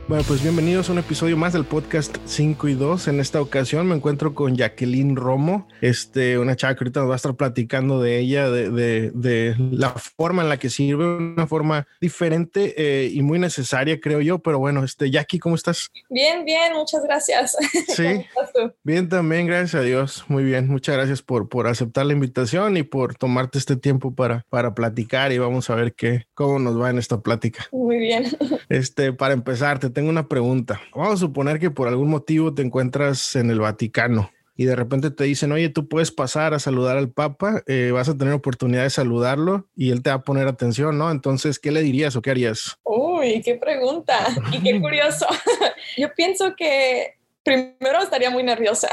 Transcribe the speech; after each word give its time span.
Bueno, 0.09 0.23
pues 0.29 0.41
bienvenidos 0.41 0.89
a 0.89 0.93
un 0.93 1.01
episodio 1.01 1.37
más 1.37 1.53
del 1.53 1.65
podcast 1.65 2.17
5 2.27 2.69
y 2.69 2.75
2. 2.75 3.09
En 3.09 3.19
esta 3.19 3.41
ocasión 3.41 3.89
me 3.89 3.97
encuentro 3.97 4.37
con 4.37 4.55
Jacqueline 4.55 5.17
Romo, 5.17 5.67
este, 5.81 6.39
una 6.39 6.55
chava 6.55 6.77
que 6.77 6.85
ahorita 6.85 7.01
nos 7.01 7.09
va 7.09 7.15
a 7.15 7.17
estar 7.17 7.35
platicando 7.35 8.01
de 8.01 8.21
ella, 8.21 8.49
de, 8.49 8.71
de, 8.71 9.11
de 9.11 9.57
la 9.59 9.91
forma 9.91 10.45
en 10.45 10.49
la 10.49 10.59
que 10.59 10.71
sirve, 10.71 11.05
una 11.05 11.49
forma 11.49 11.89
diferente 12.01 12.75
eh, 12.77 13.11
y 13.13 13.23
muy 13.23 13.41
necesaria, 13.41 13.99
creo 13.99 14.21
yo. 14.21 14.39
Pero 14.39 14.61
bueno, 14.61 14.85
este, 14.85 15.11
Jackie, 15.11 15.41
¿cómo 15.41 15.57
estás? 15.57 15.91
Bien, 16.09 16.45
bien, 16.45 16.75
muchas 16.75 17.03
gracias. 17.03 17.57
Sí, 17.97 18.27
bien 18.85 19.09
también, 19.09 19.47
gracias 19.47 19.75
a 19.75 19.83
Dios. 19.83 20.25
Muy 20.29 20.45
bien, 20.45 20.69
muchas 20.69 20.97
gracias 20.97 21.23
por, 21.23 21.49
por 21.49 21.67
aceptar 21.67 22.07
la 22.07 22.13
invitación 22.13 22.77
y 22.77 22.85
por 22.85 23.17
tomarte 23.17 23.59
este 23.59 23.75
tiempo 23.77 24.15
para, 24.15 24.45
para 24.51 24.75
platicar 24.75 25.33
y 25.33 25.39
vamos 25.39 25.69
a 25.71 25.75
ver 25.75 25.95
qué, 25.95 26.27
cómo 26.35 26.59
nos 26.61 26.81
va 26.81 26.91
en 26.91 26.99
esta 26.99 27.21
plática. 27.21 27.67
Muy 27.73 27.97
bien. 27.97 28.27
Este, 28.69 29.13
para 29.13 29.35
empezar, 29.35 29.79
te 29.79 29.96
tengo 29.97 30.11
una 30.11 30.29
pregunta. 30.29 30.79
Vamos 30.95 31.15
a 31.15 31.17
suponer 31.17 31.59
que 31.59 31.71
por 31.71 31.89
algún 31.89 32.11
motivo 32.11 32.53
te 32.53 32.61
encuentras 32.61 33.35
en 33.35 33.49
el 33.49 33.61
Vaticano 33.61 34.31
y 34.55 34.67
de 34.67 34.77
repente 34.77 35.11
te 35.11 35.25
dicen, 35.25 35.53
oye, 35.53 35.71
tú 35.71 35.89
puedes 35.89 36.11
pasar 36.11 36.53
a 36.53 36.59
saludar 36.59 36.99
al 36.99 37.09
Papa, 37.09 37.63
eh, 37.67 37.93
vas 37.95 38.11
a 38.11 38.15
tener 38.15 38.35
oportunidad 38.35 38.83
de 38.83 38.91
saludarlo 38.91 39.71
y 39.75 39.93
él 39.93 40.03
te 40.03 40.11
va 40.11 40.17
a 40.17 40.23
poner 40.23 40.49
atención, 40.49 40.99
¿no? 40.99 41.11
Entonces, 41.11 41.59
¿qué 41.59 41.71
le 41.71 41.81
dirías 41.81 42.15
o 42.15 42.21
qué 42.21 42.31
harías? 42.31 42.77
Uy, 42.85 43.41
qué 43.41 43.55
pregunta 43.55 44.19
y 44.53 44.63
qué 44.63 44.79
curioso. 44.83 45.27
Yo 45.97 46.13
pienso 46.15 46.55
que 46.55 47.15
primero 47.43 48.03
estaría 48.03 48.29
muy 48.29 48.43
nerviosa, 48.43 48.91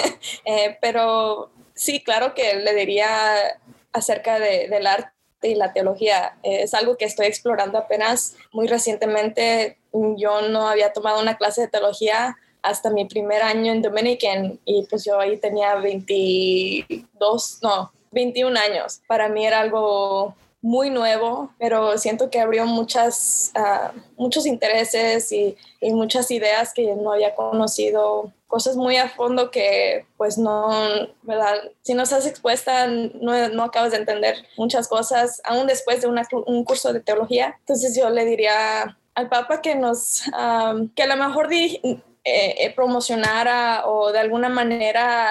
eh, 0.46 0.78
pero 0.80 1.50
sí, 1.74 2.02
claro 2.02 2.32
que 2.32 2.54
le 2.60 2.74
diría 2.74 3.10
acerca 3.92 4.38
de, 4.38 4.68
del 4.68 4.86
arte 4.86 5.12
y 5.42 5.54
la 5.54 5.74
teología. 5.74 6.38
Es 6.42 6.72
algo 6.72 6.96
que 6.96 7.04
estoy 7.04 7.26
explorando 7.26 7.76
apenas 7.76 8.36
muy 8.52 8.66
recientemente. 8.68 9.76
Yo 10.16 10.48
no 10.48 10.68
había 10.68 10.92
tomado 10.92 11.20
una 11.20 11.36
clase 11.36 11.62
de 11.62 11.68
teología 11.68 12.36
hasta 12.62 12.90
mi 12.90 13.04
primer 13.04 13.42
año 13.42 13.72
en 13.72 13.82
Dominican 13.82 14.58
y 14.64 14.84
pues 14.84 15.04
yo 15.04 15.20
ahí 15.20 15.36
tenía 15.38 15.76
22, 15.76 17.58
no, 17.62 17.92
21 18.10 18.58
años. 18.58 19.00
Para 19.06 19.28
mí 19.28 19.46
era 19.46 19.60
algo 19.60 20.34
muy 20.62 20.90
nuevo, 20.90 21.50
pero 21.58 21.96
siento 21.96 22.28
que 22.28 22.40
abrió 22.40 22.66
muchas, 22.66 23.52
uh, 23.54 23.96
muchos 24.16 24.46
intereses 24.46 25.30
y, 25.30 25.56
y, 25.80 25.92
muchas 25.92 26.28
ideas 26.32 26.74
que 26.74 26.96
no 26.96 27.12
había 27.12 27.36
conocido, 27.36 28.32
cosas 28.48 28.74
muy 28.74 28.96
a 28.96 29.08
fondo 29.10 29.52
que 29.52 30.06
pues 30.16 30.38
no, 30.38 30.68
¿verdad? 31.22 31.54
Si 31.82 31.94
no 31.94 32.02
estás 32.02 32.26
expuesta, 32.26 32.88
no, 32.88 33.48
no 33.50 33.62
acabas 33.62 33.92
de 33.92 33.98
entender 33.98 34.44
muchas 34.56 34.88
cosas, 34.88 35.40
aún 35.44 35.68
después 35.68 36.00
de 36.00 36.08
una, 36.08 36.26
un 36.46 36.64
curso 36.64 36.92
de 36.92 37.00
teología. 37.00 37.54
Entonces 37.60 37.96
yo 37.96 38.10
le 38.10 38.24
diría 38.24 38.98
al 39.16 39.28
Papa 39.28 39.60
que 39.60 39.74
nos, 39.74 40.22
um, 40.28 40.88
que 40.90 41.02
a 41.02 41.06
lo 41.06 41.16
mejor 41.16 41.48
di, 41.48 41.80
eh, 42.28 42.72
promocionara 42.74 43.86
o 43.86 44.12
de 44.12 44.18
alguna 44.18 44.48
manera 44.48 45.30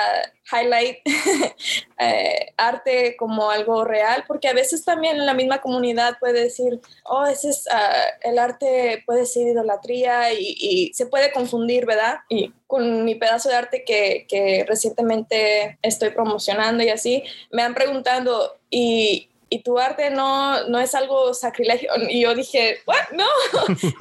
highlight 0.51 0.99
eh, 1.99 2.53
arte 2.55 3.15
como 3.17 3.51
algo 3.51 3.83
real, 3.83 4.23
porque 4.27 4.47
a 4.47 4.53
veces 4.53 4.85
también 4.85 5.25
la 5.25 5.33
misma 5.33 5.61
comunidad 5.61 6.17
puede 6.19 6.43
decir, 6.43 6.79
oh, 7.03 7.25
ese 7.25 7.49
es, 7.49 7.67
uh, 7.67 8.27
el 8.27 8.39
arte 8.39 9.03
puede 9.05 9.25
ser 9.25 9.47
idolatría 9.47 10.33
y, 10.33 10.55
y, 10.57 10.93
se 10.93 11.07
puede 11.07 11.31
confundir, 11.31 11.85
¿verdad? 11.85 12.19
Y 12.29 12.53
con 12.65 13.03
mi 13.03 13.15
pedazo 13.15 13.49
de 13.49 13.55
arte 13.55 13.83
que, 13.83 14.25
que 14.29 14.65
recientemente 14.67 15.77
estoy 15.81 16.11
promocionando 16.11 16.83
y 16.83 16.89
así, 16.89 17.23
me 17.51 17.61
han 17.61 17.75
preguntado, 17.75 18.57
y, 18.69 19.29
y 19.55 19.63
tu 19.63 19.79
arte 19.79 20.09
no, 20.09 20.67
no 20.67 20.79
es 20.81 20.93
algo 20.95 21.33
sacrilegio. 21.33 21.89
Y 22.09 22.23
yo 22.23 22.35
dije, 22.35 22.79
¿what? 22.85 23.09
No, 23.13 23.25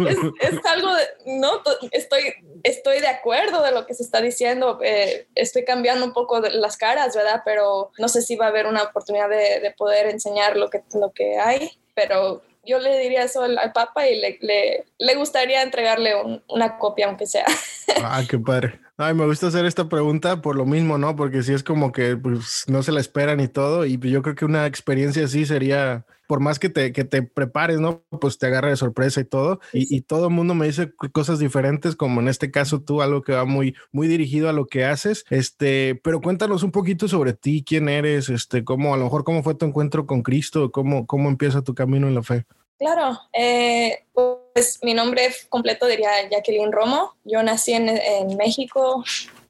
es, 0.41 0.57
algo, 0.67 0.93
de, 0.93 1.05
no, 1.27 1.63
estoy, 1.93 2.35
estoy 2.65 2.99
de 2.99 3.07
acuerdo 3.07 3.63
de 3.63 3.71
lo 3.71 3.87
que 3.87 3.95
se 3.95 4.03
está 4.03 4.21
diciendo, 4.21 4.81
eh, 4.83 5.29
estoy 5.37 5.65
cambiando 5.65 6.05
un 6.05 6.13
poco 6.13 6.41
las 6.41 6.77
caras, 6.77 7.15
¿verdad? 7.15 7.43
Pero 7.45 7.93
no 7.99 8.09
sé 8.09 8.23
si 8.23 8.35
va 8.35 8.47
a 8.47 8.49
haber 8.49 8.67
una 8.67 8.83
oportunidad 8.83 9.29
de, 9.29 9.61
de 9.61 9.71
poder 9.71 10.09
enseñar 10.09 10.57
lo 10.57 10.71
que, 10.71 10.83
lo 10.93 11.13
que 11.13 11.39
hay, 11.39 11.71
pero 11.95 12.43
yo 12.67 12.79
le 12.79 12.99
diría 12.99 13.25
eso 13.25 13.43
al, 13.43 13.59
al 13.59 13.73
Papa 13.73 14.09
y 14.09 14.21
le, 14.21 14.39
le, 14.41 14.85
le 14.99 15.15
gustaría 15.15 15.63
entregarle 15.63 16.15
un, 16.15 16.43
una 16.49 16.79
copia, 16.79 17.07
aunque 17.07 17.27
sea. 17.27 17.47
Ah, 18.03 18.23
qué 18.29 18.39
padre. 18.39 18.81
Ay, 18.97 19.13
me 19.13 19.27
gusta 19.27 19.49
hacer 19.49 19.67
esta 19.67 19.89
pregunta 19.89 20.41
por 20.41 20.57
lo 20.57 20.65
mismo, 20.65 20.99
¿no? 20.99 21.17
Porque 21.17 21.43
si 21.43 21.53
es 21.53 21.63
como 21.63 21.93
que 21.93 22.17
pues, 22.17 22.65
no 22.67 22.83
se 22.83 22.93
la 22.93 23.01
esperan 23.01 23.41
y 23.41 23.49
todo, 23.49 23.85
y 23.85 23.99
yo 23.99 24.23
creo 24.23 24.35
que 24.35 24.45
una 24.45 24.67
experiencia 24.67 25.25
así 25.25 25.45
sería, 25.45 26.07
por 26.27 26.41
más 26.41 26.59
que 26.59 26.69
te, 26.69 26.93
que 26.93 27.05
te 27.05 27.23
prepares, 27.23 27.81
¿no? 27.81 28.05
Pues 28.21 28.39
te 28.39 28.47
agarra 28.47 28.71
de 28.71 28.77
sorpresa 28.77 29.21
y 29.21 29.25
todo, 29.25 29.61
y, 29.73 29.95
y, 29.95 30.03
todo 30.03 30.29
el 30.29 30.35
mundo 30.35 30.55
me 30.55 30.67
dice 30.67 30.93
cosas 31.13 31.39
diferentes, 31.39 31.97
como 31.97 32.21
en 32.21 32.29
este 32.29 32.51
caso 32.51 32.83
tú, 32.83 33.03
algo 33.03 33.23
que 33.23 33.33
va 33.33 33.45
muy, 33.45 33.75
muy 33.93 34.09
dirigido 34.09 34.49
a 34.49 34.53
lo 34.53 34.67
que 34.67 34.85
haces, 34.85 35.25
este, 35.31 36.01
pero 36.03 36.21
cuéntanos 36.21 36.63
un 36.63 36.71
poquito 36.71 37.09
sobre 37.09 37.33
ti, 37.33 37.65
quién 37.67 37.89
eres, 37.89 38.29
este, 38.29 38.65
cómo, 38.65 38.95
a 38.95 38.97
lo 38.97 39.05
mejor 39.05 39.25
cómo 39.25 39.43
fue 39.43 39.55
tu 39.55 39.67
encuentro 39.67 40.07
con 40.07 40.23
Cristo, 40.23 40.71
cómo, 40.71 41.07
cómo 41.07 41.29
empieza 41.29 41.63
tu 41.63 41.75
camino 41.75 42.09
en 42.09 42.15
la 42.15 42.23
fe. 42.23 42.45
Claro, 42.79 43.19
eh, 43.33 44.05
pues 44.13 44.81
mi 44.83 44.95
nombre 44.95 45.31
completo 45.49 45.87
diría 45.87 46.29
Jacqueline 46.31 46.73
Romo. 46.73 47.15
Yo 47.25 47.43
nací 47.43 47.73
en, 47.73 47.89
en 47.89 48.37
México, 48.37 49.05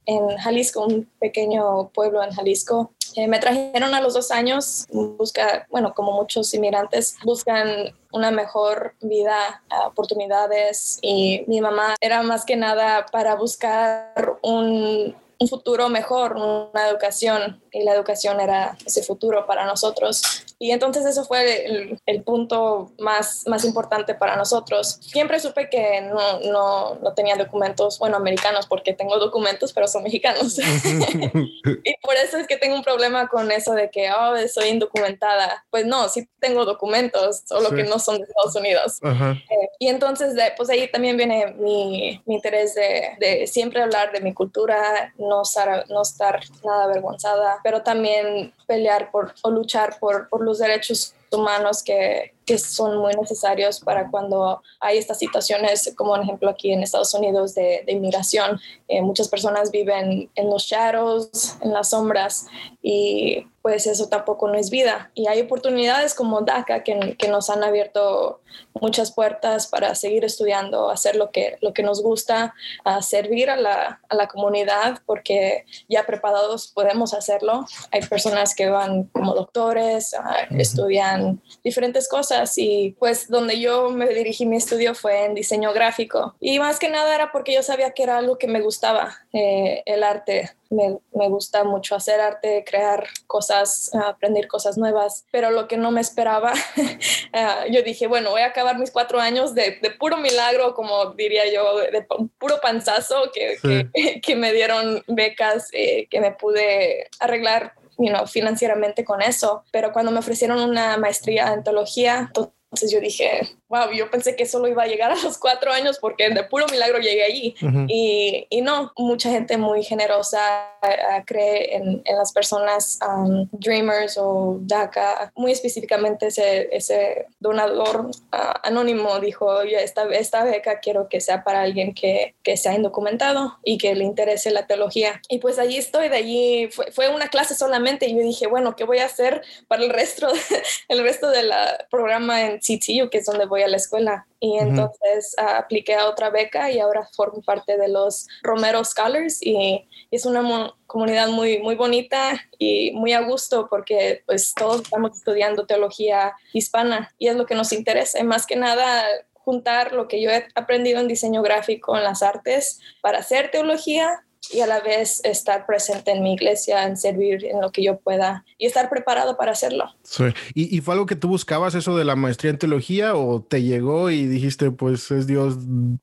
en 0.05 0.37
Jalisco, 0.37 0.85
un 0.85 1.09
pequeño 1.19 1.89
pueblo 1.89 2.23
en 2.23 2.31
Jalisco. 2.31 2.91
Eh, 3.15 3.27
me 3.27 3.39
trajeron 3.39 3.93
a 3.93 4.01
los 4.01 4.13
dos 4.13 4.29
años, 4.29 4.85
busca, 4.91 5.65
bueno, 5.69 5.93
como 5.93 6.11
muchos 6.11 6.53
inmigrantes, 6.53 7.15
buscan 7.23 7.95
una 8.11 8.29
mejor 8.29 8.95
vida, 9.01 9.63
oportunidades 9.87 10.99
y 11.01 11.45
mi 11.47 11.61
mamá 11.61 11.95
era 12.01 12.23
más 12.23 12.43
que 12.43 12.57
nada 12.57 13.05
para 13.11 13.35
buscar 13.35 14.37
un, 14.41 15.15
un 15.39 15.47
futuro 15.47 15.89
mejor, 15.89 16.33
una 16.37 16.87
educación 16.87 17.61
y 17.71 17.83
la 17.83 17.93
educación 17.93 18.39
era 18.39 18.77
ese 18.85 19.03
futuro 19.03 19.45
para 19.45 19.65
nosotros. 19.65 20.45
Y 20.57 20.71
entonces 20.71 21.05
eso 21.05 21.25
fue 21.25 21.65
el, 21.65 21.99
el, 22.05 22.23
punto 22.23 22.93
más, 22.97 23.43
más 23.45 23.65
importante 23.65 24.15
para 24.15 24.37
nosotros. 24.37 24.97
Siempre 25.01 25.39
supe 25.41 25.69
que 25.69 26.01
no, 26.01 26.39
no, 26.39 26.95
no, 26.95 27.13
tenía 27.13 27.35
documentos, 27.35 27.99
bueno, 27.99 28.15
americanos, 28.15 28.65
porque 28.65 28.93
tengo 28.93 29.17
documentos, 29.19 29.73
pero 29.73 29.87
son 29.89 30.03
mexicanos. 30.03 30.57
y 31.83 31.97
por 32.01 32.15
eso 32.15 32.37
es 32.37 32.47
que 32.47 32.55
tengo 32.55 32.75
un 32.75 32.83
problema 32.83 33.27
con 33.27 33.51
eso 33.51 33.73
de 33.73 33.89
que, 33.89 34.09
oh, 34.11 34.35
soy 34.47 34.69
indocumentada. 34.69 35.65
Pues 35.69 35.85
no, 35.85 36.07
sí 36.07 36.29
tengo 36.39 36.63
documentos, 36.63 37.43
solo 37.45 37.69
sí. 37.69 37.75
que 37.75 37.83
no 37.83 37.99
son 37.99 38.19
de 38.19 38.23
Estados 38.23 38.55
Unidos. 38.55 38.99
Uh 39.01 39.07
-huh. 39.07 39.35
eh, 39.35 39.69
y 39.79 39.89
entonces, 39.89 40.35
de, 40.35 40.53
pues 40.55 40.69
ahí 40.69 40.89
también 40.89 41.17
viene 41.17 41.47
mi, 41.57 42.21
mi 42.25 42.35
interés 42.35 42.75
de, 42.75 43.17
de, 43.19 43.47
siempre 43.47 43.81
hablar 43.81 44.13
de 44.13 44.21
mi 44.21 44.33
cultura, 44.33 45.13
no 45.27 45.41
estar, 45.41 45.85
no 45.89 46.01
estar 46.01 46.41
nada 46.63 46.85
avergonzada, 46.85 47.59
pero 47.63 47.81
también 47.81 48.53
pelear 48.67 49.11
por 49.11 49.33
o 49.41 49.49
luchar 49.49 49.99
por, 49.99 50.29
por 50.29 50.43
los 50.43 50.59
derechos 50.59 51.13
humanos 51.35 51.83
que, 51.83 52.33
que 52.45 52.57
son 52.57 52.97
muy 52.97 53.13
necesarios 53.13 53.79
para 53.79 54.09
cuando 54.09 54.61
hay 54.79 54.97
estas 54.97 55.19
situaciones, 55.19 55.93
como 55.95 56.13
un 56.13 56.21
ejemplo 56.23 56.49
aquí 56.49 56.71
en 56.71 56.81
Estados 56.81 57.13
Unidos 57.13 57.53
de, 57.53 57.83
de 57.85 57.91
inmigración. 57.91 58.59
Eh, 58.87 59.01
muchas 59.01 59.27
personas 59.27 59.69
viven 59.69 60.31
en 60.33 60.49
los 60.49 60.63
shadows, 60.63 61.57
en 61.61 61.73
las 61.73 61.89
sombras, 61.89 62.47
y 62.81 63.45
pues 63.61 63.87
eso 63.87 64.07
tampoco 64.09 64.47
no 64.47 64.55
es 64.55 64.69
vida. 64.69 65.09
Y 65.15 65.27
hay 65.27 65.41
oportunidades 65.41 66.13
como 66.13 66.41
DACA 66.41 66.83
que, 66.83 67.15
que 67.17 67.27
nos 67.27 67.49
han 67.49 67.63
abierto 67.63 68.41
muchas 68.79 69.11
puertas 69.11 69.65
para 69.65 69.95
seguir 69.95 70.23
estudiando, 70.23 70.91
hacer 70.91 71.15
lo 71.15 71.31
que, 71.31 71.57
lo 71.61 71.73
que 71.73 71.81
nos 71.81 72.03
gusta, 72.03 72.53
a 72.83 73.01
servir 73.01 73.49
a 73.49 73.55
la, 73.55 74.01
a 74.07 74.15
la 74.15 74.27
comunidad, 74.27 74.99
porque 75.07 75.65
ya 75.89 76.05
preparados 76.05 76.67
podemos 76.67 77.15
hacerlo. 77.15 77.65
Hay 77.91 78.01
personas 78.01 78.53
que 78.53 78.69
van 78.69 79.05
como 79.05 79.33
doctores, 79.33 80.13
uh, 80.13 80.55
estudian 80.59 81.24
diferentes 81.63 82.07
cosas 82.07 82.57
y 82.57 82.95
pues 82.99 83.29
donde 83.29 83.59
yo 83.59 83.89
me 83.89 84.07
dirigí 84.07 84.45
mi 84.45 84.57
estudio 84.57 84.95
fue 84.95 85.25
en 85.25 85.35
diseño 85.35 85.73
gráfico. 85.73 86.35
Y 86.39 86.59
más 86.59 86.79
que 86.79 86.89
nada 86.89 87.13
era 87.13 87.31
porque 87.31 87.53
yo 87.53 87.63
sabía 87.63 87.91
que 87.91 88.03
era 88.03 88.17
algo 88.17 88.37
que 88.37 88.47
me 88.47 88.61
gustaba, 88.61 89.17
eh, 89.33 89.83
el 89.85 90.03
arte 90.03 90.51
me, 90.69 90.97
me, 91.13 91.29
gusta 91.29 91.63
mucho 91.63 91.95
hacer 91.95 92.19
arte, 92.19 92.63
crear 92.67 93.07
cosas, 93.27 93.91
aprender 93.93 94.47
cosas 94.47 94.77
nuevas, 94.77 95.25
pero 95.31 95.51
lo 95.51 95.67
que 95.67 95.77
no 95.77 95.91
me 95.91 96.01
esperaba, 96.01 96.53
uh, 96.53 97.71
yo 97.71 97.81
dije, 97.83 98.07
bueno, 98.07 98.31
voy 98.31 98.41
a 98.41 98.47
acabar 98.47 98.77
mis 98.77 98.91
cuatro 98.91 99.19
años 99.19 99.53
de, 99.53 99.77
de 99.81 99.91
puro 99.91 100.17
milagro, 100.17 100.73
como 100.73 101.11
diría 101.11 101.51
yo, 101.51 101.77
de, 101.77 101.91
de 101.91 102.01
puro 102.01 102.59
panzazo, 102.61 103.31
que, 103.33 103.57
sí. 103.57 103.89
que, 103.93 104.21
que, 104.21 104.35
me 104.35 104.53
dieron 104.53 105.03
becas, 105.07 105.69
eh, 105.73 106.07
que 106.09 106.19
me 106.19 106.31
pude 106.31 107.07
arreglar 107.19 107.73
you 107.97 108.09
know, 108.09 108.27
financieramente 108.27 109.03
con 109.03 109.21
eso, 109.21 109.63
pero 109.71 109.91
cuando 109.91 110.11
me 110.11 110.19
ofrecieron 110.19 110.59
una 110.59 110.97
maestría 110.97 111.53
en 111.53 111.63
teología, 111.63 112.31
entonces 112.75 112.91
yo 112.91 112.99
dije, 112.99 113.55
wow, 113.69 113.89
yo 113.93 114.11
pensé 114.11 114.35
que 114.35 114.45
solo 114.45 114.67
iba 114.67 114.83
a 114.83 114.87
llegar 114.87 115.09
a 115.09 115.15
los 115.15 115.37
cuatro 115.37 115.71
años 115.71 115.97
porque 115.97 116.29
de 116.29 116.43
puro 116.43 116.65
milagro 116.67 116.99
llegué 116.99 117.23
allí. 117.23 117.55
Uh 117.61 117.65
-huh. 117.65 117.85
y, 117.87 118.47
y, 118.49 118.61
no, 118.61 118.91
mucha 118.97 119.29
gente 119.29 119.57
muy 119.57 119.81
generosa 119.81 120.39
uh, 120.83 121.23
cree 121.25 121.77
en, 121.77 122.01
en, 122.03 122.17
las 122.17 122.33
personas 122.33 122.99
um, 123.07 123.47
Dreamers 123.53 124.17
o 124.17 124.57
DACA. 124.59 125.31
Muy 125.35 125.51
específicamente 125.53 126.27
ese, 126.27 126.67
ese 126.71 127.27
donador 127.39 128.07
uh, 128.07 128.37
anónimo 128.63 129.19
dijo, 129.21 129.61
esta, 129.61 130.03
esta 130.13 130.43
beca 130.43 130.79
quiero 130.79 131.07
que 131.07 131.21
sea 131.21 131.45
para 131.45 131.61
alguien 131.61 131.93
que, 131.93 132.35
que 132.43 132.57
sea 132.57 132.73
indocumentado 132.73 133.57
y 133.63 133.77
que 133.77 133.95
le 133.95 134.03
interese 134.03 134.51
la 134.51 134.67
teología. 134.67 135.21
Y 135.29 135.39
pues 135.39 135.59
allí 135.59 135.77
estoy, 135.77 136.09
de 136.09 136.17
allí 136.17 136.67
fue, 136.71 136.91
fue 136.91 137.07
una 137.07 137.29
clase 137.29 137.55
solamente 137.55 138.05
y 138.07 138.15
yo 138.15 138.21
dije, 138.21 138.47
bueno, 138.47 138.75
¿qué 138.75 138.83
voy 138.83 138.99
a 138.99 139.05
hacer 139.05 139.41
para 139.69 139.83
el 139.83 139.89
resto, 139.91 140.27
el 140.89 141.01
resto 141.03 141.29
del 141.29 141.51
programa 141.89 142.41
en 142.41 142.61
CTU, 142.65 143.09
que 143.09 143.19
es 143.19 143.25
donde 143.25 143.45
voy 143.45 143.61
a 143.61 143.67
la 143.67 143.77
escuela. 143.77 144.27
Y 144.39 144.57
entonces 144.57 145.35
uh 145.37 145.41
-huh. 145.41 145.53
uh, 145.53 145.57
apliqué 145.57 145.95
a 145.95 146.07
otra 146.07 146.29
beca 146.29 146.71
y 146.71 146.79
ahora 146.79 147.07
formo 147.15 147.41
parte 147.41 147.77
de 147.77 147.87
los 147.87 148.27
Romero 148.43 148.83
Scholars 148.83 149.39
y 149.41 149.87
es 150.11 150.25
una 150.25 150.73
comunidad 150.87 151.29
muy, 151.29 151.59
muy 151.59 151.75
bonita 151.75 152.39
y 152.57 152.91
muy 152.91 153.13
a 153.13 153.21
gusto 153.21 153.67
porque 153.69 154.23
pues 154.25 154.53
todos 154.53 154.81
estamos 154.81 155.17
estudiando 155.17 155.65
teología 155.65 156.33
hispana 156.53 157.13
y 157.17 157.27
es 157.27 157.35
lo 157.35 157.45
que 157.45 157.55
nos 157.55 157.71
interesa. 157.71 158.19
Y 158.19 158.23
más 158.23 158.45
que 158.45 158.55
nada 158.55 159.05
juntar 159.33 159.93
lo 159.93 160.07
que 160.07 160.21
yo 160.21 160.31
he 160.31 160.47
aprendido 160.55 160.99
en 160.99 161.07
diseño 161.07 161.43
gráfico 161.43 161.95
en 161.95 162.03
las 162.03 162.23
artes 162.23 162.79
para 163.01 163.19
hacer 163.19 163.51
teología 163.51 164.25
y 164.51 164.61
a 164.61 164.67
la 164.67 164.79
vez 164.79 165.21
estar 165.23 165.65
presente 165.65 166.11
en 166.11 166.23
mi 166.23 166.33
iglesia, 166.33 166.83
en 166.83 166.97
servir 166.97 167.45
en 167.45 167.61
lo 167.61 167.71
que 167.71 167.83
yo 167.83 167.99
pueda 167.99 168.45
y 168.57 168.65
estar 168.65 168.89
preparado 168.89 169.37
para 169.37 169.51
hacerlo. 169.51 169.93
Sí. 170.03 170.25
¿Y, 170.53 170.75
¿Y, 170.75 170.81
fue 170.81 170.93
algo 170.93 171.05
que 171.05 171.15
tú 171.15 171.27
buscabas 171.27 171.75
eso 171.75 171.97
de 171.97 172.05
la 172.05 172.15
maestría 172.15 172.51
en 172.51 172.59
teología 172.59 173.15
o 173.15 173.41
te 173.41 173.63
llegó 173.63 174.09
y 174.09 174.25
dijiste, 174.25 174.71
pues 174.71 175.11
es 175.11 175.27
Dios 175.27 175.55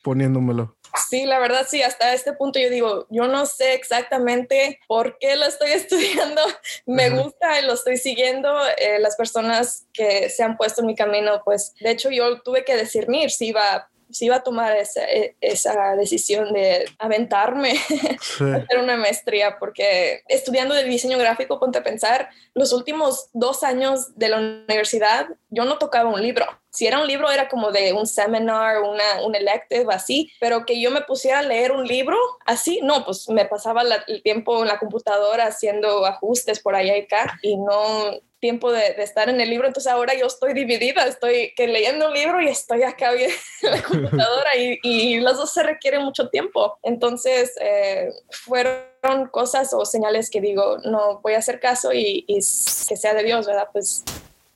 poniéndomelo? 0.02 0.76
Sí, 1.08 1.24
la 1.24 1.38
verdad 1.38 1.66
sí, 1.68 1.82
hasta 1.82 2.12
este 2.12 2.34
punto 2.34 2.58
yo 2.58 2.68
digo, 2.68 3.06
yo 3.08 3.26
no 3.26 3.46
sé 3.46 3.74
exactamente 3.74 4.78
por 4.86 5.18
qué 5.18 5.36
lo 5.36 5.46
estoy 5.46 5.70
estudiando, 5.72 6.42
me 6.86 7.10
gusta 7.10 7.60
y 7.60 7.66
lo 7.66 7.74
estoy 7.74 7.96
siguiendo, 7.96 8.54
eh, 8.76 8.98
las 8.98 9.16
personas 9.16 9.86
que 9.92 10.28
se 10.28 10.42
han 10.42 10.56
puesto 10.56 10.82
en 10.82 10.88
mi 10.88 10.94
camino, 10.94 11.40
pues 11.44 11.74
de 11.80 11.90
hecho 11.90 12.10
yo 12.10 12.40
tuve 12.42 12.64
que 12.64 12.76
discernir 12.76 13.30
si 13.30 13.48
iba 13.48 13.88
si 14.12 14.26
iba 14.26 14.36
a 14.36 14.42
tomar 14.42 14.76
esa, 14.76 15.04
e, 15.04 15.36
esa 15.40 15.96
decisión 15.96 16.52
de 16.52 16.84
aventarme 16.98 17.74
sí. 18.20 18.44
a 18.44 18.56
hacer 18.56 18.78
una 18.78 18.96
maestría, 18.96 19.58
porque 19.58 20.22
estudiando 20.28 20.74
de 20.74 20.84
diseño 20.84 21.18
gráfico, 21.18 21.58
ponte 21.58 21.78
a 21.78 21.82
pensar, 21.82 22.28
los 22.54 22.72
últimos 22.72 23.28
dos 23.32 23.62
años 23.62 24.16
de 24.16 24.28
la 24.28 24.38
universidad, 24.38 25.28
yo 25.50 25.64
no 25.64 25.78
tocaba 25.78 26.10
un 26.10 26.22
libro. 26.22 26.46
Si 26.72 26.86
era 26.86 27.00
un 27.00 27.06
libro, 27.06 27.30
era 27.30 27.48
como 27.48 27.70
de 27.70 27.92
un 27.92 28.06
seminar, 28.06 28.80
una, 28.82 29.22
un 29.24 29.34
elective, 29.34 29.92
así, 29.92 30.32
pero 30.40 30.64
que 30.64 30.80
yo 30.80 30.90
me 30.90 31.02
pusiera 31.02 31.40
a 31.40 31.42
leer 31.42 31.72
un 31.72 31.86
libro 31.86 32.16
así, 32.46 32.80
no, 32.82 33.04
pues 33.04 33.28
me 33.28 33.44
pasaba 33.44 33.82
el 33.82 34.22
tiempo 34.22 34.62
en 34.62 34.68
la 34.68 34.78
computadora 34.78 35.46
haciendo 35.46 36.06
ajustes 36.06 36.60
por 36.60 36.74
allá 36.74 36.96
y 36.96 37.02
acá 37.02 37.38
y 37.42 37.56
no, 37.56 38.20
tiempo 38.42 38.72
de, 38.72 38.94
de, 38.94 39.04
estar 39.04 39.28
en 39.28 39.40
el 39.40 39.48
libro, 39.48 39.68
entonces 39.68 39.90
ahora 39.90 40.14
yo 40.14 40.26
estoy 40.26 40.52
dividida, 40.52 41.06
estoy 41.06 41.54
que 41.54 41.68
leyendo 41.68 42.08
un 42.08 42.12
libro 42.12 42.42
y 42.42 42.48
estoy 42.48 42.82
acá 42.82 43.12
bien 43.12 43.30
en 43.62 43.70
la 43.70 43.82
computadora 43.82 44.56
y, 44.56 44.80
y 44.82 45.20
las 45.20 45.36
dos 45.36 45.52
se 45.52 45.62
requieren 45.62 46.02
mucho 46.02 46.28
tiempo. 46.28 46.76
Entonces 46.82 47.54
eh, 47.60 48.10
fueron 48.30 49.28
cosas 49.30 49.72
o 49.72 49.84
señales 49.84 50.28
que 50.28 50.40
digo, 50.40 50.78
no 50.78 51.20
voy 51.20 51.34
a 51.34 51.38
hacer 51.38 51.60
caso 51.60 51.92
y, 51.92 52.24
y 52.26 52.34
que 52.34 52.96
sea 52.96 53.14
de 53.14 53.22
Dios, 53.22 53.46
¿verdad? 53.46 53.68
Pues 53.72 54.02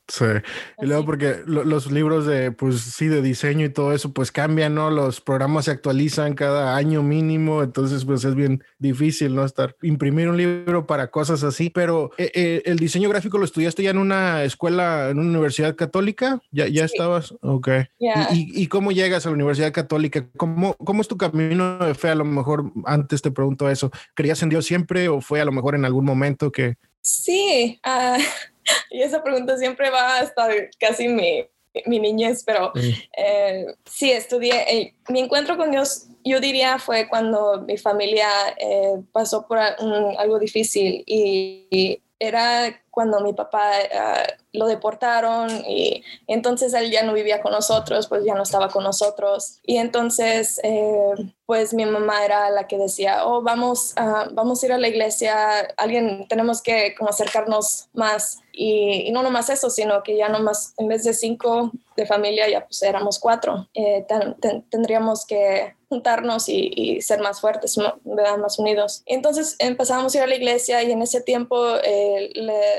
Sí, 0.08 0.24
y 0.80 0.86
luego 0.86 1.04
porque 1.04 1.38
los 1.46 1.90
libros 1.90 2.26
de, 2.26 2.52
pues 2.52 2.80
sí, 2.80 3.08
de 3.08 3.22
diseño 3.22 3.66
y 3.66 3.70
todo 3.70 3.92
eso, 3.92 4.12
pues 4.12 4.30
cambian, 4.30 4.74
¿no? 4.74 4.88
Los 4.88 5.20
programas 5.20 5.64
se 5.64 5.72
actualizan 5.72 6.34
cada 6.34 6.76
año 6.76 7.02
mínimo, 7.02 7.62
entonces 7.62 8.04
pues 8.04 8.24
es 8.24 8.36
bien 8.36 8.62
difícil, 8.78 9.34
¿no? 9.34 9.44
Estar, 9.44 9.74
imprimir 9.82 10.28
un 10.28 10.36
libro 10.36 10.86
para 10.86 11.10
cosas 11.10 11.42
así, 11.42 11.70
pero 11.70 12.12
eh, 12.18 12.30
eh, 12.34 12.62
el 12.66 12.78
diseño 12.78 13.08
gráfico 13.08 13.38
lo 13.38 13.44
estudiaste 13.44 13.82
ya 13.82 13.90
en 13.90 13.98
una 13.98 14.44
escuela, 14.44 15.10
en 15.10 15.18
una 15.18 15.30
universidad 15.30 15.74
católica, 15.74 16.40
ya, 16.52 16.68
ya 16.68 16.86
sí. 16.86 16.94
estabas, 16.94 17.34
ok. 17.40 17.68
Yeah. 17.98 18.28
¿Y, 18.32 18.62
¿Y, 18.62 18.68
cómo 18.68 18.92
llegas 18.92 19.26
a 19.26 19.30
la 19.30 19.34
universidad 19.34 19.72
católica? 19.72 20.24
¿Cómo, 20.36 20.74
¿Cómo 20.74 21.02
es 21.02 21.08
tu 21.08 21.16
camino 21.16 21.78
de 21.78 21.94
fe? 21.94 22.10
A 22.10 22.14
lo 22.14 22.24
mejor 22.24 22.70
antes 22.84 23.22
te 23.22 23.32
pregunto 23.32 23.68
eso, 23.68 23.90
¿creías 24.14 24.40
en 24.44 24.50
Dios 24.50 24.66
siempre 24.66 25.08
o 25.08 25.20
fue 25.20 25.40
a 25.40 25.44
lo 25.44 25.52
mejor 25.52 25.74
en 25.74 25.84
algún 25.84 26.04
momento 26.04 26.52
que... 26.52 26.76
Sí, 27.02 27.80
uh 27.84 28.22
y 28.90 29.02
esa 29.02 29.22
pregunta 29.22 29.56
siempre 29.56 29.90
va 29.90 30.18
hasta 30.18 30.48
casi 30.78 31.08
mi, 31.08 31.46
mi 31.84 32.00
niñez, 32.00 32.42
pero 32.44 32.72
eh, 33.16 33.66
sí, 33.84 34.10
estudié. 34.10 34.54
Eh, 34.68 34.94
mi 35.08 35.20
encuentro 35.20 35.56
con 35.56 35.70
Dios, 35.70 36.06
yo 36.24 36.40
diría, 36.40 36.78
fue 36.78 37.08
cuando 37.08 37.62
mi 37.66 37.76
familia 37.76 38.28
eh, 38.58 38.94
pasó 39.12 39.46
por 39.46 39.58
un, 39.80 40.16
algo 40.18 40.38
difícil 40.38 41.02
y, 41.06 41.66
y, 41.70 42.02
era 42.18 42.82
cuando 42.90 43.20
mi 43.20 43.34
papá 43.34 43.72
uh, 43.92 44.42
lo 44.52 44.66
deportaron 44.66 45.50
y, 45.66 46.02
entonces 46.26 46.72
él 46.72 46.90
ya 46.90 47.02
no 47.02 47.12
vivía 47.12 47.42
con 47.42 47.52
nosotros, 47.52 48.06
pues 48.06 48.24
ya 48.24 48.34
no 48.34 48.42
estaba 48.42 48.68
con 48.68 48.84
nosotros. 48.84 49.60
Y 49.64 49.76
entonces, 49.76 50.58
eh, 50.62 51.12
pues 51.44 51.74
mi 51.74 51.84
mamá 51.84 52.24
era 52.24 52.48
la 52.50 52.66
que 52.66 52.78
decía, 52.78 53.26
oh, 53.26 53.42
vamos, 53.42 53.94
uh, 54.00 54.32
vamos 54.32 54.62
a 54.62 54.66
ir 54.66 54.72
a 54.72 54.78
la 54.78 54.88
iglesia, 54.88 55.74
alguien, 55.76 56.26
tenemos 56.28 56.62
que 56.62 56.94
como 56.94 57.10
acercarnos 57.10 57.90
más. 57.92 58.40
Y, 58.50 59.10
no 59.12 59.22
nomás 59.22 59.50
eso, 59.50 59.68
sino 59.68 60.02
que 60.02 60.16
ya 60.16 60.30
nomás, 60.30 60.72
en 60.78 60.88
vez 60.88 61.04
de 61.04 61.12
cinco 61.12 61.70
de 61.96 62.06
familia, 62.06 62.48
ya 62.48 62.64
pues 62.64 62.82
éramos 62.82 63.18
cuatro. 63.18 63.68
Eh, 63.74 64.06
ten, 64.08 64.34
ten, 64.40 64.62
tendríamos 64.70 65.26
que 65.26 65.74
y, 66.48 67.00
ser 67.00 67.20
más 67.20 67.40
fuertes, 67.40 67.76
más 68.38 68.58
unidos. 68.58 69.02
Entonces 69.06 69.56
empezamos 69.58 70.14
a 70.14 70.18
ir 70.18 70.24
a 70.24 70.26
la 70.26 70.36
iglesia 70.36 70.82
y 70.82 70.92
en 70.92 71.02
ese 71.02 71.20
tiempo 71.20 71.76
eh, 71.84 72.30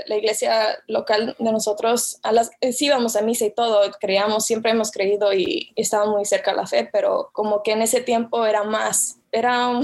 la 0.05 0.15
iglesia 0.15 0.79
local 0.88 1.36
de 1.39 1.51
nosotros, 1.51 2.19
a 2.24 2.31
las, 2.31 2.51
sí 2.71 2.86
íbamos 2.86 3.15
a 3.15 3.21
misa 3.21 3.45
y 3.45 3.51
todo, 3.51 3.81
creíamos, 4.00 4.45
siempre 4.45 4.71
hemos 4.71 4.91
creído 4.91 5.33
y, 5.33 5.71
y 5.75 5.81
estábamos 5.81 6.15
muy 6.15 6.25
cerca 6.25 6.51
de 6.51 6.57
la 6.57 6.67
fe, 6.67 6.89
pero 6.91 7.29
como 7.33 7.63
que 7.63 7.71
en 7.71 7.81
ese 7.81 8.01
tiempo 8.01 8.45
era 8.45 8.63
más, 8.63 9.17
era 9.31 9.79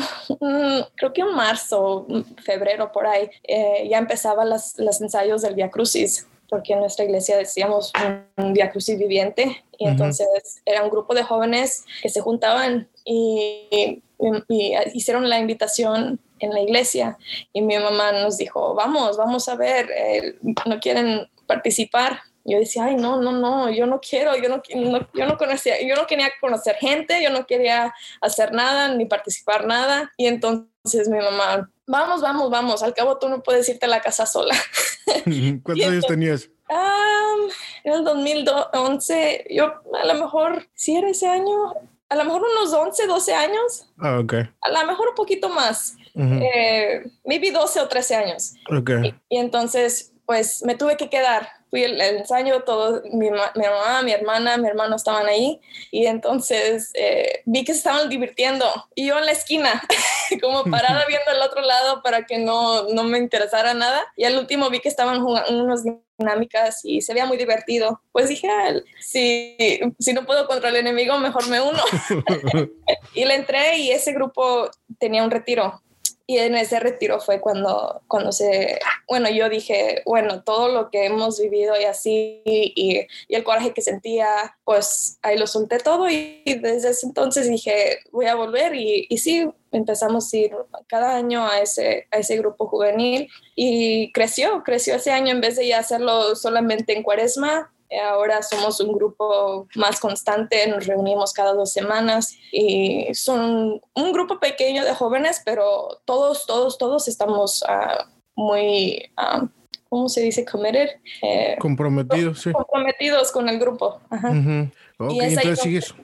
creo 0.96 1.14
que 1.14 1.22
en 1.22 1.34
marzo, 1.36 2.08
febrero 2.44 2.92
por 2.92 3.08
ahí, 3.08 3.30
eh, 3.44 3.88
ya 3.90 3.98
empezaban 3.98 4.50
los 4.50 5.02
ensayos 5.02 5.42
del 5.42 5.56
Via 5.56 5.70
Crucis 5.70 6.28
porque 6.50 6.74
en 6.74 6.80
nuestra 6.80 7.06
iglesia 7.06 7.38
decíamos 7.38 7.92
un 8.38 8.54
Via 8.54 8.70
Crucis 8.72 8.98
viviente 8.98 9.64
y 9.78 9.86
uh 9.86 9.88
-huh. 9.88 9.92
entonces 9.92 10.62
era 10.66 10.84
un 10.84 10.90
grupo 10.90 11.14
de 11.14 11.24
jóvenes 11.24 11.86
que 12.02 12.10
se 12.10 12.22
juntaban 12.22 12.88
y, 13.06 13.68
y, 13.72 14.02
y, 14.48 14.74
hicieron 14.94 15.30
la 15.30 15.40
invitación 15.40 16.20
en 16.40 16.52
la 16.52 16.62
iglesia 16.62 17.18
y 17.54 17.62
mi 17.62 17.78
mamá 17.78 18.12
nos 18.12 18.38
dijo, 18.38 18.74
vamos, 18.76 19.18
vamos 19.18 19.48
a 19.50 19.56
ver, 19.56 19.90
eh, 19.92 20.36
¿no 20.66 20.80
quieren 20.80 21.28
participar? 21.48 22.20
Yo 22.46 22.60
decía, 22.60 22.86
ay, 22.86 22.96
no, 22.96 23.22
no, 23.22 23.32
no, 23.32 23.70
yo 23.70 23.86
no 23.86 24.02
quiero, 24.02 24.36
yo 24.36 24.50
no, 24.50 24.62
no, 24.76 25.08
yo 25.14 25.26
no 25.26 25.38
conocía, 25.38 25.82
yo 25.82 25.96
no 25.96 26.06
quería 26.08 26.30
conocer 26.42 26.76
gente, 26.76 27.24
yo 27.24 27.30
no 27.30 27.46
quería 27.46 27.94
hacer 28.22 28.52
nada, 28.52 28.94
ni 28.94 29.06
participar 29.06 29.66
nada. 29.66 30.12
Y 30.18 30.28
entonces 30.28 31.08
mi 31.08 31.20
mamá, 31.20 31.70
vamos, 31.88 32.22
vamos, 32.22 32.50
vamos, 32.50 32.84
al 32.84 32.94
cabo 32.94 33.18
tú 33.18 33.30
no 33.30 33.42
puedes 33.42 33.68
irte 33.70 33.86
a 33.86 33.90
la 33.90 34.02
casa 34.02 34.26
sola. 34.26 34.56
¿Cuántos 35.64 35.88
años 35.88 36.06
tenías? 36.08 36.50
Um, 36.70 37.50
en 37.84 37.94
el 37.94 38.04
2011, 38.04 39.46
yo 39.50 39.74
a 40.02 40.06
lo 40.06 40.14
mejor, 40.16 40.68
si 40.74 40.96
era 40.96 41.10
ese 41.10 41.28
año, 41.28 41.74
a 42.10 42.16
lo 42.16 42.26
mejor 42.26 42.44
unos 42.44 42.74
11, 42.74 43.08
12 43.08 43.34
años. 43.34 43.88
Ah, 43.98 44.20
ok. 44.20 44.34
A 44.62 44.72
lo 44.72 44.86
mejor 44.86 45.10
un 45.10 45.16
poquito 45.16 45.50
más. 45.50 45.96
eh, 46.16 47.04
maybe 47.26 47.52
12 47.52 47.82
o 47.82 47.88
13 47.88 48.16
años. 48.16 48.54
Ok. 48.70 48.92
Y, 49.04 49.16
y 49.30 49.38
entonces, 49.38 50.14
pues 50.26 50.64
me 50.64 50.76
tuve 50.76 50.96
que 50.96 51.10
quedar. 51.10 51.50
Fui 51.74 51.84
al 51.84 52.00
el 52.00 52.18
ensayo, 52.18 52.62
todo, 52.62 53.02
mi, 53.14 53.32
mi 53.32 53.66
mamá, 53.66 54.04
mi 54.04 54.12
hermana, 54.12 54.58
mi 54.58 54.68
hermano 54.68 54.96
estaban 54.96 55.26
ahí. 55.26 55.60
Y 55.90 56.06
entonces 56.06 56.92
eh, 56.94 57.42
vi 57.46 57.64
que 57.64 57.74
se 57.74 57.80
estaban 57.80 58.10
divirtiendo. 58.10 58.64
Y 58.94 59.08
yo 59.08 59.18
en 59.18 59.26
la 59.26 59.32
esquina, 59.32 59.82
como 60.40 60.66
parada 60.66 61.04
viendo 61.08 61.32
el 61.32 61.42
otro 61.42 61.62
lado 61.62 62.04
para 62.04 62.28
que 62.28 62.38
no, 62.38 62.84
no 62.90 63.04
me 63.06 63.18
interesara 63.18 63.74
nada. 63.74 64.04
Y 64.16 64.26
al 64.26 64.38
último 64.38 64.70
vi 64.70 64.82
que 64.82 64.90
estaban 64.90 65.24
jugando 65.24 65.64
unas 65.64 65.82
dinámicas 66.20 66.82
y 66.84 67.02
se 67.02 67.12
veía 67.16 67.26
muy 67.26 67.38
divertido. 67.38 68.04
Pues 68.12 68.30
dije, 68.30 68.48
"Ah, 68.52 68.76
si, 69.00 69.58
si 69.98 70.14
no 70.14 70.28
puedo 70.28 70.46
contra 70.46 70.70
el 70.70 70.76
enemigo, 70.76 71.18
mejor 71.18 71.48
me 71.48 71.60
uno. 71.60 71.82
y 73.16 73.26
le 73.26 73.34
entré 73.34 73.80
y 73.80 73.90
ese 73.90 74.14
grupo 74.14 74.70
tenía 75.00 75.24
un 75.24 75.32
retiro. 75.32 75.82
Y 76.26 76.38
en 76.38 76.56
ese 76.56 76.80
retiro 76.80 77.20
fue 77.20 77.42
cuando, 77.42 78.02
cuando 78.08 78.32
se, 78.32 78.80
bueno, 79.10 79.30
yo 79.30 79.50
dije, 79.50 80.04
bueno, 80.06 80.42
todo 80.44 80.70
lo 80.70 80.90
que 80.90 81.06
hemos 81.06 81.38
vivido 81.40 81.74
y 81.80 81.84
así, 81.84 82.42
y, 82.46 83.08
y 83.28 83.36
el 83.36 83.44
coraje 83.44 83.74
que 83.74 83.82
sentía, 83.82 84.28
pues 84.64 85.20
ahí 85.22 85.38
lo 85.38 85.48
solté 85.48 85.80
todo 85.80 86.10
y, 86.10 86.42
desde 86.46 86.92
ese 86.92 87.08
entonces 87.08 87.50
dije, 87.50 88.00
voy 88.12 88.28
a 88.28 88.36
volver 88.36 88.74
y, 88.74 89.06
y 89.10 89.18
sí, 89.18 89.50
empezamos 89.74 90.34
a 90.34 90.38
ir 90.38 90.56
cada 90.88 91.16
año 91.16 91.46
a 91.46 91.60
ese, 91.60 92.08
a 92.12 92.20
ese 92.20 92.38
grupo 92.38 92.68
juvenil 92.68 93.30
y 93.56 94.12
creció, 94.14 94.64
creció 94.64 94.96
ese 94.96 95.12
año 95.12 95.32
en 95.32 95.42
vez 95.42 95.58
de 95.58 95.68
ya 95.68 95.80
hacerlo 95.80 96.36
solamente 96.36 96.96
en 96.96 97.04
cuaresma, 97.04 97.73
Ahora 98.02 98.42
somos 98.42 98.80
un 98.80 98.94
grupo 98.94 99.68
más 99.76 100.00
constante, 100.00 100.68
nos 100.68 100.88
reunimos 100.88 101.34
cada 101.34 101.54
dos 101.54 101.72
semanas 101.72 102.36
y 102.52 103.14
son 103.14 103.82
un 103.96 104.12
grupo 104.14 104.40
pequeño 104.40 104.84
de 104.84 104.94
jóvenes, 104.94 105.42
pero 105.46 106.02
todos, 106.06 106.46
todos, 106.46 106.78
todos 106.78 107.08
estamos 107.08 107.64
ah, 107.68 108.08
muy, 108.36 109.12
ah, 109.18 109.48
¿cómo 109.90 110.10
se 110.10 110.22
dice? 110.22 110.46
Committed. 110.46 110.90
Eh, 111.22 111.56
Comprometido, 111.60 112.34
sí. 112.36 112.52
comprometidos 112.52 113.32
con 113.32 113.50
el 113.50 113.60
grupo. 113.60 114.02
Ajá. 114.10 114.32
Ujú. 114.32 114.70
Ok, 115.00 115.14
Y 115.14 115.20
entonces 115.22 115.60
sigues, 115.60 115.96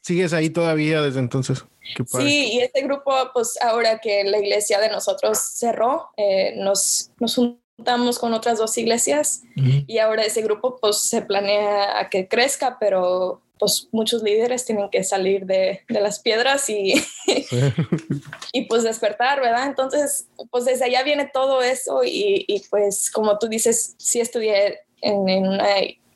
sigues 0.00 0.32
ahí 0.32 0.50
todavía 0.50 1.02
desde 1.02 1.20
entonces. 1.20 1.64
Sí, 2.06 2.52
y 2.52 2.60
este 2.60 2.82
grupo, 2.82 3.12
pues 3.32 3.58
ahora 3.62 3.98
que 3.98 4.24
la 4.24 4.38
iglesia 4.38 4.78
de 4.78 4.90
nosotros 4.90 5.38
cerró, 5.38 6.10
eh, 6.16 6.54
nos, 6.56 7.10
nos 7.18 7.38
juntamos 7.78 8.18
con 8.18 8.34
otras 8.34 8.58
dos 8.58 8.76
iglesias 8.76 9.44
y 9.54 9.98
ahora 9.98 10.24
ese 10.24 10.42
grupo 10.42 10.78
pues 10.80 11.00
se 11.00 11.22
planea 11.22 12.00
a 12.00 12.10
que 12.10 12.26
crezca, 12.26 12.76
pero 12.80 13.40
pues 13.56 13.88
muchos 13.92 14.22
líderes 14.22 14.64
tienen 14.64 14.90
que 14.90 15.04
salir 15.04 15.46
de, 15.46 15.82
de 15.88 16.00
las 16.00 16.18
piedras 16.18 16.68
y, 16.68 16.94
y 18.52 18.64
pues 18.66 18.82
despertar, 18.82 19.40
¿verdad? 19.40 19.66
Entonces, 19.66 20.26
pues 20.50 20.64
desde 20.64 20.86
allá 20.86 21.04
viene 21.04 21.30
todo 21.32 21.62
eso 21.62 22.02
y, 22.04 22.44
y, 22.48 22.64
pues 22.68 23.10
como 23.12 23.38
tú 23.38 23.48
dices, 23.48 23.94
sí 23.96 24.20
estudié 24.20 24.80
en, 25.00 25.28
en 25.28 25.46
una 25.46 25.68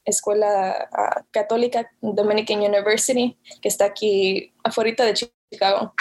escuela 0.05 0.89
ah, 0.93 1.23
católica, 1.31 1.89
Dominican 2.01 2.61
University, 2.61 3.37
que 3.61 3.69
está 3.69 3.85
aquí 3.87 4.53
afuera 4.65 5.05
de 5.05 5.15
Chicago. 5.15 5.95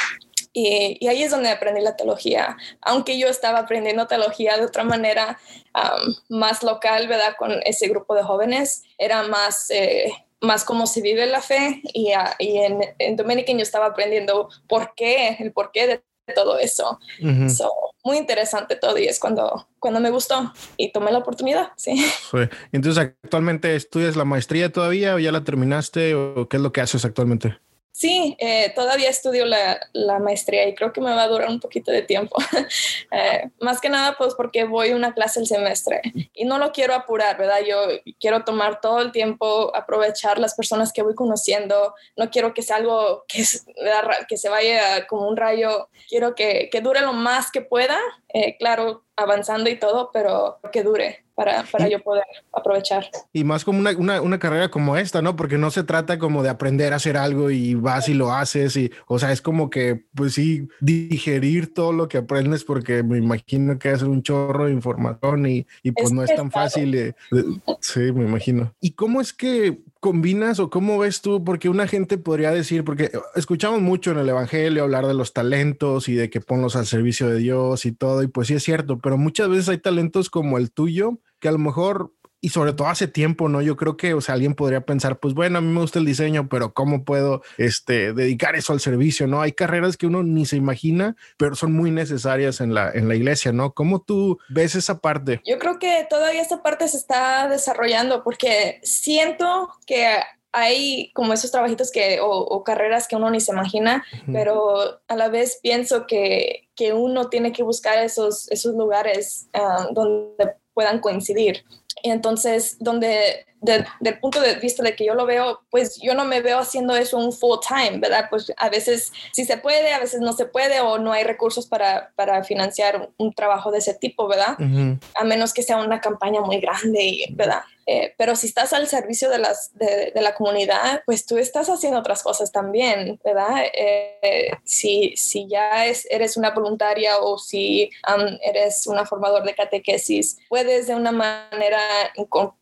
Y, 0.54 0.98
y 1.00 1.08
ahí 1.08 1.24
es 1.24 1.32
donde 1.32 1.50
aprendí 1.50 1.82
la 1.82 1.96
teología, 1.96 2.58
aunque 2.82 3.18
yo 3.18 3.28
estaba 3.28 3.60
aprendiendo 3.60 4.08
teología 4.08 4.58
de 4.58 4.66
otra 4.66 4.84
manera 4.84 5.40
um, 5.76 6.38
más 6.38 6.64
local, 6.64 7.08
¿verdad? 7.08 7.36
Con 7.38 7.62
ese 7.66 7.88
grupo 7.88 8.16
de 8.16 8.24
jóvenes, 8.24 8.84
era 8.98 9.24
más... 9.24 9.70
Eh, 9.72 10.12
más 10.44 10.64
cómo 10.64 10.88
se 10.88 11.02
vive 11.02 11.28
la 11.28 11.40
fe 11.40 11.84
y, 11.94 12.16
uh, 12.16 12.34
y 12.40 12.58
en, 12.58 12.80
en 12.98 13.16
Dominican 13.16 13.58
yo 13.58 13.62
estaba 13.62 13.86
aprendiendo 13.86 14.50
por 14.68 14.96
qué, 14.96 15.38
el 15.40 15.52
porqué 15.52 15.86
de 15.86 16.02
todo 16.34 16.58
eso. 16.58 17.00
So, 17.48 17.72
muy 18.04 18.18
interesante 18.18 18.76
todo 18.76 18.98
y 18.98 19.06
es 19.06 19.20
cuando, 19.20 19.68
cuando 19.80 20.00
me 20.00 20.10
gustó 20.10 20.52
y 20.78 20.92
tomé 20.92 21.12
la 21.12 21.20
oportunidad, 21.20 21.74
sí. 21.76 21.96
Sí. 21.98 22.38
Entonces, 22.72 23.14
¿actualmente 23.24 23.76
estudias 23.76 24.16
la 24.16 24.26
maestría 24.26 24.72
todavía 24.72 25.14
o 25.14 25.20
ya 25.20 25.32
la 25.32 25.44
terminaste 25.44 26.16
o 26.16 26.50
qué 26.50 26.58
es 26.58 26.64
lo 26.64 26.72
que 26.72 26.82
haces 26.82 27.06
actualmente? 27.06 27.60
Sí, 27.94 28.38
eh, 28.40 28.72
todavía 28.74 29.10
estudio 29.10 29.46
la, 29.46 29.80
maestría 30.20 30.68
y 30.68 30.74
creo 30.74 30.94
que 30.94 31.02
me 31.02 31.14
va 31.14 31.24
a 31.24 31.28
durar 31.28 31.50
un 31.50 31.60
poquito 31.60 31.92
de 31.92 32.02
tiempo. 32.02 32.36
eh, 33.12 33.50
más 33.60 33.82
que 33.82 33.90
nada, 33.90 34.16
pues 34.18 34.34
porque 34.34 34.64
voy 34.64 34.94
una 34.94 35.14
clase 35.14 35.40
el 35.40 35.48
semestre 35.48 36.02
y 36.34 36.46
no 36.46 36.58
lo 36.58 36.72
quiero 36.72 36.94
apurar, 36.94 37.38
¿verdad? 37.38 37.60
Yo 37.68 37.78
quiero 38.20 38.44
tomar 38.44 38.80
todo 38.82 39.02
el 39.02 39.12
tiempo, 39.12 39.76
aprovechar 39.76 40.40
las 40.40 40.56
personas 40.56 40.94
que 40.94 41.04
voy 41.04 41.16
conociendo. 41.16 41.94
No 42.16 42.30
quiero 42.30 42.54
que 42.54 42.62
sea 42.62 42.78
algo 42.78 43.26
que, 43.28 43.44
se 43.44 44.50
vaya 44.50 45.06
como 45.08 45.28
un 45.28 45.36
rayo. 45.38 45.90
Quiero 46.08 46.34
que, 46.34 46.70
que 46.72 46.82
dure 46.82 47.02
lo 47.02 47.14
más 47.14 47.52
que 47.52 47.62
pueda. 47.62 48.00
Eh, 48.34 48.58
claro, 48.58 49.04
avanzando 49.18 49.70
y 49.70 49.78
todo, 49.78 50.10
pero 50.14 50.60
que 50.72 50.84
dure 50.84 51.26
para, 51.44 51.64
para 51.64 51.90
yo 51.90 52.00
poder 52.02 52.24
aprovechar. 52.54 53.10
Y 53.34 53.44
más 53.44 53.66
como 53.66 53.80
una, 53.80 53.92
una, 53.98 54.22
una, 54.22 54.38
carrera 54.38 54.70
como 54.70 54.96
esta, 54.96 55.22
¿no? 55.22 55.36
Porque 55.36 55.58
no 55.58 55.72
se 55.72 55.84
trata 55.84 56.20
como 56.20 56.44
de 56.44 56.50
aprender 56.50 56.94
a 56.94 56.98
hacer 56.98 57.18
algo 57.18 57.50
y 57.50 57.74
vas 57.74 58.10
y 58.10 58.14
lo 58.14 58.32
haces 58.32 58.76
y, 58.78 58.92
o 59.08 59.18
sea, 59.18 59.32
es 59.32 59.42
como 59.42 59.70
que, 59.72 60.06
pues 60.14 60.36
sí, 60.36 60.68
digerir 60.80 61.74
todo 61.74 61.94
lo 61.94 62.08
que 62.08 62.20
aprendes 62.20 62.64
porque 62.64 63.02
me 63.02 63.18
imagino 63.18 63.80
que 63.80 63.92
es 63.92 64.04
un 64.04 64.22
chorro 64.22 64.66
de 64.66 64.74
información 64.74 65.48
y, 65.48 65.66
y 65.82 65.92
pues 65.92 66.08
es 66.08 66.12
no 66.12 66.24
es 66.24 66.36
tan 66.36 66.52
fácil. 66.52 66.92
De, 66.92 67.16
de, 67.32 67.60
sí, 67.80 68.12
me 68.12 68.26
imagino. 68.26 68.74
¿Y 68.80 68.92
cómo 68.92 69.20
es 69.20 69.34
que 69.34 69.80
combinas 70.00 70.60
o 70.60 70.70
cómo 70.70 71.00
ves 71.00 71.22
tú? 71.22 71.44
Porque 71.44 71.70
una 71.70 71.88
gente 71.88 72.18
podría 72.18 72.52
decir, 72.52 72.84
porque 72.84 73.12
escuchamos 73.36 73.82
mucho 73.82 74.12
en 74.12 74.20
el 74.20 74.30
Evangelio 74.30 74.84
hablar 74.84 75.08
de 75.08 75.14
los 75.16 75.34
talentos 75.34 76.08
y 76.08 76.14
de 76.16 76.30
que 76.30 76.42
ponlos 76.42 76.76
al 76.76 76.86
servicio 76.86 77.30
de 77.30 77.38
Dios 77.38 77.86
y 77.86 77.92
todo, 77.92 78.22
y 78.22 78.28
pues 78.28 78.48
sí 78.48 78.54
es 78.54 78.64
cierto, 78.64 79.00
pero 79.00 79.18
muchas 79.18 79.50
veces 79.50 79.70
hay 79.70 79.78
talentos 79.78 80.30
como 80.30 80.58
el 80.58 80.72
tuyo 80.72 81.20
que 81.42 81.50
a 81.50 81.52
lo 81.52 81.58
mejor 81.58 82.14
y 82.42 82.50
sobre 82.50 82.74
todo 82.74 82.88
hace 82.88 83.08
tiempo, 83.08 83.48
¿no? 83.48 83.62
Yo 83.62 83.78
creo 83.78 83.96
que, 83.96 84.16
o 84.16 84.22
sea, 84.22 84.34
alguien 84.34 84.56
podría 84.56 84.82
pensar, 84.82 85.20
pues 85.20 85.36
bueno, 85.36 85.60
a 85.60 85.62
mí 85.62 85.68
me 85.68 85.80
gusta 85.80 86.00
el 86.00 86.06
diseño, 86.06 86.50
pero 86.50 86.74
¿cómo 86.74 87.06
puedo 87.06 87.44
este, 87.58 88.14
dedicar 88.14 88.56
eso 88.56 88.74
al 88.74 88.80
servicio, 88.80 89.28
¿no? 89.28 89.42
Hay 89.42 89.52
carreras 89.52 89.96
que 89.96 90.08
uno 90.08 90.24
ni 90.24 90.48
se 90.48 90.56
imagina, 90.56 91.16
pero 91.38 91.56
son 91.56 91.72
muy 91.74 91.92
necesarias 91.92 92.60
en 92.60 92.74
la, 92.74 92.90
en 92.92 93.08
la 93.08 93.16
iglesia, 93.16 93.52
¿no? 93.52 93.74
¿Cómo 93.74 94.02
tú 94.02 94.40
ves 94.50 94.74
esa 94.74 94.98
parte? 95.00 95.40
Yo 95.46 95.60
creo 95.60 95.78
que 95.78 96.08
todavía 96.10 96.42
esta 96.42 96.64
parte 96.64 96.88
se 96.88 96.98
está 96.98 97.48
desarrollando 97.48 98.24
porque 98.24 98.80
siento 98.82 99.70
que 99.86 100.18
hay 100.52 101.12
como 101.14 101.34
esos 101.34 101.52
trabajitos 101.52 101.92
que, 101.92 102.20
o, 102.20 102.28
o, 102.28 102.64
carreras 102.64 103.08
que 103.08 103.16
uno 103.16 103.30
ni 103.30 103.40
se 103.40 103.54
imagina, 103.54 104.04
uh 104.12 104.18
-huh. 104.18 104.34
pero 104.34 105.00
a 105.08 105.16
la 105.16 105.30
vez 105.30 105.60
pienso 105.62 106.08
que, 106.08 106.68
que, 106.76 106.92
uno 106.92 107.30
tiene 107.30 107.54
que 107.54 107.64
buscar 107.64 108.04
esos, 108.04 108.52
esos 108.52 108.76
lugares 108.76 109.48
uh, 109.54 109.94
donde 109.94 110.56
puedan 110.74 111.00
coincidir. 111.00 111.64
Entonces, 112.04 112.78
donde, 112.80 113.46
de, 113.62 113.86
del 114.00 114.20
punto 114.20 114.42
de 114.42 114.56
vista 114.56 114.84
de 114.84 114.96
que 114.96 115.06
yo 115.06 115.14
lo 115.14 115.26
veo, 115.26 115.62
pues 115.70 116.00
yo 116.02 116.14
no 116.16 116.26
me 116.26 116.42
veo 116.42 116.60
haciendo 116.60 116.96
eso 116.96 117.18
un 117.18 117.32
full 117.32 117.60
time, 117.66 118.00
¿verdad? 118.00 118.28
Pues 118.30 118.52
a 118.58 118.70
veces 118.70 119.12
sí 119.32 119.46
se 119.46 119.58
puede, 119.58 119.94
a 119.94 120.00
veces 120.00 120.20
no 120.20 120.34
se 120.34 120.46
puede 120.46 120.82
o 120.82 120.98
no 120.98 121.14
hay 121.14 121.24
recursos 121.24 121.68
para, 121.68 122.12
para 122.16 122.44
financiar 122.44 123.10
un, 123.18 123.32
trabajo 123.34 123.72
de 123.72 123.78
ese 123.78 123.94
tipo, 123.94 124.28
¿verdad? 124.28 124.56
Uh 124.60 124.64
-huh. 124.64 125.00
A 125.16 125.24
menos 125.24 125.54
que 125.54 125.64
sea 125.64 125.78
una 125.78 126.02
campaña 126.02 126.42
muy 126.42 126.60
grande, 126.60 127.26
¿verdad? 127.32 127.62
Eh, 127.88 128.14
pero 128.18 128.36
si 128.36 128.48
estás 128.48 128.74
al 128.74 128.88
servicio 128.88 129.30
de, 129.30 129.40
las, 129.40 129.72
de, 129.76 130.12
de, 130.14 130.22
la 130.22 130.36
comunidad, 130.36 131.02
pues 131.06 131.26
tú 131.26 131.38
estás 131.38 131.68
haciendo 131.68 132.00
otras 132.00 132.22
cosas 132.24 132.52
también, 132.52 133.20
¿verdad? 133.24 133.64
Eh, 133.74 134.52
si, 134.64 135.14
si 135.18 135.48
ya 135.48 135.86
es, 135.88 136.08
eres 136.10 136.38
una 136.38 136.52
voluntaria 136.52 137.20
o 137.20 137.38
si 137.38 137.90
um, 138.08 138.38
eres 138.44 138.86
una 138.88 139.06
formador 139.06 139.44
de 139.44 139.56
catequesis, 139.56 140.38
puedes 140.48 140.88
de 140.88 140.96
una 140.96 141.12
manera 141.12 141.82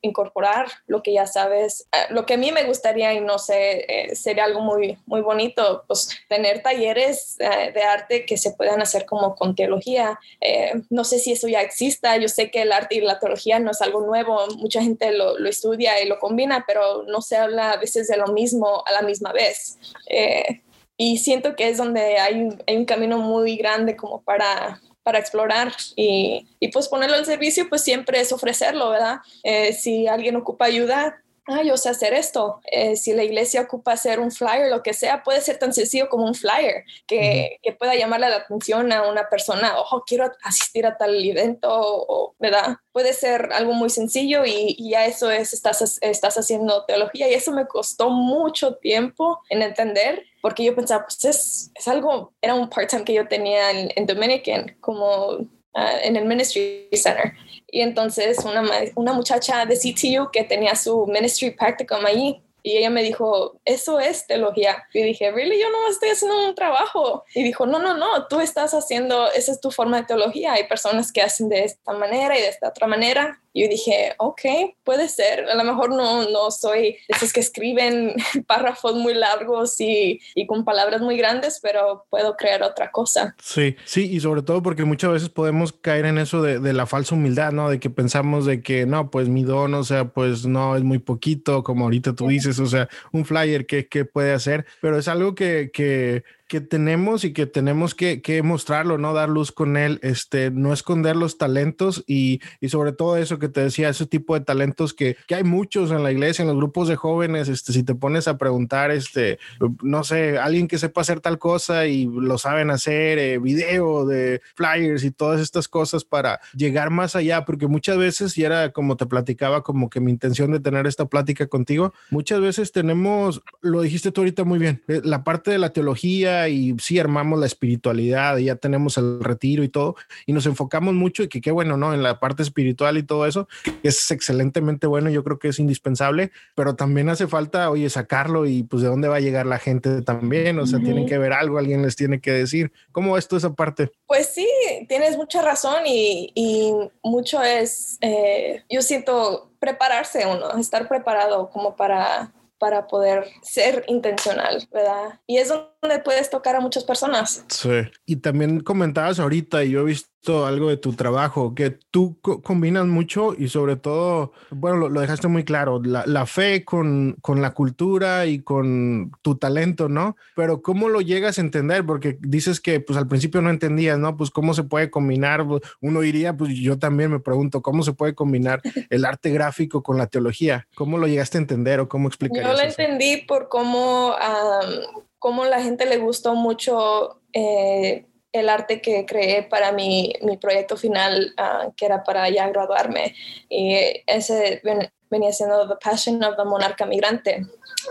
incorporar 0.02 0.68
lo 0.90 1.04
que 1.04 1.14
ya 1.14 1.26
sabes. 1.26 1.88
Uh, 1.94 2.14
lo 2.14 2.26
que 2.26 2.34
a 2.34 2.38
mí 2.38 2.52
me 2.52 2.66
gustaría, 2.66 3.14
y 3.14 3.22
no 3.22 3.40
sé, 3.40 3.86
eh, 3.88 4.16
sería 4.16 4.44
algo 4.44 4.60
muy, 4.60 4.98
muy 5.06 5.22
bonito, 5.22 5.84
pues 5.88 6.10
tener 6.28 6.62
talleres 6.62 7.38
uh, 7.40 7.72
de 7.72 7.84
arte 7.84 8.26
que 8.26 8.38
se 8.38 8.52
puedan 8.52 8.82
hacer 8.82 9.06
como 9.06 9.36
con 9.36 9.56
teología. 9.56 10.20
Eh, 10.42 10.74
no 10.90 11.04
sé 11.04 11.20
si 11.20 11.32
eso 11.32 11.48
ya 11.48 11.62
exista, 11.62 12.18
yo 12.18 12.28
sé 12.28 12.52
que 12.52 12.64
el 12.64 12.72
arte 12.72 12.96
y 12.96 13.02
la 13.02 13.20
teología 13.20 13.60
no 13.60 13.72
es 13.72 13.82
algo 13.82 14.02
nuevo, 14.02 14.48
mucha 14.58 14.82
gente 14.82 15.12
lo, 15.12 15.38
estudia 15.48 16.02
y 16.02 16.08
lo 16.08 16.20
combina, 16.20 16.66
pero 16.68 17.04
no 17.04 17.22
se 17.22 17.38
habla 17.38 17.72
a 17.72 17.78
veces 17.78 18.08
de 18.08 18.18
lo 18.18 18.28
mismo 18.28 18.84
a 18.86 18.92
la 18.92 19.04
misma 19.04 19.32
vez. 19.32 19.78
Eh, 20.08 20.62
y 20.98 21.20
siento 21.20 21.56
que 21.56 21.70
es 21.70 21.78
donde 21.78 22.18
hay 22.18 22.50
un 22.68 22.86
camino 22.86 23.20
muy 23.20 23.56
grande 23.56 23.96
como 23.96 24.22
para, 24.22 24.82
para 25.04 25.20
explorar 25.20 25.74
y, 25.96 26.48
y, 26.60 26.68
pues 26.70 26.88
ponerlo 26.88 27.16
al 27.16 27.26
servicio, 27.26 27.68
pues 27.70 27.84
siempre 27.84 28.20
es 28.20 28.32
ofrecerlo, 28.32 28.90
¿verdad? 28.90 29.18
Eh, 29.44 29.74
si 29.74 30.08
alguien 30.08 30.36
ocupa 30.36 30.66
ayuda, 30.66 31.22
ah, 31.50 31.64
yo 31.64 31.78
sé 31.78 31.90
hacer 31.90 32.14
esto. 32.14 32.62
Eh, 32.72 32.96
si 32.96 33.14
la 33.14 33.24
iglesia 33.24 33.62
ocupa 33.62 33.94
hacer 33.94 34.20
un 34.20 34.32
flyer, 34.32 34.70
lo 34.70 34.84
que 34.84 34.94
sea, 34.94 35.24
puede 35.24 35.42
ser 35.42 35.58
tan 35.58 35.74
sencillo 35.74 36.10
como 36.10 36.26
un 36.26 36.36
flyer 36.36 36.84
que, 37.08 37.60
que 37.62 37.74
pueda 37.74 37.96
llamarle 37.96 38.30
la 38.30 38.38
atención 38.38 38.92
a 38.92 39.08
una 39.10 39.30
persona, 39.30 39.78
ojo, 39.80 40.04
quiero 40.06 40.32
asistir 40.44 40.86
a 40.86 40.98
tal 40.98 41.24
evento, 41.24 41.70
o, 41.70 42.36
¿verdad? 42.40 42.78
Puede 42.92 43.14
ser 43.14 43.50
algo 43.54 43.74
muy 43.74 43.90
sencillo 43.90 44.46
y, 44.46 44.76
y 44.78 44.92
ya 44.92 45.06
eso 45.06 45.32
es, 45.32 45.54
estás, 45.54 46.00
estás 46.02 46.38
haciendo 46.38 46.86
teología 46.86 47.30
y 47.30 47.34
eso 47.34 47.52
me 47.52 47.68
costó 47.68 48.10
mucho 48.10 48.76
tiempo 48.76 49.42
en 49.50 49.62
entender 49.62 50.26
porque 50.42 50.64
yo 50.64 50.76
pensaba, 50.76 51.04
pues 51.04 51.26
es, 51.26 51.72
es 51.76 51.88
algo, 51.88 52.34
era 52.42 52.54
un 52.54 52.70
part-time 52.70 53.04
que 53.04 53.14
yo 53.14 53.28
tenía 53.28 53.72
en, 53.72 53.92
en 53.96 54.06
Dominican, 54.06 54.78
como 54.80 55.40
ah, 55.74 55.94
en 56.02 56.16
el 56.16 56.26
Ministry 56.26 56.90
Center. 56.94 57.34
Y 57.72 57.82
entonces 57.82 58.40
una, 58.46 58.64
una 58.96 59.14
muchacha 59.14 59.66
de 59.66 59.76
CTU 59.76 60.32
que 60.32 60.44
tenía 60.44 60.76
su 60.76 61.06
ministry 61.06 61.52
practicum 61.52 62.06
allí 62.06 62.42
y 62.62 62.78
ella 62.78 62.90
me 62.90 63.04
dijo, 63.04 63.60
eso 63.64 64.00
es 64.00 64.28
teología. 64.28 64.86
Y 64.94 65.02
dije, 65.02 65.32
¿really? 65.32 65.60
Yo 65.60 65.70
no 65.72 65.88
estoy 65.90 66.10
haciendo 66.10 66.48
un 66.48 66.56
trabajo. 66.56 67.24
Y 67.34 67.44
dijo, 67.44 67.66
no, 67.66 67.80
no, 67.80 67.96
no, 67.96 68.28
tú 68.28 68.40
estás 68.42 68.74
haciendo, 68.74 69.32
esa 69.32 69.52
es 69.52 69.62
tu 69.62 69.72
forma 69.72 70.02
de 70.02 70.08
teología. 70.08 70.54
Hay 70.54 70.68
personas 70.68 71.12
que 71.12 71.22
hacen 71.22 71.50
de 71.50 71.64
esta 71.64 71.94
manera 71.94 72.38
y 72.38 72.42
de 72.42 72.50
esta 72.50 72.70
otra 72.70 72.88
manera 72.88 73.42
yo 73.54 73.68
dije, 73.68 74.14
ok, 74.18 74.42
puede 74.84 75.10
ser. 75.10 75.46
A 75.50 75.56
lo 75.56 75.64
mejor 75.64 75.90
no, 75.90 76.30
no 76.30 76.52
soy 76.52 76.82
de 76.82 76.98
esos 77.10 77.34
que 77.34 77.40
escriben 77.40 78.16
párrafos 78.48 78.96
muy 78.96 79.14
largos 79.14 79.80
y, 79.82 80.20
y, 80.36 80.46
con 80.46 80.66
palabras 80.66 81.02
muy 81.02 81.18
grandes, 81.18 81.60
pero 81.62 82.06
puedo 82.10 82.36
crear 82.36 82.64
otra 82.64 82.92
cosa. 82.92 83.36
Sí, 83.42 83.76
sí, 83.86 84.10
y 84.12 84.20
sobre 84.20 84.42
todo 84.42 84.62
porque 84.62 84.86
muchas 84.86 85.12
veces 85.12 85.30
podemos 85.30 85.74
caer 85.74 86.06
en 86.06 86.18
eso 86.18 86.42
de, 86.42 86.60
de, 86.60 86.74
la 86.74 86.86
falsa 86.86 87.16
humildad, 87.16 87.52
¿no? 87.52 87.70
De 87.70 87.80
que 87.80 87.90
pensamos 87.90 88.46
de 88.46 88.62
que 88.62 88.86
no, 88.86 89.10
pues 89.10 89.30
mi 89.30 89.44
don, 89.44 89.74
o 89.74 89.84
sea, 89.84 90.06
pues 90.06 90.46
no, 90.46 90.76
es 90.76 90.84
muy 90.84 91.00
poquito, 91.00 91.64
como 91.64 91.86
ahorita 91.86 92.14
tú 92.14 92.28
dices, 92.28 92.60
o 92.60 92.68
sea, 92.68 92.88
un 93.12 93.26
flyer, 93.26 93.66
¿qué, 93.66 93.88
qué 93.88 94.06
puede 94.06 94.34
hacer? 94.34 94.66
Pero 94.82 94.98
es 94.98 95.08
algo 95.08 95.36
que, 95.36 95.72
que 95.74 96.24
que 96.50 96.62
tenemos 96.62 97.24
y 97.24 97.32
que 97.32 97.46
tenemos 97.46 97.94
que, 97.96 98.22
que, 98.22 98.42
mostrarlo, 98.42 98.98
¿no? 98.98 99.14
Dar 99.14 99.30
luz 99.30 99.52
con 99.52 99.78
él, 99.78 100.00
este, 100.02 100.50
no 100.50 100.74
esconder 100.74 101.16
los 101.16 101.38
talentos 101.38 102.04
y, 102.08 102.42
y, 102.60 102.70
sobre 102.70 102.92
todo 102.92 103.18
eso 103.18 103.38
que 103.38 103.50
te 103.50 103.62
decía, 103.62 103.88
ese 103.88 104.08
tipo 104.08 104.34
de 104.34 104.42
talentos 104.42 104.96
que, 104.96 105.16
que, 105.28 105.36
hay 105.36 105.44
muchos 105.44 105.92
en 105.92 106.02
la 106.02 106.12
iglesia, 106.12 106.42
en 106.42 106.50
los 106.50 106.58
grupos 106.58 106.88
de 106.88 106.96
jóvenes, 106.96 107.50
este, 107.50 107.72
si 107.72 107.84
te 107.84 107.94
pones 107.94 108.28
a 108.28 108.40
preguntar, 108.40 108.90
este, 108.90 109.38
no 109.84 110.04
sé, 110.04 110.40
alguien 110.40 110.68
que 110.68 110.80
sepa 110.80 111.02
hacer 111.02 111.20
tal 111.20 111.38
cosa 111.38 111.86
y 111.86 112.06
lo 112.06 112.40
saben 112.40 112.72
hacer, 112.72 113.20
eh, 113.20 113.38
video 113.38 114.08
de 114.08 114.42
flyers 114.56 115.04
y 115.04 115.12
todas 115.12 115.40
estas 115.42 115.68
cosas 115.68 116.04
para 116.04 116.42
llegar 116.56 116.90
más 116.90 117.16
allá, 117.16 117.46
porque 117.46 117.68
muchas 117.68 117.98
veces, 118.00 118.36
y 118.40 118.44
era 118.44 118.72
como 118.72 118.98
te 118.98 119.06
platicaba, 119.06 119.62
como 119.62 119.92
que 119.92 120.00
mi 120.00 120.10
intención 120.10 120.52
de 120.52 120.60
tener 120.60 120.88
esta 120.88 121.06
plática 121.06 121.46
contigo, 121.46 121.94
muchas 122.10 122.42
veces 122.42 122.72
tenemos, 122.72 123.44
lo 123.62 123.82
dijiste 123.82 124.12
tú 124.12 124.22
ahorita 124.22 124.46
muy 124.46 124.58
bien, 124.58 124.82
eh, 124.88 125.02
la 125.04 125.24
parte 125.24 125.52
de 125.52 125.60
la 125.60 125.70
teología, 125.70 126.39
y 126.48 126.76
sí 126.80 127.00
armamos 127.00 127.40
la 127.40 127.46
espiritualidad 127.46 128.38
y 128.38 128.46
ya 128.46 128.56
tenemos 128.56 128.98
el 128.98 129.22
retiro 129.22 129.64
y 129.64 129.70
todo 129.70 129.96
y 130.26 130.34
nos 130.34 130.46
enfocamos 130.46 130.94
mucho 130.94 131.24
y 131.24 131.28
que 131.28 131.42
qué 131.42 131.52
bueno, 131.52 131.76
¿no? 131.78 131.94
En 131.94 132.04
la 132.04 132.20
parte 132.20 132.44
espiritual 132.44 132.98
y 132.98 133.04
todo 133.04 133.26
eso, 133.26 133.48
que 133.64 133.88
es 133.90 134.10
excelentemente 134.12 134.88
bueno, 134.88 135.10
yo 135.10 135.24
creo 135.24 135.40
que 135.40 135.50
es 135.50 135.60
indispensable, 135.60 136.32
pero 136.56 136.76
también 136.76 137.10
hace 137.10 137.28
falta, 137.28 137.70
oye, 137.70 137.90
sacarlo 137.90 138.46
y 138.46 138.64
pues 138.64 138.82
de 138.82 138.90
dónde 138.90 139.08
va 139.08 139.18
a 139.18 139.22
llegar 139.22 139.46
la 139.46 139.60
gente 139.60 140.02
también, 140.02 140.60
o 140.60 140.66
sea, 140.66 140.80
tienen 140.80 141.06
que 141.06 141.18
ver 141.18 141.34
algo, 141.34 141.58
alguien 141.58 141.82
les 141.82 141.96
tiene 141.96 142.22
que 142.22 142.32
decir. 142.32 142.72
¿Cómo 142.92 143.18
es 143.18 143.28
toda 143.28 143.40
esa 143.40 143.54
parte? 143.54 143.92
Pues 144.08 144.28
sí, 144.28 144.48
tienes 144.88 145.18
mucha 145.18 145.42
razón 145.42 145.86
y, 145.86 146.32
y 146.36 146.74
mucho 147.04 147.42
es, 147.42 147.98
eh, 148.02 148.64
yo 148.70 148.82
siento 148.82 149.52
prepararse 149.60 150.26
uno, 150.26 150.58
estar 150.58 150.88
preparado 150.88 151.50
como 151.50 151.76
para 151.76 152.32
para 152.60 152.88
poder 152.88 153.26
ser 153.42 153.86
intencional, 153.88 154.68
¿verdad? 154.72 155.20
Y 155.26 155.38
es 155.38 155.48
donde 155.48 156.00
puedes 156.00 156.30
tocar 156.30 156.56
a 156.56 156.60
muchas 156.60 156.84
personas. 156.84 157.46
Sí. 157.48 157.82
Y 158.06 158.18
también 158.18 158.60
comentabas 158.60 159.20
ahorita, 159.20 159.64
y 159.64 159.72
yo 159.72 159.82
he 159.82 159.86
visto 159.86 160.10
algo 160.28 160.70
de 160.70 160.78
tu 160.78 160.94
trabajo, 160.94 161.56
que 161.56 161.72
tú 161.72 162.20
combinas 162.44 162.86
mucho 162.86 163.34
y 163.38 163.48
sobre 163.50 163.76
todo, 163.76 164.32
bueno, 164.52 164.90
lo, 164.90 165.02
dejaste 165.02 165.28
muy 165.28 165.44
claro, 165.44 165.82
la, 165.84 166.06
la 166.06 166.26
fe 166.26 166.64
con, 166.64 167.18
con, 167.22 167.42
la 167.42 167.54
cultura 167.54 168.26
y 168.28 168.40
con 168.40 169.12
tu 169.22 169.38
talento, 169.38 169.90
¿no? 169.90 170.16
Pero 170.36 170.62
¿cómo 170.62 170.90
lo 170.90 171.02
llegas 171.02 171.38
a 171.38 171.42
entender? 171.42 171.86
Porque 171.86 172.18
dices 172.22 172.60
que 172.60 172.80
pues 172.80 172.98
al 172.98 173.08
principio 173.08 173.42
no 173.42 173.50
entendías, 173.50 173.98
¿no? 173.98 174.18
Pues 174.18 174.30
cómo 174.30 174.54
se 174.54 174.64
puede 174.64 174.92
combinar, 174.92 175.46
uno 175.82 176.02
diría, 176.02 176.36
pues 176.36 176.54
yo 176.56 176.78
también 176.78 177.12
me 177.12 177.20
pregunto, 177.20 177.62
¿cómo 177.62 177.84
se 177.84 177.94
puede 177.94 178.14
combinar 178.14 178.62
el 178.90 179.06
arte 179.06 179.32
gráfico 179.32 179.82
con 179.82 179.98
la 179.98 180.08
teología? 180.08 180.68
¿Cómo 180.76 180.98
lo 180.98 181.08
llegaste 181.08 181.38
a 181.38 181.42
entender 181.42 181.80
o 181.80 181.90
cómo 181.90 182.08
explicarías 182.08 182.52
Yo 182.52 182.54
lo 182.54 182.70
entendí 182.70 183.18
por 183.26 183.50
cómo, 183.50 184.10
um, 184.10 185.04
cómo 185.18 185.46
la 185.46 185.62
gente 185.62 185.86
le 185.86 185.98
gustó 185.98 186.36
mucho 186.36 187.22
eh, 187.34 188.06
el 188.32 188.50
arte 188.50 188.82
que 188.82 189.06
creé 189.06 189.44
para 189.44 189.72
mi, 189.72 190.14
mi 190.22 190.38
proyecto 190.38 190.78
final, 190.78 191.34
uh, 191.38 191.72
que 191.76 191.86
era 191.86 192.04
para 192.04 192.30
ya 192.30 192.48
graduarme. 192.50 193.16
Y 193.50 193.76
ese 194.06 194.62
venía 195.10 195.32
siendo 195.32 195.68
The 195.68 195.76
Passion 195.84 196.24
of 196.24 196.38
the 196.38 196.46
Monarca 196.46 196.86
Migrante. 196.86 197.46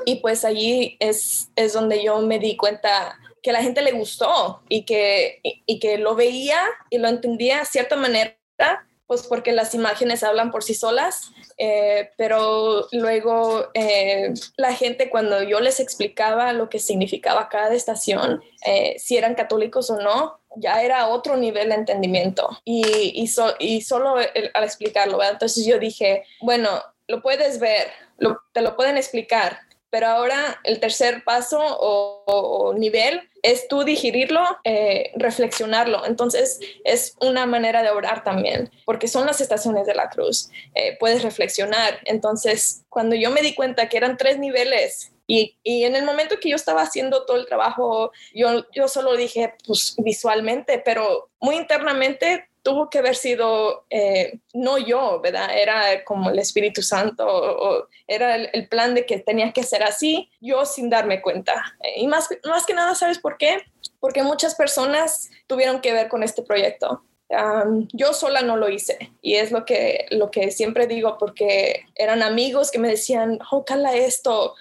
Y 0.05 0.16
pues 0.16 0.44
allí 0.44 0.96
es, 1.01 1.51
es 1.57 1.72
donde 1.72 2.03
yo 2.03 2.20
me 2.20 2.38
di 2.38 2.57
cuenta 2.57 3.18
que 3.42 3.53
la 3.53 3.62
gente 3.62 3.83
le 3.83 3.92
gustó 3.92 4.62
y 4.68 4.85
que, 4.85 5.40
y, 5.42 5.62
y 5.66 5.79
que 5.81 5.98
lo 5.98 6.14
veía 6.14 6.61
y 6.90 6.98
lo 6.98 7.09
entendía 7.09 7.59
de 7.61 7.64
cierta 7.64 7.96
manera 7.96 8.37
pues 9.09 9.27
porque 9.27 9.53
las 9.53 9.75
imágenes 9.75 10.23
hablan 10.23 10.51
por 10.51 10.62
sí 10.62 10.75
solas, 10.75 11.33
eh, 11.57 12.11
pero 12.18 12.87
luego 12.92 13.68
eh, 13.73 14.35
la 14.57 14.75
gente 14.75 15.09
cuando 15.09 15.42
yo 15.42 15.61
les 15.61 15.81
explicaba 15.81 16.53
lo 16.53 16.68
que 16.68 16.79
significaba 16.79 17.49
cada 17.49 17.75
estación, 17.75 18.42
eh, 18.66 18.97
si 18.99 19.16
eran 19.16 19.35
católicos 19.35 19.88
o 19.88 19.99
no, 19.99 20.38
ya 20.57 20.83
era 20.83 21.09
otro 21.09 21.38
nivel 21.38 21.71
de 21.71 21.77
entendimiento. 21.77 22.51
Y, 22.66 23.27
solo 23.29 24.16
al 24.16 24.64
explicarlo, 24.64 25.23
entonces 25.23 25.64
yo 25.64 25.79
dije, 25.79 26.25
bueno, 26.42 26.68
lo 27.07 27.23
puedes 27.23 27.59
ver, 27.59 27.88
te 28.53 28.61
lo 28.61 28.77
pueden 28.77 28.99
explicar, 28.99 29.61
pero 29.88 30.09
ahora 30.09 30.61
el 30.64 30.81
tercer 30.81 31.25
paso 31.25 31.61
o, 31.61 32.75
nivel 32.77 33.28
es 33.42 33.68
tú 33.68 33.85
digerirlo, 33.85 34.42
eh, 34.64 35.12
reflexionarlo. 35.16 36.05
Entonces 36.07 36.61
es 36.85 37.16
una 37.20 37.46
manera 37.46 37.83
de 37.83 37.90
orar 37.90 38.24
también, 38.24 38.70
porque 38.85 39.09
son 39.09 39.27
las 39.27 39.40
estaciones 39.40 39.87
de 39.87 39.94
la 39.94 40.09
cruz. 40.09 40.51
Eh, 40.74 40.96
puedes 40.98 41.22
reflexionar. 41.22 42.01
Entonces, 42.05 42.85
cuando 42.88 43.16
yo 43.16 43.31
me 43.31 43.42
di 43.42 43.55
cuenta 43.55 43.88
que 43.88 43.96
eran 43.96 44.16
tres 44.16 44.38
niveles 44.38 45.12
y, 45.27 45.57
y, 45.62 45.85
en 45.85 45.94
el 45.94 46.05
momento 46.05 46.40
que 46.40 46.48
yo 46.48 46.57
estaba 46.57 46.81
haciendo 46.81 47.27
todo 47.27 47.37
el 47.37 47.44
trabajo, 47.44 48.12
yo, 48.33 48.64
yo 48.74 48.88
solo 48.88 49.14
dije, 49.14 49.55
pues 49.66 49.94
visualmente, 49.98 50.79
pero 50.83 51.29
muy 51.38 51.57
internamente 51.57 52.48
tuvo 52.62 52.90
que 52.90 52.99
haber 52.99 53.16
sido 53.16 53.85
eh, 53.90 54.38
no 54.53 54.79
yo, 54.79 55.21
¿verdad? 55.21 55.57
Era 55.57 56.05
como 56.05 56.31
el 56.31 56.38
Espíritu 56.38 56.83
Santo, 56.83 57.27
o, 57.27 57.88
era 58.07 58.37
el, 58.37 58.68
plan 58.68 58.94
de 58.94 59.07
que 59.07 59.18
tenía 59.18 59.53
que 59.53 59.62
ser 59.62 59.83
así, 59.83 60.31
yo 60.40 60.64
sin 60.66 60.90
darme 60.90 61.23
cuenta. 61.23 61.77
Y 61.97 62.07
más, 62.07 62.29
más 62.44 62.66
que 62.66 62.75
nada, 62.75 62.94
¿sabes 62.94 63.18
por 63.18 63.38
qué? 63.38 63.62
Porque 64.01 64.23
muchas 64.23 64.55
personas 64.55 65.31
tuvieron 65.47 65.81
que 65.81 65.92
ver 65.92 66.09
con 66.09 66.23
este 66.23 66.42
proyecto. 66.42 67.03
yo 67.92 68.12
sola 68.14 68.40
no 68.40 68.57
lo 68.57 68.71
hice 68.71 69.12
y 69.21 69.35
es 69.35 69.53
lo 69.53 69.66
que, 69.66 70.07
lo 70.11 70.31
que 70.31 70.51
siempre 70.51 70.87
digo 70.87 71.18
porque 71.18 71.85
eran 71.94 72.23
amigos 72.23 72.71
que 72.71 72.79
me 72.79 72.88
decían, 72.88 73.38
ojalá 73.51 73.94
esto, 73.94 74.55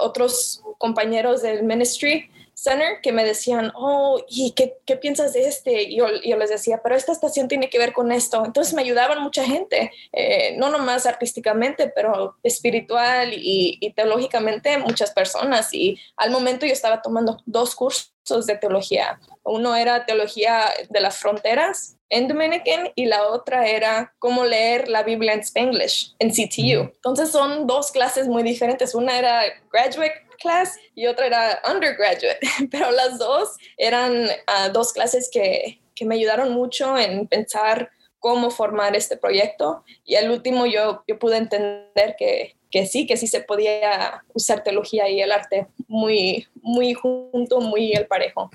otros 0.00 0.62
compañeros 0.78 1.42
del 1.42 1.62
ministry 1.62 2.30
Center 2.62 3.00
que 3.02 3.10
me 3.10 3.24
decían, 3.24 3.72
oh, 3.74 4.22
¿y 4.28 4.52
qué, 4.52 4.76
qué 4.84 4.96
piensas 4.96 5.32
de 5.32 5.46
este? 5.46 5.84
Y 5.84 5.96
yo, 5.96 6.08
yo, 6.22 6.36
les 6.36 6.50
decía, 6.50 6.80
pero 6.82 6.94
esta 6.94 7.12
estación 7.12 7.48
tiene 7.48 7.70
que 7.70 7.78
ver 7.78 7.94
con 7.94 8.12
esto. 8.12 8.44
Entonces 8.44 8.74
me 8.74 8.82
ayudaban 8.82 9.22
mucha 9.22 9.44
gente, 9.44 9.90
eh, 10.12 10.54
no 10.58 10.68
nomás 10.68 11.06
artísticamente, 11.06 11.88
pero 11.88 12.36
espiritual 12.42 13.32
y, 13.32 13.78
y, 13.80 13.92
teológicamente 13.94 14.76
muchas 14.76 15.10
personas. 15.12 15.72
Y 15.72 15.98
al 16.16 16.30
momento 16.30 16.66
yo 16.66 16.72
estaba 16.72 17.00
tomando 17.00 17.38
dos 17.46 17.74
cursos 17.74 18.12
de 18.46 18.56
teología. 18.56 19.18
Uno 19.42 19.74
era 19.74 20.04
teología 20.04 20.66
de 20.90 21.00
las 21.00 21.16
fronteras 21.16 21.96
en 22.10 22.28
Dominican 22.28 22.90
y 22.94 23.06
la 23.06 23.28
otra 23.28 23.68
era 23.68 24.12
cómo 24.18 24.44
leer 24.44 24.88
la 24.88 25.02
Biblia 25.02 25.32
en 25.32 25.40
Spanglish 25.40 26.14
en 26.18 26.30
CTU. 26.30 26.92
Entonces 26.94 27.30
son 27.30 27.66
dos 27.66 27.90
clases 27.90 28.28
muy 28.28 28.42
diferentes. 28.42 28.94
Una 28.94 29.18
era 29.18 29.44
graduate 29.72 30.29
class 30.40 30.76
y 30.94 31.06
otra 31.06 31.26
era 31.26 31.62
undergraduate, 31.70 32.40
pero 32.70 32.90
las 32.90 33.18
dos 33.18 33.56
eran 33.76 34.24
uh, 34.24 34.72
dos 34.72 34.92
clases 34.92 35.30
que, 35.32 35.80
que 35.94 36.04
me 36.04 36.16
ayudaron 36.16 36.52
mucho 36.52 36.98
en 36.98 37.28
pensar 37.28 37.90
cómo 38.18 38.50
formar 38.50 38.94
este 38.94 39.16
proyecto. 39.16 39.84
Y 40.04 40.16
al 40.16 40.30
último 40.30 40.66
yo, 40.66 41.02
yo 41.06 41.18
pude 41.18 41.36
entender 41.36 42.16
que 42.18 42.56
que 42.70 42.86
sí, 42.86 43.06
que 43.06 43.16
sí 43.16 43.26
se 43.26 43.40
podía 43.40 44.24
usar 44.32 44.62
teología 44.62 45.08
y 45.08 45.20
el 45.20 45.32
arte 45.32 45.66
muy, 45.88 46.46
muy 46.62 46.94
junto, 46.94 47.60
muy 47.60 47.92
el 47.92 48.06
parejo. 48.06 48.50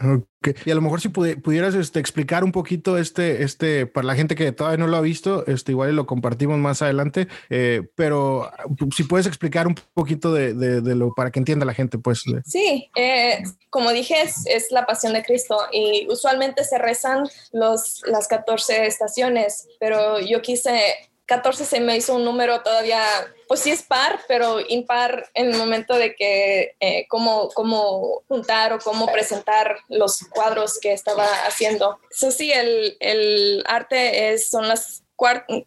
Y 0.65 0.71
a 0.71 0.75
lo 0.75 0.81
mejor 0.81 1.01
si 1.01 1.09
pudieras 1.09 1.73
este, 1.75 1.99
explicar 1.99 2.43
un 2.43 2.51
poquito 2.51 2.97
este, 2.97 3.43
este, 3.43 3.87
para 3.87 4.05
la 4.05 4.15
gente 4.15 4.35
que 4.35 4.51
todavía 4.51 4.77
no 4.77 4.87
lo 4.87 4.97
ha 4.97 5.01
visto, 5.01 5.45
este, 5.47 5.71
igual 5.71 5.95
lo 5.95 6.05
compartimos 6.05 6.57
más 6.59 6.81
adelante, 6.81 7.27
eh, 7.49 7.81
pero 7.95 8.51
si 8.95 9.03
puedes 9.03 9.25
explicar 9.25 9.67
un 9.67 9.75
poquito 9.93 10.33
de, 10.33 10.53
de, 10.53 10.95
lo 10.95 11.13
para 11.13 11.31
que 11.31 11.39
entienda 11.39 11.65
la 11.65 11.73
gente, 11.73 11.97
pues. 11.97 12.23
Sí, 12.45 12.89
eh, 12.95 13.43
como 13.69 13.91
dije, 13.91 14.21
es, 14.21 14.45
es, 14.45 14.71
la 14.71 14.85
pasión 14.85 15.13
de 15.13 15.23
Cristo 15.23 15.57
y 15.71 16.07
usualmente 16.09 16.63
se 16.63 16.77
rezan 16.77 17.27
los, 17.51 18.01
las 18.05 18.27
14 18.27 18.85
estaciones, 18.85 19.67
pero 19.79 20.19
yo 20.19 20.41
quise 20.41 20.79
14 21.25 21.65
se 21.65 21.79
me 21.79 21.97
hizo 21.97 22.15
un 22.15 22.23
número 22.23 22.61
todavía, 22.61 23.01
pues 23.47 23.61
sí 23.61 23.71
es 23.71 23.83
par, 23.83 24.19
pero 24.27 24.59
impar 24.67 25.29
en 25.33 25.51
el 25.51 25.57
momento 25.57 25.97
de 25.97 26.15
que 26.15 26.75
eh, 26.79 27.07
cómo, 27.09 27.49
cómo 27.49 28.23
juntar 28.27 28.73
o 28.73 28.79
cómo 28.79 29.07
presentar 29.07 29.77
los 29.89 30.19
cuadros 30.29 30.79
que 30.79 30.93
estaba 30.93 31.25
haciendo. 31.47 31.99
Eso 32.11 32.31
sí, 32.31 32.51
el, 32.51 32.97
el 32.99 33.63
arte 33.67 34.33
es, 34.33 34.49
son 34.49 34.67
las 34.67 35.03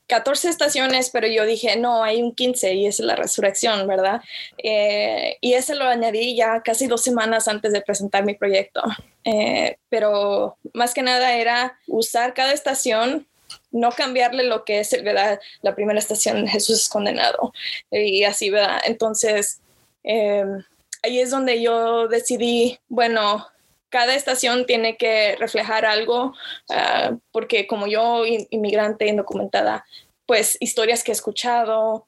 14 0.07 0.49
estaciones, 0.49 1.11
pero 1.11 1.27
yo 1.27 1.45
dije, 1.45 1.77
no, 1.77 2.03
hay 2.03 2.23
un 2.23 2.35
15 2.35 2.75
y 2.75 2.87
es 2.87 2.99
la 3.01 3.17
resurrección, 3.17 3.87
¿verdad? 3.87 4.21
Eh, 4.59 5.39
y 5.41 5.55
ese 5.55 5.75
lo 5.75 5.85
añadí 5.85 6.37
ya 6.37 6.63
casi 6.63 6.87
dos 6.87 7.03
semanas 7.03 7.49
antes 7.49 7.73
de 7.73 7.81
presentar 7.81 8.25
mi 8.25 8.35
proyecto. 8.35 8.83
Eh, 9.25 9.79
pero 9.89 10.57
más 10.73 10.95
que 10.95 11.03
nada 11.03 11.35
era 11.35 11.79
usar 11.87 12.33
cada 12.33 12.53
estación 12.53 13.28
no 13.71 13.91
cambiarle 13.93 14.45
lo 14.45 14.65
que 14.65 14.81
es, 14.81 14.91
¿verdad? 15.03 15.41
La 15.63 15.75
primera 15.75 15.99
estación, 15.99 16.47
Jesús 16.47 16.83
es 16.83 16.89
condenado. 16.89 17.53
Y 17.91 18.25
así, 18.25 18.51
¿verdad? 18.51 18.81
Entonces, 18.85 19.61
em, 20.03 20.65
ahí 21.03 21.21
es 21.21 21.31
donde 21.31 21.61
yo 21.63 22.09
decidí, 22.09 22.79
bueno, 22.89 23.47
cada 23.89 24.15
estación 24.15 24.67
tiene 24.67 24.97
que 24.97 25.37
reflejar 25.37 25.87
algo, 25.87 26.35
ah, 26.71 27.17
porque 27.33 27.67
como 27.67 27.87
yo, 27.87 28.25
inmigrante 28.27 29.07
indocumentada, 29.07 29.85
pues 30.27 30.59
historias 30.61 31.03
que 31.03 31.11
he 31.11 31.15
escuchado 31.15 32.07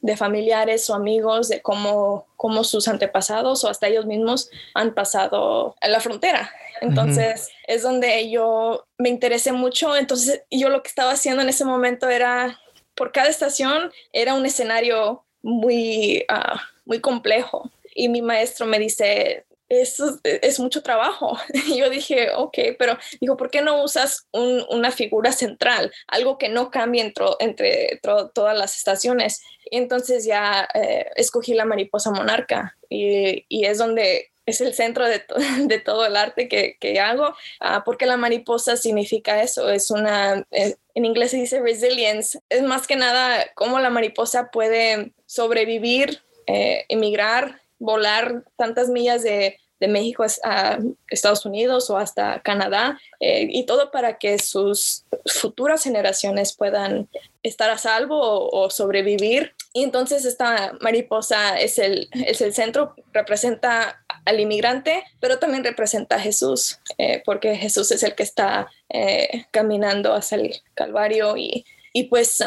de 0.00 0.16
familiares 0.16 0.90
o 0.90 0.94
amigos 0.94 1.48
de 1.48 1.62
cómo, 1.62 2.26
cómo 2.36 2.64
sus 2.64 2.88
antepasados 2.88 3.62
o 3.62 3.68
hasta 3.68 3.86
ellos 3.86 4.06
mismos 4.06 4.50
han 4.74 4.92
pasado 4.92 5.76
a 5.80 5.88
la 5.88 6.00
frontera. 6.00 6.50
Entonces 6.82 7.48
es 7.66 7.82
donde 7.82 8.28
yo 8.30 8.86
me 8.98 9.08
interesé 9.08 9.52
mucho. 9.52 9.96
Entonces 9.96 10.42
yo 10.50 10.68
lo 10.68 10.82
que 10.82 10.88
estaba 10.88 11.12
haciendo 11.12 11.42
en 11.42 11.48
ese 11.48 11.64
momento 11.64 12.08
era, 12.08 12.60
por 12.94 13.12
cada 13.12 13.28
estación 13.28 13.90
era 14.12 14.34
un 14.34 14.44
escenario 14.44 15.24
muy, 15.42 16.24
ah, 16.28 16.60
muy 16.84 17.00
complejo. 17.00 17.70
Y 17.94 18.08
mi 18.08 18.22
maestro 18.22 18.66
me 18.66 18.78
dice, 18.78 19.44
eso 19.68 20.18
es 20.24 20.60
mucho 20.60 20.82
trabajo. 20.82 21.38
Y 21.66 21.78
yo 21.78 21.88
dije, 21.88 22.30
ok, 22.34 22.58
pero 22.78 22.98
digo, 23.20 23.36
¿por 23.36 23.50
qué 23.50 23.62
no 23.62 23.82
usas 23.82 24.26
una 24.32 24.90
figura 24.90 25.32
central? 25.32 25.92
Algo 26.08 26.36
que 26.36 26.48
no 26.48 26.70
cambie 26.70 27.00
entre, 27.02 28.00
todas 28.34 28.58
las 28.58 28.76
estaciones. 28.76 29.42
Y 29.70 29.78
entonces 29.78 30.24
ya 30.24 30.68
eh, 30.74 31.06
escogí 31.16 31.54
la 31.54 31.64
mariposa 31.64 32.10
monarca 32.10 32.76
y, 32.88 33.64
es 33.64 33.78
donde 33.78 34.31
es 34.46 34.60
el 34.60 34.74
centro 34.74 35.06
de, 35.06 35.18
todo 35.84 36.06
el 36.06 36.16
arte 36.16 36.48
que, 36.48 37.00
hago, 37.00 37.34
ah, 37.60 37.82
porque 37.84 38.06
la 38.06 38.16
mariposa 38.16 38.76
significa 38.76 39.42
eso, 39.42 39.70
es 39.70 39.90
una, 39.90 40.46
eh, 40.50 40.76
en 40.94 41.04
inglés 41.04 41.30
se 41.30 41.38
dice 41.38 41.60
resilience, 41.60 42.40
es 42.48 42.62
más 42.62 42.86
que 42.86 42.96
nada 42.96 43.46
cómo 43.54 43.78
la 43.78 43.90
mariposa 43.90 44.50
puede 44.50 45.12
sobrevivir, 45.26 46.22
eh, 46.46 46.84
emigrar, 46.88 47.60
volar 47.78 48.44
tantas 48.56 48.88
millas 48.88 49.22
de, 49.22 49.58
México 49.88 50.24
a 50.44 50.78
Estados 51.08 51.44
Unidos 51.44 51.90
o 51.90 51.98
hasta 51.98 52.40
Canadá, 52.42 53.00
eh, 53.18 53.48
y 53.50 53.66
todo 53.66 53.90
para 53.90 54.16
que 54.16 54.38
sus 54.38 55.04
futuras 55.26 55.82
generaciones 55.82 56.52
puedan 56.52 57.08
estar 57.42 57.68
a 57.68 57.78
salvo 57.78 58.48
o, 58.48 58.70
sobrevivir. 58.70 59.56
Y 59.72 59.84
entonces 59.84 60.24
esta 60.24 60.74
mariposa 60.80 61.58
es 61.58 61.78
el, 61.78 62.08
es 62.12 62.40
el 62.40 62.52
centro, 62.52 62.94
representa 63.12 64.04
al 64.24 64.40
inmigrante, 64.40 65.04
pero 65.20 65.38
también 65.38 65.64
representa 65.64 66.16
a 66.16 66.20
Jesús, 66.20 66.78
eh, 66.98 67.22
porque 67.24 67.56
Jesús 67.56 67.90
es 67.90 68.02
el 68.02 68.14
que 68.14 68.22
está 68.22 68.68
eh, 68.88 69.46
caminando 69.50 70.14
hacia 70.14 70.36
el 70.36 70.62
Calvario 70.74 71.36
y 71.36 71.64
y 71.94 72.04
pues 72.04 72.42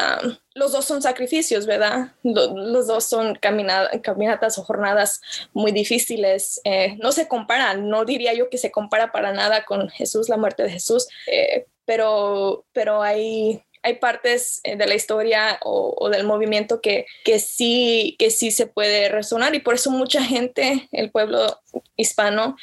los 0.54 0.72
dos 0.72 0.84
son 0.84 1.02
sacrificios, 1.02 1.66
¿verdad? 1.66 2.12
los 2.24 2.88
dos 2.88 3.04
son 3.04 3.36
caminatas 3.36 4.58
o 4.58 4.64
jornadas 4.64 5.20
muy 5.52 5.70
difíciles. 5.70 6.60
Eh, 6.64 6.96
no 7.00 7.12
se 7.12 7.28
comparan, 7.28 7.88
no 7.88 8.04
diría 8.04 8.34
yo 8.34 8.50
que 8.50 8.58
se 8.58 8.72
compara 8.72 9.12
para 9.12 9.32
nada 9.32 9.64
con 9.64 9.88
Jesús, 9.88 10.28
la 10.28 10.36
muerte 10.36 10.64
de 10.64 10.70
Jesús, 10.70 11.06
pero, 11.84 12.66
pero 12.72 13.02
hay, 13.02 13.62
hay 13.86 13.94
partes 13.94 14.60
eh, 14.64 14.76
de 14.76 14.86
la 14.86 14.94
historia 14.94 15.60
o, 15.62 16.08
del 16.10 16.24
movimiento 16.24 16.80
que, 16.80 17.06
que, 17.24 17.38
sí, 17.38 18.16
que 18.18 18.30
sí 18.30 18.50
se 18.50 18.66
puede 18.66 19.08
resonar 19.08 19.54
y 19.54 19.60
por 19.60 19.74
eso 19.74 19.90
mucha 19.90 20.22
gente, 20.22 20.88
el 20.92 21.10
pueblo 21.10 21.60
hispano, 21.96 22.56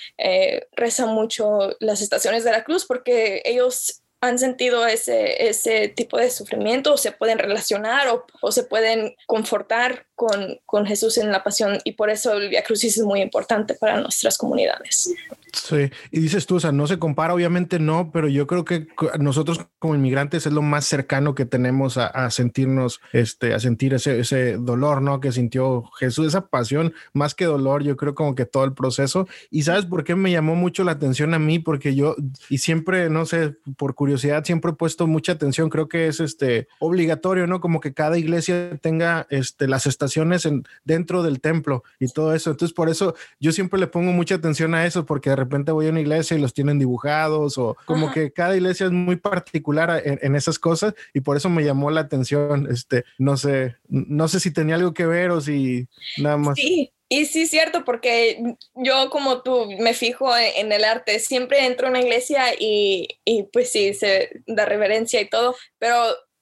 reza 0.73 1.05
mucho 1.05 1.75
las 1.79 2.01
estaciones 2.01 2.43
de 2.43 2.51
la 2.51 2.63
cruz 2.63 2.85
porque 2.85 3.41
ellos 3.45 4.03
han 4.23 4.39
sentido 4.39 4.87
ese, 4.87 5.49
ese 5.49 5.89
tipo 5.89 6.17
de 6.17 6.29
sufrimiento 6.29 6.93
o 6.93 6.97
se 6.97 7.11
pueden 7.11 7.39
relacionar 7.39 8.07
o, 8.07 8.25
o 8.41 8.51
se 8.53 8.63
pueden 8.63 9.15
confortar 9.27 10.05
con, 10.15 10.59
con, 10.65 10.85
Jesús 10.85 11.17
en 11.17 11.31
la 11.31 11.43
pasión 11.43 11.79
y 11.83 11.93
por 11.93 12.09
eso 12.09 12.33
el 12.33 12.49
Via 12.49 12.63
Crucis 12.63 12.97
es 12.97 13.03
muy 13.03 13.21
importante 13.21 13.73
para 13.73 13.99
nuestras 13.99 14.37
comunidades. 14.37 15.13
Sí, 15.53 15.91
y 16.11 16.19
dices 16.19 16.47
tú, 16.47 16.55
o 16.55 16.59
sea, 16.59 16.71
no 16.71 16.87
se 16.87 16.97
compara, 16.97 17.33
obviamente 17.33 17.77
no, 17.77 18.11
pero 18.11 18.27
yo 18.27 18.47
creo 18.47 18.65
que 18.65 18.87
nosotros 19.19 19.61
como 19.77 19.93
inmigrantes 19.93 20.47
es 20.47 20.53
lo 20.53 20.63
más 20.63 20.85
cercano 20.85 21.35
que 21.35 21.45
tenemos 21.45 21.97
a, 21.97 22.31
sentirnos, 22.31 23.01
este, 23.11 23.53
a 23.53 23.59
sentir 23.59 23.93
ese, 23.93 24.19
ese, 24.19 24.57
dolor, 24.57 25.03
¿no? 25.03 25.19
Que 25.19 25.31
sintió 25.31 25.83
Jesús, 25.99 26.27
esa 26.27 26.47
pasión, 26.47 26.93
más 27.13 27.35
que 27.35 27.45
dolor, 27.45 27.83
yo 27.83 27.97
creo 27.97 28.15
como 28.15 28.33
que 28.33 28.45
todo 28.45 28.63
el 28.63 28.73
proceso. 28.73 29.27
Y 29.51 29.63
sabes 29.63 29.85
por 29.85 30.03
qué 30.03 30.15
me 30.15 30.31
llamó 30.31 30.55
mucho 30.55 30.83
la 30.83 30.93
atención 30.93 31.35
a 31.35 31.39
mí, 31.39 31.59
porque 31.59 31.93
yo, 31.93 32.15
y 32.49 32.57
siempre, 32.57 33.11
no 33.11 33.25
sé, 33.25 33.55
por 33.77 33.93
curiosidad, 33.93 34.43
siempre 34.45 34.71
he 34.71 34.75
puesto 34.75 35.05
mucha 35.05 35.33
atención, 35.33 35.69
creo 35.69 35.87
que 35.87 36.07
es 36.07 36.19
este 36.19 36.67
obligatorio, 36.79 37.45
¿no? 37.45 37.61
Como 37.61 37.79
que 37.79 37.93
cada 37.93 38.17
iglesia 38.17 38.77
tenga 38.81 39.27
este, 39.29 39.67
las 39.67 39.85
estaciones 40.03 40.45
en, 40.45 40.63
dentro 40.83 41.23
del 41.23 41.41
templo 41.41 41.83
y 41.99 42.07
todo 42.07 42.33
eso. 42.33 42.51
Entonces, 42.51 42.73
por 42.73 42.89
eso 42.89 43.15
yo 43.39 43.51
siempre 43.51 43.79
le 43.79 43.87
pongo 43.87 44.11
mucha 44.11 44.35
atención 44.35 44.75
a 44.75 44.85
eso, 44.85 45.05
porque 45.05 45.29
de 45.29 45.35
repente 45.35 45.71
voy 45.71 45.87
a 45.87 45.91
una 45.91 46.01
iglesia 46.01 46.37
y 46.37 46.41
los 46.41 46.53
tienen 46.53 46.79
dibujados 46.79 47.57
o 47.57 47.77
como 47.85 48.11
que 48.11 48.31
cada 48.31 48.55
iglesia 48.55 48.85
es 48.87 48.91
muy 48.91 49.15
particular 49.15 50.01
en, 50.05 50.35
esas 50.35 50.57
cosas 50.59 50.93
y 51.13 51.21
por 51.21 51.37
eso 51.37 51.49
me 51.49 51.63
llamó 51.63 51.91
la 51.91 52.01
atención. 52.01 52.67
Este, 52.71 53.05
no 53.17 53.37
sé, 53.37 53.75
no 53.87 54.27
sé 54.27 54.39
si 54.39 54.51
tenía 54.51 54.75
algo 54.75 54.93
que 54.93 55.05
ver 55.05 55.31
o 55.31 55.41
si 55.41 55.87
nada 56.17 56.37
más. 56.37 56.55
Sí. 56.55 56.91
Y 57.09 57.27
sí, 57.27 57.45
cierto, 57.45 57.85
porque 57.85 58.55
yo 58.73 59.11
como 59.11 59.43
tú 59.43 59.69
me 59.79 59.93
fijo 59.93 60.35
en, 60.35 60.71
el 60.71 60.83
arte, 60.83 61.19
siempre 61.19 61.63
entro 61.67 61.85
a 61.85 61.91
una 61.91 62.01
iglesia 62.01 62.55
y, 62.57 63.19
y 63.23 63.43
pues 63.43 63.71
sí, 63.71 63.93
se 63.93 64.41
da 64.47 64.65
reverencia 64.65 65.21
y 65.21 65.29
todo, 65.29 65.55
pero 65.77 65.95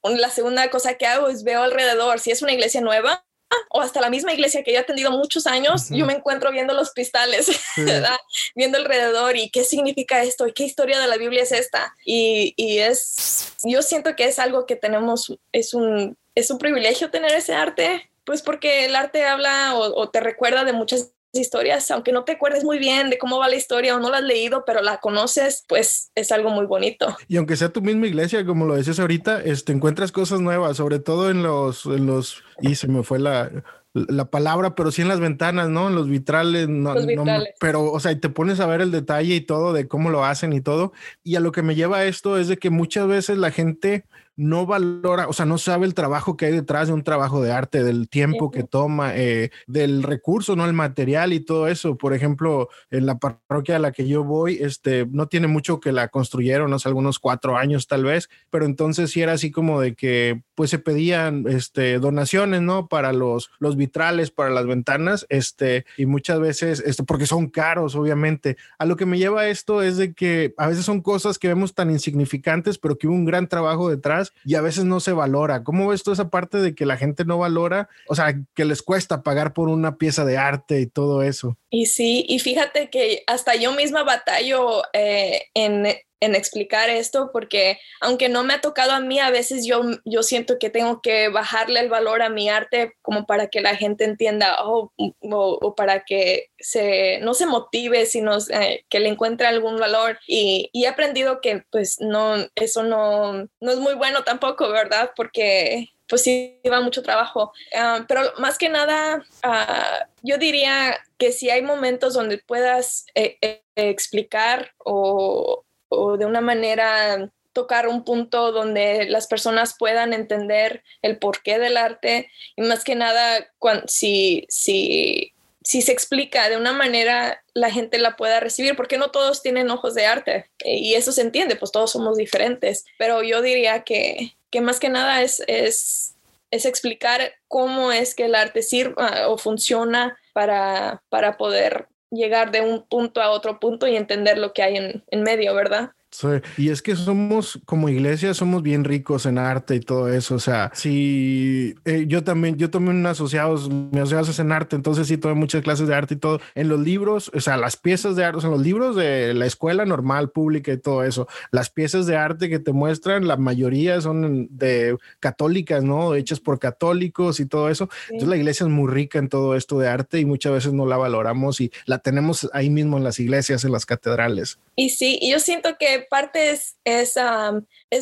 la 0.03 0.29
segunda 0.29 0.69
cosa 0.69 0.95
que 0.95 1.05
hago 1.05 1.27
es 1.27 1.43
veo 1.43 1.61
alrededor, 1.63 2.19
si 2.19 2.31
es 2.31 2.41
una 2.41 2.53
iglesia 2.53 2.79
nueva, 2.79 3.25
o 3.69 3.81
hasta 3.81 4.01
la 4.01 4.09
misma 4.09 4.33
iglesia 4.33 4.63
que 4.63 4.71
yo 4.71 4.77
he 4.77 4.81
atendido 4.81 5.11
muchos 5.11 5.47
años, 5.47 5.89
yo 5.89 6.05
me 6.05 6.13
encuentro 6.13 6.51
viendo 6.51 6.73
los 6.73 6.91
cristales, 6.93 7.47
viendo 8.55 8.77
alrededor 8.77 9.37
y 9.37 9.49
qué 9.49 9.63
significa 9.63 10.23
esto 10.23 10.47
y 10.47 10.53
qué 10.53 10.63
historia 10.63 10.99
de 10.99 11.07
la 11.07 11.17
Biblia 11.17 11.43
es 11.43 11.51
esta. 11.51 11.95
Y, 12.05 12.53
y, 12.57 12.79
es, 12.79 13.53
yo 13.63 13.81
siento 13.81 14.15
que 14.15 14.25
es 14.25 14.39
algo 14.39 14.65
que 14.65 14.75
tenemos, 14.75 15.37
es 15.51 15.73
un, 15.73 16.17
es 16.35 16.51
un 16.51 16.57
privilegio 16.57 17.11
tener 17.11 17.31
ese 17.31 17.53
arte, 17.53 18.09
pues 18.25 18.41
porque 18.41 18.85
el 18.85 18.95
arte 18.95 19.25
habla 19.25 19.75
o, 19.75 20.01
o 20.01 20.09
te 20.09 20.19
recuerda 20.19 20.63
de 20.63 20.73
muchas 20.73 21.11
historias, 21.33 21.89
aunque 21.91 22.11
no 22.11 22.23
te 22.23 22.33
acuerdes 22.33 22.63
muy 22.63 22.79
bien 22.79 23.09
de 23.09 23.17
cómo 23.17 23.39
va 23.39 23.47
la 23.47 23.55
historia 23.55 23.95
o 23.95 23.99
no 23.99 24.09
la 24.09 24.17
has 24.17 24.23
leído, 24.23 24.63
pero 24.65 24.81
la 24.81 24.97
conoces, 24.97 25.63
pues 25.67 26.11
es 26.15 26.31
algo 26.31 26.49
muy 26.49 26.65
bonito. 26.65 27.15
Y 27.27 27.37
aunque 27.37 27.55
sea 27.55 27.69
tu 27.69 27.81
misma 27.81 28.07
iglesia, 28.07 28.45
como 28.45 28.65
lo 28.65 28.75
decías 28.75 28.99
ahorita, 28.99 29.41
este, 29.41 29.71
encuentras 29.71 30.11
cosas 30.11 30.41
nuevas, 30.41 30.77
sobre 30.77 30.99
todo 30.99 31.29
en 31.29 31.43
los, 31.43 31.85
en 31.85 32.05
los, 32.05 32.43
y 32.61 32.75
se 32.75 32.87
me 32.87 33.03
fue 33.03 33.19
la, 33.19 33.49
la 33.93 34.25
palabra, 34.25 34.75
pero 34.75 34.91
sí 34.91 35.01
en 35.01 35.07
las 35.07 35.19
ventanas, 35.19 35.69
¿no? 35.69 35.89
En 35.89 35.95
los 35.95 36.07
vitrales, 36.07 36.69
no, 36.69 36.93
los 36.93 37.05
vitrales. 37.05 37.53
pero, 37.59 37.91
o 37.91 37.99
sea, 37.99 38.11
y 38.11 38.19
te 38.19 38.29
pones 38.29 38.59
a 38.59 38.67
ver 38.67 38.81
el 38.81 38.91
detalle 38.91 39.35
y 39.35 39.41
todo 39.41 39.73
de 39.73 39.87
cómo 39.87 40.09
lo 40.09 40.23
hacen 40.23 40.53
y 40.53 40.61
todo. 40.61 40.93
Y 41.23 41.35
a 41.35 41.39
lo 41.39 41.51
que 41.51 41.61
me 41.61 41.75
lleva 41.75 41.97
a 41.97 42.05
esto 42.05 42.37
es 42.37 42.47
de 42.47 42.57
que 42.57 42.69
muchas 42.69 43.07
veces 43.07 43.37
la 43.37 43.51
gente 43.51 44.05
no 44.35 44.65
valora, 44.65 45.27
o 45.27 45.33
sea, 45.33 45.45
no 45.45 45.57
sabe 45.57 45.85
el 45.85 45.93
trabajo 45.93 46.37
que 46.37 46.45
hay 46.45 46.51
detrás 46.51 46.87
de 46.87 46.93
un 46.93 47.03
trabajo 47.03 47.41
de 47.41 47.51
arte, 47.51 47.83
del 47.83 48.09
tiempo 48.09 48.49
que 48.49 48.63
toma, 48.63 49.15
eh, 49.15 49.51
del 49.67 50.03
recurso, 50.03 50.55
¿no? 50.55 50.65
El 50.65 50.73
material 50.73 51.33
y 51.33 51.39
todo 51.39 51.67
eso. 51.67 51.97
Por 51.97 52.13
ejemplo, 52.13 52.69
en 52.89 53.05
la 53.05 53.19
parroquia 53.19 53.75
a 53.75 53.79
la 53.79 53.91
que 53.91 54.07
yo 54.07 54.23
voy, 54.23 54.57
este, 54.61 55.05
no 55.09 55.27
tiene 55.27 55.47
mucho 55.47 55.79
que 55.79 55.91
la 55.91 56.07
construyeron, 56.07 56.77
sé, 56.79 56.87
algunos 56.87 57.19
cuatro 57.19 57.57
años 57.57 57.87
tal 57.87 58.03
vez, 58.03 58.29
pero 58.49 58.65
entonces 58.65 59.11
sí 59.11 59.21
era 59.21 59.33
así 59.33 59.51
como 59.51 59.81
de 59.81 59.95
que, 59.95 60.43
pues 60.55 60.69
se 60.69 60.79
pedían, 60.79 61.45
este, 61.47 61.99
donaciones 61.99 62.61
¿no? 62.61 62.87
Para 62.87 63.13
los, 63.13 63.51
los 63.59 63.75
vitrales, 63.75 64.31
para 64.31 64.49
las 64.49 64.65
ventanas, 64.65 65.25
este, 65.29 65.85
y 65.97 66.05
muchas 66.05 66.39
veces, 66.39 66.81
este, 66.85 67.03
porque 67.03 67.25
son 67.25 67.49
caros, 67.49 67.95
obviamente. 67.95 68.57
A 68.77 68.85
lo 68.85 68.95
que 68.95 69.05
me 69.05 69.17
lleva 69.17 69.47
esto 69.47 69.81
es 69.81 69.97
de 69.97 70.13
que 70.13 70.53
a 70.57 70.67
veces 70.67 70.85
son 70.85 71.01
cosas 71.01 71.37
que 71.37 71.47
vemos 71.47 71.73
tan 71.73 71.89
insignificantes, 71.91 72.77
pero 72.77 72.97
que 72.97 73.07
hubo 73.07 73.15
un 73.15 73.25
gran 73.25 73.47
trabajo 73.47 73.89
detrás 73.89 74.20
y 74.45 74.55
a 74.55 74.61
veces 74.61 74.85
no 74.85 74.99
se 74.99 75.11
valora. 75.13 75.63
¿Cómo 75.63 75.87
ves 75.87 76.03
toda 76.03 76.13
esa 76.13 76.29
parte 76.29 76.59
de 76.59 76.75
que 76.75 76.85
la 76.85 76.97
gente 76.97 77.25
no 77.25 77.37
valora? 77.37 77.89
O 78.07 78.15
sea, 78.15 78.35
que 78.53 78.65
les 78.65 78.81
cuesta 78.81 79.23
pagar 79.23 79.53
por 79.53 79.69
una 79.69 79.97
pieza 79.97 80.25
de 80.25 80.37
arte 80.37 80.81
y 80.81 80.87
todo 80.87 81.23
eso. 81.23 81.57
Y 81.69 81.85
sí, 81.87 82.25
y 82.27 82.39
fíjate 82.39 82.89
que 82.89 83.23
hasta 83.27 83.55
yo 83.55 83.73
misma 83.73 84.03
batallo 84.03 84.83
eh, 84.93 85.43
en 85.53 85.87
en 86.21 86.35
explicar 86.35 86.89
esto 86.89 87.31
porque 87.33 87.79
aunque 87.99 88.29
no 88.29 88.43
me 88.43 88.53
ha 88.53 88.61
tocado 88.61 88.91
a 88.91 88.99
mí, 88.99 89.19
a 89.19 89.31
veces 89.31 89.65
yo, 89.65 89.81
yo 90.05 90.23
siento 90.23 90.59
que 90.59 90.69
tengo 90.69 91.01
que 91.01 91.29
bajarle 91.29 91.79
el 91.79 91.89
valor 91.89 92.21
a 92.21 92.29
mi 92.29 92.47
arte 92.47 92.93
como 93.01 93.25
para 93.25 93.47
que 93.47 93.59
la 93.59 93.75
gente 93.75 94.05
entienda 94.05 94.55
oh, 94.63 94.93
o, 94.97 95.75
para 95.75 96.05
que 96.05 96.49
se, 96.59 97.19
no 97.21 97.33
se 97.33 97.47
motive, 97.47 98.05
sino 98.05 98.37
eh, 98.51 98.85
que 98.87 98.99
le 98.99 99.09
encuentre 99.09 99.47
algún 99.47 99.77
valor. 99.77 100.19
Y, 100.27 100.69
he 100.73 100.87
aprendido 100.87 101.41
que 101.41 101.63
pues 101.71 101.99
no, 101.99 102.35
eso 102.55 102.83
no, 102.83 103.47
no 103.59 103.71
es 103.71 103.77
muy 103.77 103.93
bueno 103.95 104.23
tampoco, 104.23 104.69
¿verdad? 104.69 105.11
Porque 105.15 105.89
pues 106.11 106.23
sí 106.23 106.59
lleva 106.61 106.81
mucho 106.81 107.01
trabajo. 107.01 107.53
Ah, 107.73 108.03
pero 108.07 108.21
más 108.37 108.57
que 108.57 108.67
nada, 108.67 109.23
ah, 109.43 110.07
yo 110.21 110.37
diría 110.37 110.99
que 111.17 111.31
si 111.31 111.49
hay 111.49 111.61
momentos 111.61 112.13
donde 112.13 112.37
puedas 112.37 113.05
eh, 113.15 113.37
eh, 113.41 113.63
explicar 113.75 114.73
o, 114.77 115.63
o 115.91 116.17
de 116.17 116.25
una 116.25 116.41
manera 116.41 117.29
tocar 117.53 117.87
un 117.87 118.03
punto 118.03 118.51
donde 118.51 119.05
las 119.09 119.27
personas 119.27 119.75
puedan 119.77 120.13
entender 120.13 120.83
el 121.01 121.17
porqué 121.17 121.59
del 121.59 121.77
arte 121.77 122.31
y 122.55 122.61
más 122.61 122.83
que 122.83 122.95
nada 122.95 123.51
si, 123.87 124.45
si, 124.47 125.33
si 125.61 125.81
se 125.81 125.91
explica 125.91 126.49
de 126.49 126.55
una 126.55 126.71
manera 126.71 127.43
la 127.53 127.69
gente 127.69 127.97
la 127.97 128.15
pueda 128.15 128.39
recibir 128.39 128.75
porque 128.77 128.97
no 128.97 129.11
todos 129.11 129.41
tienen 129.41 129.69
ojos 129.69 129.93
de 129.95 130.05
arte 130.05 130.49
y 130.63 130.93
eso 130.93 131.11
se 131.11 131.21
entiende 131.21 131.57
pues 131.57 131.71
todos 131.71 131.91
somos 131.91 132.15
diferentes 132.15 132.85
pero 132.97 133.21
yo 133.21 133.41
diría 133.41 133.83
que, 133.83 134.37
que 134.49 134.61
más 134.61 134.79
que 134.79 134.89
nada 134.89 135.21
es, 135.21 135.43
es, 135.47 136.15
es 136.51 136.65
explicar 136.65 137.33
cómo 137.49 137.91
es 137.91 138.15
que 138.15 138.25
el 138.25 138.35
arte 138.35 138.63
sirva 138.63 139.27
o 139.27 139.37
funciona 139.37 140.17
para, 140.33 141.03
para 141.09 141.35
poder 141.35 141.89
llegar 142.11 142.51
de 142.51 142.61
un 142.61 142.83
punto 142.87 143.21
a 143.21 143.31
otro 143.31 143.59
punto 143.59 143.87
y 143.87 143.95
entender 143.95 144.37
lo 144.37 144.53
que 144.53 144.63
hay 144.63 144.77
en, 144.77 145.03
en 145.07 145.23
medio, 145.23 145.55
¿verdad? 145.55 145.91
Sí, 146.11 146.27
y 146.57 146.69
es 146.69 146.81
que 146.81 146.95
somos 146.97 147.59
como 147.65 147.87
iglesia, 147.87 148.33
somos 148.33 148.61
bien 148.61 148.83
ricos 148.83 149.25
en 149.25 149.37
arte 149.37 149.75
y 149.75 149.79
todo 149.79 150.09
eso. 150.09 150.35
O 150.35 150.39
sea, 150.39 150.69
si 150.73 151.73
eh, 151.85 152.03
yo 152.07 152.23
también, 152.23 152.57
yo 152.57 152.69
tomé 152.69 152.89
un 152.89 153.05
asociados, 153.05 153.69
mi 153.69 153.97
asociados 153.97 154.27
es 154.27 154.39
en 154.39 154.51
arte, 154.51 154.75
entonces 154.75 155.07
sí 155.07 155.17
tomé 155.17 155.35
muchas 155.35 155.63
clases 155.63 155.87
de 155.87 155.95
arte 155.95 156.15
y 156.15 156.17
todo. 156.17 156.41
En 156.53 156.67
los 156.67 156.81
libros, 156.81 157.31
o 157.33 157.39
sea, 157.39 157.55
las 157.55 157.77
piezas 157.77 158.17
de 158.17 158.25
arte, 158.25 158.39
o 158.39 158.41
sea, 158.41 158.49
en 158.49 158.55
los 158.55 158.61
libros 158.61 158.97
de 158.97 159.33
la 159.33 159.45
escuela 159.45 159.85
normal, 159.85 160.31
pública 160.31 160.73
y 160.73 160.77
todo 160.77 161.05
eso, 161.05 161.29
las 161.49 161.69
piezas 161.69 162.05
de 162.07 162.17
arte 162.17 162.49
que 162.49 162.59
te 162.59 162.73
muestran, 162.73 163.25
la 163.25 163.37
mayoría 163.37 164.01
son 164.01 164.49
de 164.51 164.97
católicas, 165.21 165.81
¿no? 165.81 166.13
Hechas 166.13 166.41
por 166.41 166.59
católicos 166.59 167.39
y 167.39 167.45
todo 167.45 167.69
eso. 167.69 167.89
Entonces 168.09 168.27
la 168.27 168.35
iglesia 168.35 168.65
es 168.65 168.69
muy 168.69 168.91
rica 168.91 169.17
en 169.17 169.29
todo 169.29 169.55
esto 169.55 169.79
de 169.79 169.87
arte 169.87 170.19
y 170.19 170.25
muchas 170.25 170.51
veces 170.51 170.73
no 170.73 170.85
la 170.85 170.97
valoramos 170.97 171.61
y 171.61 171.71
la 171.85 171.99
tenemos 171.99 172.49
ahí 172.51 172.69
mismo 172.69 172.97
en 172.97 173.05
las 173.05 173.17
iglesias, 173.19 173.63
en 173.63 173.71
las 173.71 173.85
catedrales. 173.85 174.59
Y 174.75 174.89
sí, 174.89 175.19
yo 175.29 175.39
siento 175.39 175.77
que 175.79 176.00
parte 176.01 176.51
es, 176.51 176.77
es, 176.83 177.15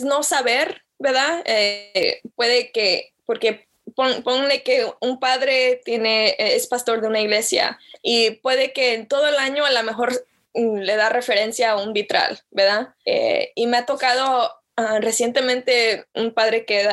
no 0.04 0.24
saber, 0.24 0.84
¿verdad? 0.98 1.42
Eh, 1.46 2.22
puede 2.36 2.72
que, 2.72 3.14
porque 3.26 3.68
ponle 3.96 4.64
que 4.64 4.88
un 5.02 5.20
padre 5.20 5.82
tiene, 5.84 6.36
es 6.38 6.68
pastor 6.68 7.02
de 7.02 7.08
una 7.08 7.22
iglesia 7.22 7.80
y 8.02 8.32
puede 8.32 8.74
que 8.74 8.94
en 8.94 9.08
todo 9.08 9.28
el 9.28 9.36
año 9.36 9.66
a 9.66 9.72
lo 9.72 9.84
mejor 9.84 10.26
mm, 10.54 10.78
le 10.78 10.96
da 10.96 11.10
referencia 11.10 11.72
a 11.72 11.82
un 11.82 11.94
vitral, 11.94 12.40
¿verdad? 12.52 12.90
Eh, 13.06 13.52
y 13.56 13.68
me 13.68 13.78
ha 13.78 13.86
tocado 13.86 14.52
ah, 14.78 15.00
recientemente 15.00 16.06
un 16.16 16.34
padre 16.34 16.66
que 16.66 16.88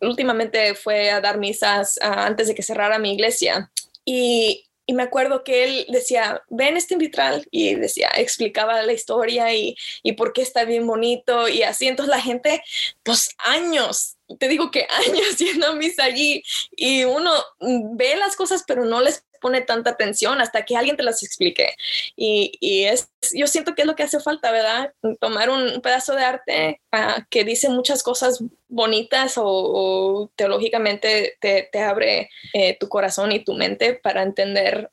últimamente 0.00 0.74
fue 0.74 1.10
a 1.10 1.20
dar 1.20 1.38
misas 1.38 1.98
ah, 2.02 2.26
antes 2.26 2.48
de 2.48 2.54
que 2.54 2.62
cerrara 2.62 2.98
mi 2.98 3.12
iglesia 3.12 3.70
y 4.04 4.66
y 4.86 4.94
me 4.94 5.04
acuerdo 5.04 5.44
que 5.44 5.64
él 5.64 5.86
decía, 5.88 6.42
ven 6.48 6.76
este 6.76 6.96
vitral 6.96 7.46
y 7.50 7.74
decía, 7.74 8.10
explicaba 8.16 8.82
la 8.82 8.92
historia 8.92 9.54
y, 9.54 9.76
y 10.02 10.12
por 10.12 10.32
qué 10.32 10.42
está 10.42 10.64
bien 10.64 10.86
bonito 10.86 11.48
y 11.48 11.62
así. 11.62 11.86
Entonces 11.86 12.10
la 12.10 12.20
gente, 12.20 12.62
pues 13.02 13.30
años, 13.38 14.16
te 14.38 14.48
digo 14.48 14.70
que 14.70 14.86
años 15.06 15.38
yendo 15.38 15.68
a 15.68 15.74
misa 15.74 16.04
allí 16.04 16.42
y 16.76 17.04
uno 17.04 17.32
ve 17.60 18.16
las 18.16 18.36
cosas 18.36 18.64
pero 18.66 18.84
no 18.84 19.00
les 19.00 19.24
pone 19.42 19.60
tanta 19.60 19.90
atención 19.90 20.40
hasta 20.40 20.64
que 20.64 20.76
alguien 20.76 20.96
te 20.96 21.02
las 21.02 21.22
explique. 21.22 21.74
Y, 22.16 22.52
y 22.60 22.84
es, 22.84 23.10
yo 23.34 23.46
siento 23.46 23.74
que 23.74 23.82
es 23.82 23.86
lo 23.86 23.96
que 23.96 24.04
hace 24.04 24.20
falta, 24.20 24.50
¿verdad? 24.50 24.94
Tomar 25.20 25.50
un, 25.50 25.82
pedazo 25.82 26.14
de 26.14 26.24
arte 26.24 26.80
ah, 26.92 27.26
que 27.28 27.44
dice 27.44 27.68
muchas 27.68 28.02
cosas 28.02 28.42
bonitas 28.68 29.34
o, 29.36 30.30
teológicamente 30.36 31.36
te, 31.40 31.68
te 31.70 31.80
abre 31.80 32.30
eh, 32.54 32.76
tu 32.78 32.88
corazón 32.88 33.32
y 33.32 33.44
tu 33.44 33.54
mente 33.54 33.94
para 33.94 34.22
entender 34.22 34.90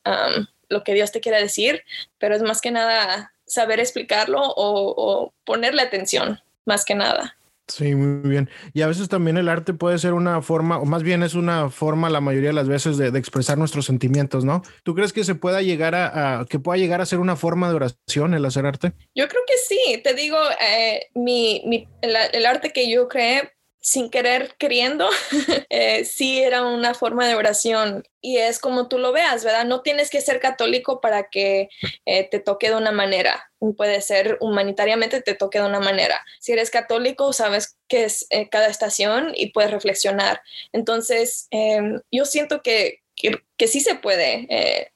lo 0.68 0.84
que 0.84 0.94
Dios 0.94 1.12
te 1.12 1.20
quiere 1.20 1.40
decir, 1.40 1.84
pero 2.18 2.34
es 2.34 2.42
más 2.42 2.60
que 2.60 2.70
nada 2.70 3.32
saber 3.46 3.80
explicarlo 3.80 4.40
o, 4.42 4.94
o 4.96 5.32
ponerle 5.44 5.82
atención, 5.82 6.40
más 6.66 6.84
que 6.84 6.94
nada. 6.94 7.36
Sí, 7.70 7.94
muy 7.94 8.28
bien. 8.28 8.50
Y 8.72 8.82
a 8.82 8.86
veces 8.86 9.08
también 9.08 9.36
el 9.36 9.48
arte 9.48 9.72
puede 9.72 9.98
ser 9.98 10.12
una 10.12 10.42
forma, 10.42 10.78
o 10.78 10.84
más 10.84 11.02
bien 11.02 11.22
es 11.22 11.34
una 11.34 11.70
forma 11.70 12.10
la 12.10 12.20
mayoría 12.20 12.50
de 12.50 12.54
las 12.54 12.68
veces 12.68 12.96
de, 12.96 13.08
expresar 13.18 13.58
nuestros 13.58 13.86
sentimientos, 13.86 14.44
¿no? 14.44 14.62
¿Tú 14.82 14.94
crees 14.94 15.12
que 15.12 15.24
se 15.24 15.34
pueda 15.34 15.62
llegar 15.62 15.94
a, 15.94 16.46
que 16.48 16.58
pueda 16.58 16.78
llegar 16.78 17.00
a 17.00 17.06
ser 17.06 17.18
una 17.18 17.36
forma 17.36 17.68
de 17.68 17.76
oración 17.76 18.34
el 18.34 18.44
hacer 18.44 18.66
arte? 18.66 18.92
Yo 19.14 19.28
creo 19.28 19.42
que 19.46 19.56
sí. 19.56 20.00
Te 20.02 20.14
digo, 20.14 20.38
eh, 20.60 21.08
mi, 21.14 21.86
el, 22.02 22.46
arte 22.46 22.72
que 22.72 22.90
yo 22.90 23.08
creé 23.08 23.52
sin 23.80 24.10
querer 24.10 24.54
queriendo, 24.58 25.08
eh, 25.70 26.04
sí 26.04 26.42
era 26.42 26.66
una 26.66 26.92
forma 26.92 27.26
de 27.26 27.34
oración 27.34 28.04
y 28.20 28.36
es 28.36 28.58
como 28.58 28.88
tú 28.88 28.98
lo 28.98 29.12
veas, 29.12 29.42
¿verdad? 29.42 29.64
No 29.64 29.80
tienes 29.80 30.10
que 30.10 30.20
ser 30.20 30.38
católico 30.38 31.00
para 31.00 31.30
que 31.30 31.70
eh, 32.04 32.28
te 32.30 32.40
toque 32.40 32.68
de 32.68 32.76
una 32.76 32.92
manera, 32.92 33.50
puede 33.76 34.02
ser 34.02 34.36
humanitariamente 34.40 35.22
te 35.22 35.34
toque 35.34 35.58
de 35.58 35.66
una 35.66 35.80
manera. 35.80 36.20
Si 36.40 36.52
eres 36.52 36.70
católico, 36.70 37.32
sabes 37.32 37.78
qué 37.88 38.04
es 38.04 38.26
eh, 38.28 38.50
cada 38.50 38.66
estación 38.66 39.32
y 39.34 39.52
puedes 39.52 39.70
reflexionar. 39.70 40.42
Entonces, 40.72 41.48
em, 41.50 42.00
yo 42.10 42.26
siento 42.26 42.60
que, 42.62 43.00
que, 43.16 43.66
sí 43.66 43.80
se 43.80 43.94
puede. 43.94 44.46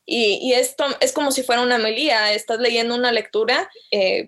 y, 0.07 0.39
y, 0.43 0.55
esto 0.55 0.87
es 1.01 1.13
como 1.13 1.31
si 1.31 1.43
fuera 1.43 1.63
una 1.63 1.77
melía. 1.79 2.33
Estás 2.33 2.59
leyendo 2.59 2.95
una 2.95 3.13
lectura, 3.13 3.71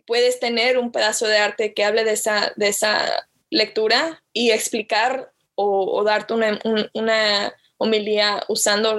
puedes 0.06 0.38
tener 0.38 0.76
un 0.76 0.92
pedazo 0.92 1.26
de 1.26 1.38
arte 1.38 1.72
que 1.72 1.84
hable 1.84 2.04
de 2.04 2.12
esa, 2.12 2.52
de 2.56 2.68
esa 2.68 3.26
lectura 3.56 4.22
y 4.34 4.50
explicar 4.50 5.32
o, 5.54 6.04
darte 6.04 6.34
una, 6.34 6.60
una, 6.92 7.54
homilía 7.78 8.42
usando 8.48 8.98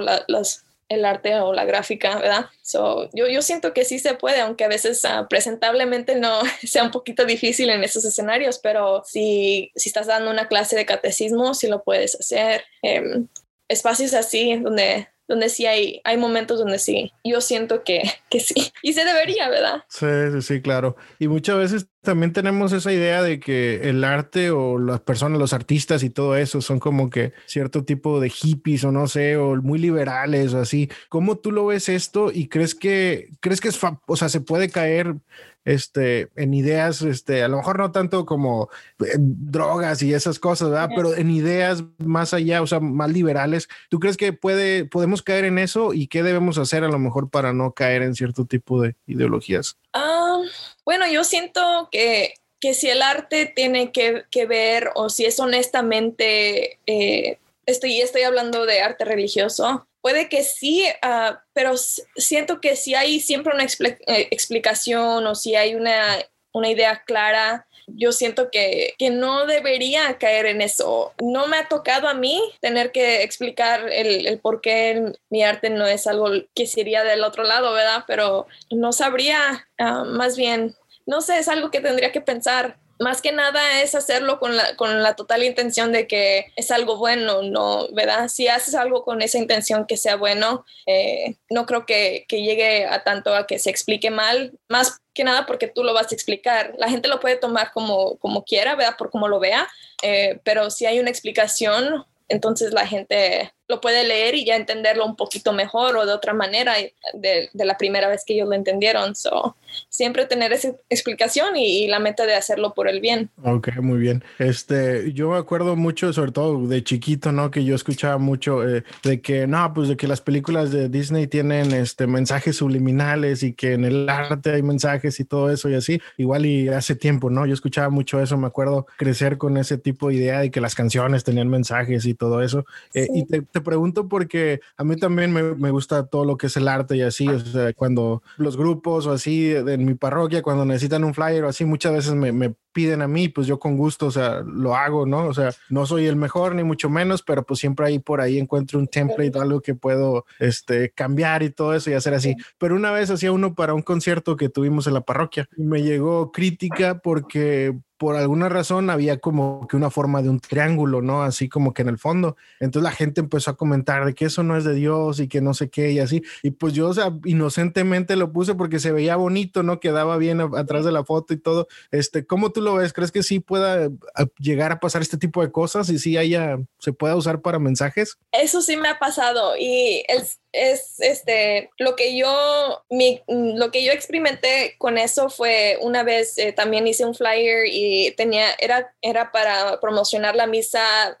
el 0.88 1.04
arte 1.04 1.40
o 1.40 1.52
la 1.52 1.64
gráfica, 1.64 2.18
¿verdad? 2.18 2.46
So, 2.62 3.08
yo, 3.12 3.28
yo 3.28 3.42
siento 3.42 3.72
que 3.72 3.84
sí 3.84 3.98
se 3.98 4.14
puede, 4.14 4.40
aunque 4.40 4.64
a 4.64 4.68
veces 4.68 5.04
ah, 5.04 5.26
presentablemente 5.28 6.16
no 6.16 6.40
sea 6.66 6.82
un 6.82 6.90
poquito 6.90 7.24
difícil 7.24 7.70
en 7.70 7.84
esos 7.84 8.04
escenarios, 8.04 8.58
pero 8.58 9.02
si, 9.04 9.70
si 9.76 9.88
estás 9.88 10.06
dando 10.08 10.30
una 10.30 10.48
clase 10.48 10.74
de 10.74 10.86
catecismo, 10.86 11.54
sí 11.54 11.68
lo 11.68 11.82
puedes 11.84 12.16
hacer. 12.16 12.64
Em, 12.82 13.28
espacios 13.68 14.14
así 14.14 14.56
donde 14.56 15.08
donde 15.28 15.50
sí 15.50 15.66
hay, 15.66 16.00
hay 16.04 16.16
momentos 16.16 16.58
donde 16.58 16.78
sí, 16.78 17.12
yo 17.22 17.40
siento 17.40 17.84
que, 17.84 18.02
que 18.30 18.40
sí, 18.40 18.72
y 18.82 18.94
se 18.94 19.04
debería, 19.04 19.48
¿verdad? 19.48 19.84
Sí, 19.88 20.06
sí, 20.32 20.42
sí, 20.42 20.60
claro. 20.62 20.96
Y 21.18 21.28
muchas 21.28 21.58
veces 21.58 21.86
también 22.02 22.32
tenemos 22.32 22.72
esa 22.72 22.90
idea 22.92 23.22
de 23.22 23.38
que 23.38 23.88
el 23.88 24.02
arte 24.02 24.50
o 24.50 24.78
las 24.78 25.00
personas, 25.00 25.38
los 25.38 25.52
artistas 25.52 26.02
y 26.02 26.10
todo 26.10 26.36
eso 26.36 26.62
son 26.62 26.80
como 26.80 27.10
que 27.10 27.34
cierto 27.44 27.84
tipo 27.84 28.18
de 28.18 28.30
hippies 28.30 28.84
o 28.84 28.92
no 28.92 29.06
sé, 29.08 29.36
o 29.36 29.56
muy 29.56 29.78
liberales 29.78 30.54
o 30.54 30.60
así. 30.60 30.88
¿Cómo 31.10 31.36
tú 31.36 31.52
lo 31.52 31.66
ves 31.66 31.90
esto 31.90 32.32
y 32.32 32.48
crees 32.48 32.74
que, 32.74 33.28
crees 33.40 33.60
que 33.60 33.68
es, 33.68 33.78
o 34.06 34.16
sea, 34.16 34.30
se 34.30 34.40
puede 34.40 34.70
caer 34.70 35.16
este, 35.64 36.28
en 36.36 36.54
ideas, 36.54 37.02
este, 37.02 37.42
a 37.42 37.48
lo 37.48 37.58
mejor 37.58 37.78
no 37.78 37.92
tanto 37.92 38.24
como 38.24 38.70
eh, 39.00 39.16
drogas 39.18 40.02
y 40.02 40.14
esas 40.14 40.38
cosas, 40.38 40.70
¿verdad? 40.70 40.90
Pero 40.94 41.14
en 41.14 41.30
ideas 41.30 41.84
más 41.98 42.32
allá, 42.34 42.62
o 42.62 42.66
sea, 42.66 42.80
más 42.80 43.10
liberales. 43.10 43.68
¿Tú 43.88 44.00
crees 44.00 44.16
que 44.16 44.32
puede, 44.32 44.84
podemos 44.84 45.22
caer 45.22 45.44
en 45.44 45.58
eso 45.58 45.92
y 45.92 46.06
qué 46.06 46.22
debemos 46.22 46.58
hacer 46.58 46.84
a 46.84 46.88
lo 46.88 46.98
mejor 46.98 47.30
para 47.30 47.52
no 47.52 47.72
caer 47.72 48.02
en 48.02 48.14
cierto 48.14 48.44
tipo 48.44 48.80
de 48.80 48.94
ideologías? 49.06 49.76
Ah, 49.92 50.40
bueno, 50.84 51.06
yo 51.10 51.24
siento 51.24 51.88
que, 51.90 52.34
que 52.60 52.74
si 52.74 52.88
el 52.88 53.02
arte 53.02 53.46
tiene 53.46 53.92
que, 53.92 54.24
que 54.30 54.46
ver 54.46 54.90
o 54.94 55.10
si 55.10 55.24
es 55.24 55.38
honestamente, 55.40 56.78
eh, 56.86 57.38
estoy, 57.66 58.00
estoy 58.00 58.22
hablando 58.22 58.66
de 58.66 58.80
arte 58.80 59.04
religioso, 59.04 59.87
puede 60.08 60.30
que 60.30 60.42
sí, 60.42 60.86
ah, 61.02 61.42
pero 61.52 61.74
siento 61.76 62.62
que 62.62 62.76
si 62.76 62.94
hay 62.94 63.20
siempre 63.20 63.52
una 63.52 63.64
eh, 63.64 64.28
explicación 64.30 65.26
o 65.26 65.34
si 65.34 65.54
hay 65.54 65.74
una, 65.74 66.16
una 66.52 66.70
idea 66.70 67.02
clara. 67.04 67.66
Yo 67.88 68.12
siento 68.12 68.50
que, 68.50 68.94
que 68.98 69.10
no 69.10 69.44
debería 69.44 70.16
caer 70.16 70.46
en 70.46 70.62
eso. 70.62 71.12
No 71.22 71.46
me 71.46 71.58
ha 71.58 71.68
tocado 71.68 72.08
a 72.08 72.14
mí 72.14 72.40
tener 72.62 72.90
que 72.90 73.22
explicar 73.22 73.90
el, 73.92 74.38
por 74.40 74.62
qué 74.62 75.12
mi 75.28 75.42
arte 75.42 75.68
no 75.68 75.86
es 75.86 76.06
algo 76.06 76.30
que 76.54 76.66
sería 76.66 77.04
del 77.04 77.22
otro 77.22 77.44
lado, 77.44 77.74
¿verdad? 77.74 78.04
Pero 78.06 78.46
no 78.70 78.92
sabría, 78.92 79.68
ah, 79.76 80.04
más 80.04 80.38
bien, 80.38 80.74
no 81.04 81.20
sé, 81.20 81.38
es 81.38 81.48
algo 81.48 81.70
que 81.70 81.80
tendría 81.80 82.12
que 82.12 82.22
pensar 82.22 82.78
más 82.98 83.22
que 83.22 83.32
nada 83.32 83.80
es 83.80 83.94
hacerlo 83.94 84.38
con 84.38 84.56
la, 84.56 84.76
con 84.76 85.02
la 85.02 85.14
total 85.14 85.44
intención 85.44 85.92
de 85.92 86.06
que 86.06 86.52
es 86.56 86.70
algo 86.70 86.96
bueno, 86.96 87.42
¿no? 87.42 87.88
¿Verdad? 87.92 88.28
Si 88.28 88.48
haces 88.48 88.74
algo 88.74 89.04
con 89.04 89.22
esa 89.22 89.38
intención 89.38 89.86
que 89.86 89.96
sea 89.96 90.16
bueno, 90.16 90.64
eh, 90.86 91.36
no 91.50 91.66
creo 91.66 91.86
que, 91.86 92.24
que, 92.28 92.42
llegue 92.42 92.86
a 92.86 93.04
tanto 93.04 93.34
a 93.34 93.46
que 93.46 93.58
se 93.58 93.70
explique 93.70 94.10
mal, 94.10 94.58
más 94.68 95.00
que 95.14 95.24
nada 95.24 95.46
porque 95.46 95.68
tú 95.68 95.84
lo 95.84 95.94
vas 95.94 96.10
a 96.10 96.14
explicar. 96.14 96.74
La 96.78 96.88
gente 96.88 97.08
lo 97.08 97.20
puede 97.20 97.36
tomar 97.36 97.72
como, 97.72 98.16
como 98.18 98.44
quiera, 98.44 98.74
¿verdad? 98.74 98.96
Por 98.96 99.10
como 99.10 99.28
lo 99.28 99.40
vea, 99.40 99.68
eh, 100.02 100.40
pero 100.44 100.70
si 100.70 100.86
hay 100.86 101.00
una 101.00 101.10
explicación, 101.10 102.04
entonces 102.28 102.72
la 102.72 102.86
gente 102.86 103.52
lo 103.68 103.80
puede 103.80 104.04
leer 104.04 104.34
y 104.34 104.44
ya 104.44 104.56
entenderlo 104.56 105.04
un 105.04 105.16
poquito 105.16 105.52
mejor 105.52 105.96
o 105.96 106.06
de 106.06 106.12
otra 106.12 106.32
manera 106.32 106.74
de, 107.14 107.50
de 107.52 107.64
la 107.64 107.76
primera 107.76 108.08
vez 108.08 108.24
que 108.26 108.34
ellos 108.34 108.48
lo 108.48 108.54
entendieron. 108.54 109.14
So, 109.14 109.56
siempre 109.88 110.26
tener 110.26 110.52
esa 110.52 110.72
explicación 110.88 111.56
y, 111.56 111.88
la 111.88 112.00
meta 112.00 112.26
de 112.26 112.34
hacerlo 112.34 112.74
por 112.74 112.88
el 112.88 113.00
bien. 113.00 113.30
Ok, 113.42 113.76
muy 113.80 113.98
bien. 113.98 114.22
Este, 114.38 115.12
yo 115.12 115.30
me 115.30 115.38
acuerdo 115.38 115.74
mucho, 115.74 116.12
sobre 116.12 116.32
todo 116.32 116.66
de 116.66 116.84
chiquito, 116.84 117.32
¿no? 117.32 117.50
Que 117.50 117.64
yo 117.64 117.74
escuchaba 117.74 118.18
mucho 118.18 118.66
eh, 118.68 118.84
de 119.02 119.20
que, 119.20 119.46
no, 119.46 119.72
pues 119.72 119.88
de 119.88 119.96
que 119.96 120.06
las 120.06 120.20
películas 120.20 120.70
de 120.70 120.88
Disney 120.88 121.26
tienen 121.26 121.72
este, 121.72 122.06
mensajes 122.06 122.56
subliminales 122.56 123.42
y 123.42 123.54
que 123.54 123.72
en 123.72 123.84
el 123.84 124.08
arte 124.08 124.52
hay 124.52 124.62
mensajes 124.62 125.18
y 125.18 125.24
todo 125.24 125.50
eso 125.50 125.70
y 125.70 125.74
así. 125.74 126.00
Igual 126.18 126.44
y 126.46 126.68
hace 126.68 126.94
tiempo, 126.94 127.30
¿no? 127.30 127.46
Yo 127.46 127.54
escuchaba 127.54 127.88
mucho 127.88 128.20
eso, 128.20 128.36
me 128.36 128.46
acuerdo 128.46 128.86
crecer 128.96 129.38
con 129.38 129.56
ese 129.56 129.78
tipo 129.78 130.08
de 130.08 130.16
idea 130.16 130.40
de 130.40 130.50
que 130.50 130.60
las 130.60 130.74
canciones 130.74 131.24
tenían 131.24 131.48
mensajes 131.48 132.04
y 132.04 132.14
todo 132.14 132.42
eso. 132.42 132.66
Eh, 132.92 133.08
y 133.14 133.24
te 133.26 133.57
pregunto 133.60 134.08
porque 134.08 134.60
a 134.76 134.84
mí 134.84 134.96
también 134.96 135.32
me, 135.32 135.42
me, 135.54 135.70
gusta 135.70 136.06
todo 136.06 136.24
lo 136.24 136.36
que 136.36 136.46
es 136.48 136.56
el 136.56 136.68
arte 136.68 136.96
y 136.96 137.02
así, 137.02 137.28
o 137.28 137.38
sea, 137.38 137.72
cuando 137.72 138.22
los 138.36 138.56
grupos 138.56 139.06
o 139.06 139.12
así 139.12 139.52
en 139.54 139.84
mi 139.84 139.94
parroquia, 139.94 140.42
cuando 140.42 140.64
necesitan 140.64 141.04
un 141.04 141.14
flyer 141.14 141.44
o 141.44 141.48
así, 141.48 141.64
muchas 141.64 141.92
veces 141.92 142.14
me, 142.14 142.32
me 142.32 142.54
piden 142.72 143.02
a 143.02 143.08
mí, 143.08 143.28
pues 143.28 143.46
yo 143.46 143.58
con 143.58 143.76
gusto, 143.76 144.06
o 144.06 144.10
sea, 144.10 144.40
lo 144.40 144.76
hago, 144.76 145.04
¿no? 145.04 145.26
O 145.26 145.34
sea, 145.34 145.50
no 145.68 145.84
soy 145.84 146.06
el 146.06 146.16
mejor 146.16 146.54
ni 146.54 146.62
mucho 146.62 146.88
menos, 146.88 147.22
pero 147.22 147.44
pues 147.44 147.58
siempre 147.58 147.86
ahí 147.86 147.98
por 147.98 148.20
ahí 148.20 148.38
encuentro 148.38 148.78
un 148.78 148.86
template, 148.86 149.38
algo 149.38 149.60
que 149.60 149.74
puedo 149.74 150.26
este, 150.38 150.90
cambiar 150.90 151.42
y 151.42 151.50
todo 151.50 151.74
eso 151.74 151.90
y 151.90 151.94
hacer 151.94 152.14
así. 152.14 152.36
Pero 152.56 152.76
una 152.76 152.92
vez 152.92 153.10
hacía 153.10 153.32
uno 153.32 153.54
para 153.54 153.74
un 153.74 153.82
concierto 153.82 154.36
que 154.36 154.48
tuvimos 154.48 154.86
en 154.86 154.94
la 154.94 155.00
parroquia 155.00 155.48
y 155.56 155.64
me 155.64 155.82
llegó 155.82 156.30
crítica 156.30 157.00
porque 157.00 157.76
por 157.98 158.16
alguna 158.16 158.48
razón 158.48 158.90
había 158.90 159.18
como 159.18 159.66
que 159.68 159.76
una 159.76 159.90
forma 159.90 160.22
de 160.22 160.28
un 160.28 160.38
triángulo, 160.38 161.02
¿no? 161.02 161.24
Así 161.24 161.48
como 161.48 161.74
que 161.74 161.82
en 161.82 161.88
el 161.88 161.98
fondo. 161.98 162.36
Entonces 162.60 162.84
la 162.84 162.96
gente 162.96 163.20
empezó 163.20 163.50
a 163.50 163.56
comentar 163.56 164.04
de 164.04 164.14
que 164.14 164.26
eso 164.26 164.44
no 164.44 164.56
es 164.56 164.64
de 164.64 164.74
Dios 164.74 165.18
y 165.18 165.26
que 165.26 165.40
no 165.40 165.52
sé 165.52 165.68
qué 165.68 165.90
y 165.90 165.98
así. 165.98 166.22
Y 166.44 166.52
pues 166.52 166.74
yo, 166.74 166.88
o 166.88 166.94
sea, 166.94 167.12
inocentemente 167.24 168.14
lo 168.14 168.32
puse 168.32 168.54
porque 168.54 168.78
se 168.78 168.92
veía 168.92 169.16
bonito, 169.16 169.64
¿no? 169.64 169.80
Quedaba 169.80 170.16
bien 170.16 170.40
atrás 170.40 170.84
de 170.84 170.92
la 170.92 171.04
foto 171.04 171.34
y 171.34 171.38
todo. 171.38 171.66
Este, 171.90 172.24
¿cómo 172.24 172.52
tú 172.52 172.60
lo 172.60 172.76
ves? 172.76 172.92
¿Crees 172.92 173.10
que 173.10 173.24
sí 173.24 173.40
pueda 173.40 173.86
eh, 173.86 173.90
llegar 174.38 174.70
a 174.70 174.78
pasar 174.78 175.02
este 175.02 175.18
tipo 175.18 175.42
de 175.42 175.50
cosas 175.50 175.90
y 175.90 175.98
sí 175.98 176.16
haya, 176.16 176.58
se 176.78 176.92
pueda 176.92 177.16
usar 177.16 177.40
para 177.40 177.58
mensajes? 177.58 178.16
Eso 178.30 178.62
sí 178.62 178.76
me 178.76 178.88
ha 178.88 178.98
pasado 179.00 179.56
y 179.58 180.04
es, 180.06 180.38
es 180.52 181.00
este, 181.00 181.70
lo 181.78 181.96
que 181.96 182.16
yo, 182.16 182.84
mi, 182.88 183.22
lo 183.28 183.70
que 183.70 183.84
yo 183.84 183.92
experimenté 183.92 184.74
con 184.78 184.98
eso 184.98 185.28
fue 185.28 185.78
una 185.80 186.02
vez 186.02 186.38
eh, 186.38 186.52
también 186.52 186.86
hice 186.86 187.04
un 187.04 187.14
flyer 187.14 187.66
y 187.66 188.12
tenía, 188.12 188.52
era, 188.58 188.92
era 189.02 189.30
para 189.30 189.78
promocionar 189.80 190.36
la 190.36 190.46
misa 190.46 191.16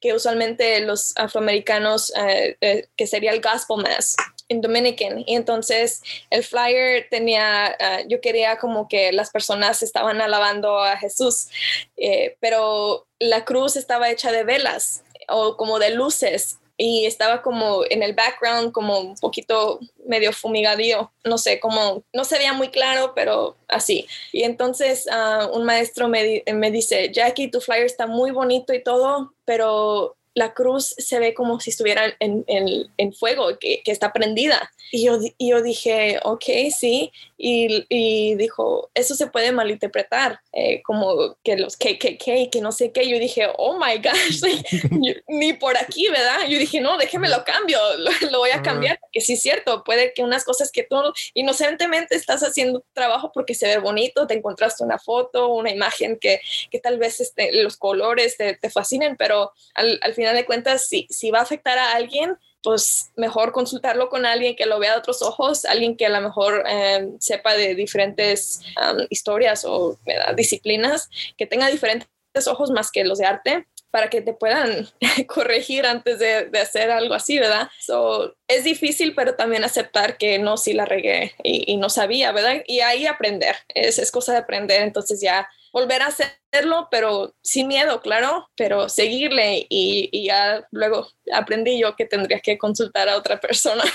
que 0.00 0.14
usualmente 0.14 0.80
los 0.80 1.16
afroamericanos, 1.16 2.12
eh, 2.16 2.86
que 2.96 3.06
sería 3.06 3.32
el 3.32 3.40
Gospel 3.40 3.78
Mass 3.78 4.16
en 4.48 4.60
Dominican. 4.60 5.24
Y 5.26 5.34
entonces 5.34 6.02
el 6.30 6.42
flyer 6.42 7.06
tenía, 7.10 7.76
ah, 7.78 8.00
yo 8.08 8.20
quería 8.20 8.58
como 8.58 8.88
que 8.88 9.12
las 9.12 9.30
personas 9.30 9.82
estaban 9.82 10.20
alabando 10.20 10.78
a 10.78 10.96
Jesús, 10.96 11.48
eh, 11.96 12.36
pero 12.40 13.06
la 13.18 13.44
cruz 13.44 13.76
estaba 13.76 14.10
hecha 14.10 14.32
de 14.32 14.44
velas 14.44 15.04
o 15.28 15.56
como 15.56 15.78
de 15.78 15.90
luces 15.90 16.58
y 16.80 17.06
estaba 17.06 17.42
como 17.42 17.82
en 17.90 18.04
el 18.04 18.14
background 18.14 18.70
como 18.70 19.00
un 19.00 19.16
poquito 19.16 19.80
medio 20.06 20.32
fumigadío, 20.32 21.10
no 21.24 21.36
sé, 21.36 21.58
como 21.58 22.04
no 22.14 22.24
se 22.24 22.38
veía 22.38 22.52
muy 22.52 22.68
claro, 22.68 23.12
pero 23.16 23.56
así. 23.66 24.06
Y 24.32 24.44
entonces 24.44 25.08
ah, 25.10 25.50
un 25.52 25.64
maestro 25.64 26.08
me, 26.08 26.44
me 26.54 26.70
dice, 26.70 27.10
Jackie, 27.12 27.50
tu 27.50 27.60
flyer 27.60 27.84
está 27.84 28.06
muy 28.06 28.30
bonito 28.30 28.72
y 28.72 28.82
todo, 28.82 29.34
pero 29.44 30.16
la 30.34 30.54
cruz 30.54 30.94
se 30.96 31.18
ve 31.18 31.34
como 31.34 31.58
si 31.58 31.70
estuviera 31.70 32.14
en, 32.20 32.44
en, 32.46 33.12
fuego, 33.12 33.58
que, 33.58 33.82
que, 33.84 33.90
está 33.90 34.12
prendida. 34.12 34.70
Y 34.92 35.04
yo, 35.04 35.18
yo 35.38 35.62
dije, 35.62 36.20
ok, 36.22 36.44
sí. 36.70 37.12
Y, 37.40 37.86
y, 37.88 38.34
dijo, 38.34 38.90
eso 38.94 39.14
se 39.14 39.28
puede 39.28 39.52
malinterpretar, 39.52 40.40
eh, 40.52 40.82
como 40.82 41.36
que 41.44 41.56
los 41.56 41.76
KKK, 41.76 42.50
que 42.50 42.60
no 42.60 42.72
sé 42.72 42.90
qué. 42.90 43.08
Yo 43.08 43.20
dije, 43.20 43.46
oh 43.56 43.78
my 43.78 43.96
gosh, 43.98 44.42
ni 45.28 45.52
por 45.52 45.76
aquí, 45.78 46.08
¿verdad? 46.08 46.48
Yo 46.48 46.58
dije, 46.58 46.80
no, 46.80 46.98
déjeme 46.98 47.28
lo 47.28 47.44
cambio, 47.44 47.78
lo, 48.30 48.38
voy 48.40 48.50
a 48.50 48.60
cambiar, 48.62 48.98
que 49.12 49.20
sí 49.20 49.34
es 49.34 49.40
cierto, 49.40 49.84
puede 49.84 50.12
que 50.14 50.24
unas 50.24 50.44
cosas 50.44 50.72
que 50.72 50.82
tú 50.82 50.96
inocentemente 51.34 52.16
estás 52.16 52.42
haciendo 52.42 52.84
trabajo 52.92 53.30
porque 53.32 53.54
se 53.54 53.68
ve 53.68 53.78
bonito, 53.78 54.26
te 54.26 54.34
encontraste 54.34 54.82
una 54.82 54.98
foto, 54.98 55.54
una 55.54 55.70
imagen 55.70 56.18
que, 56.18 56.40
que 56.72 56.80
tal 56.80 56.98
vez 56.98 57.20
este, 57.20 57.62
los 57.62 57.76
colores 57.76 58.36
te, 58.36 58.56
te 58.56 58.68
fascinen, 58.68 59.16
pero 59.16 59.52
al, 59.74 60.00
al 60.02 60.14
final 60.14 60.34
de 60.34 60.44
cuentas, 60.44 60.88
si, 60.88 61.06
si 61.08 61.30
va 61.30 61.38
a 61.38 61.42
afectar 61.42 61.78
a 61.78 61.92
alguien, 61.92 62.36
pues 62.68 63.12
mejor 63.16 63.52
consultarlo 63.52 64.10
con 64.10 64.26
alguien 64.26 64.54
que 64.54 64.66
lo 64.66 64.78
vea 64.78 64.92
de 64.92 64.98
otros 64.98 65.22
ojos, 65.22 65.64
alguien 65.64 65.96
que 65.96 66.04
a 66.04 66.10
lo 66.10 66.20
mejor 66.20 66.64
em, 66.68 67.18
sepa 67.18 67.54
de 67.54 67.74
diferentes 67.74 68.60
historias 69.08 69.64
o 69.64 69.98
disciplinas, 70.36 71.08
que 71.38 71.46
tenga 71.46 71.68
diferentes 71.68 72.10
ojos 72.46 72.70
más 72.70 72.90
que 72.90 73.04
los 73.04 73.16
de 73.16 73.24
arte 73.24 73.66
para 73.90 74.10
que 74.10 74.20
te 74.20 74.34
puedan 74.34 74.86
corregir 75.28 75.86
antes 75.86 76.18
de, 76.18 76.50
hacer 76.60 76.90
algo 76.90 77.14
así, 77.14 77.38
¿verdad? 77.38 77.70
So, 77.80 78.36
es 78.48 78.64
difícil, 78.64 79.14
pero 79.14 79.34
también 79.34 79.64
aceptar 79.64 80.18
que 80.18 80.38
no, 80.38 80.58
sí 80.58 80.74
la 80.74 80.84
regué 80.84 81.32
y, 81.42 81.74
no 81.78 81.88
sabía, 81.88 82.32
¿verdad? 82.32 82.62
Y 82.66 82.80
ahí 82.80 83.06
aprender, 83.06 83.56
es, 83.68 83.98
es 83.98 84.12
cosa 84.12 84.32
de 84.32 84.38
aprender, 84.40 84.82
entonces 84.82 85.22
ya 85.22 85.48
volver 85.72 86.02
a 86.02 86.08
hacerlo, 86.08 86.88
pero 86.90 87.34
sin 87.42 87.68
miedo, 87.68 88.00
claro, 88.00 88.48
pero 88.56 88.88
seguirle 88.88 89.66
y, 89.68 90.26
ya 90.26 90.66
luego 90.70 91.08
aprendí 91.32 91.80
yo 91.80 91.94
que 91.96 92.06
tendría 92.06 92.40
que 92.40 92.58
consultar 92.58 93.08
a 93.08 93.16
otra 93.16 93.40
persona. 93.40 93.84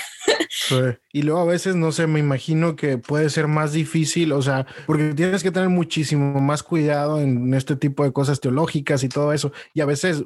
Y 1.12 1.22
luego 1.22 1.40
a 1.40 1.44
veces, 1.44 1.76
no 1.76 1.92
sé, 1.92 2.06
me 2.06 2.18
imagino 2.18 2.74
que 2.74 2.98
puede 2.98 3.28
ser 3.30 3.46
más 3.46 3.72
difícil, 3.72 4.32
o 4.32 4.42
sea, 4.42 4.66
porque 4.86 5.14
tienes 5.14 5.42
que 5.42 5.50
tener 5.50 5.68
muchísimo 5.68 6.40
más 6.40 6.62
cuidado 6.62 7.20
en 7.20 7.54
este 7.54 7.76
tipo 7.76 8.02
de 8.02 8.12
cosas 8.12 8.40
teológicas 8.40 9.04
y 9.04 9.08
todo 9.08 9.32
eso. 9.32 9.52
Y 9.74 9.80
a 9.80 9.86
veces 9.86 10.24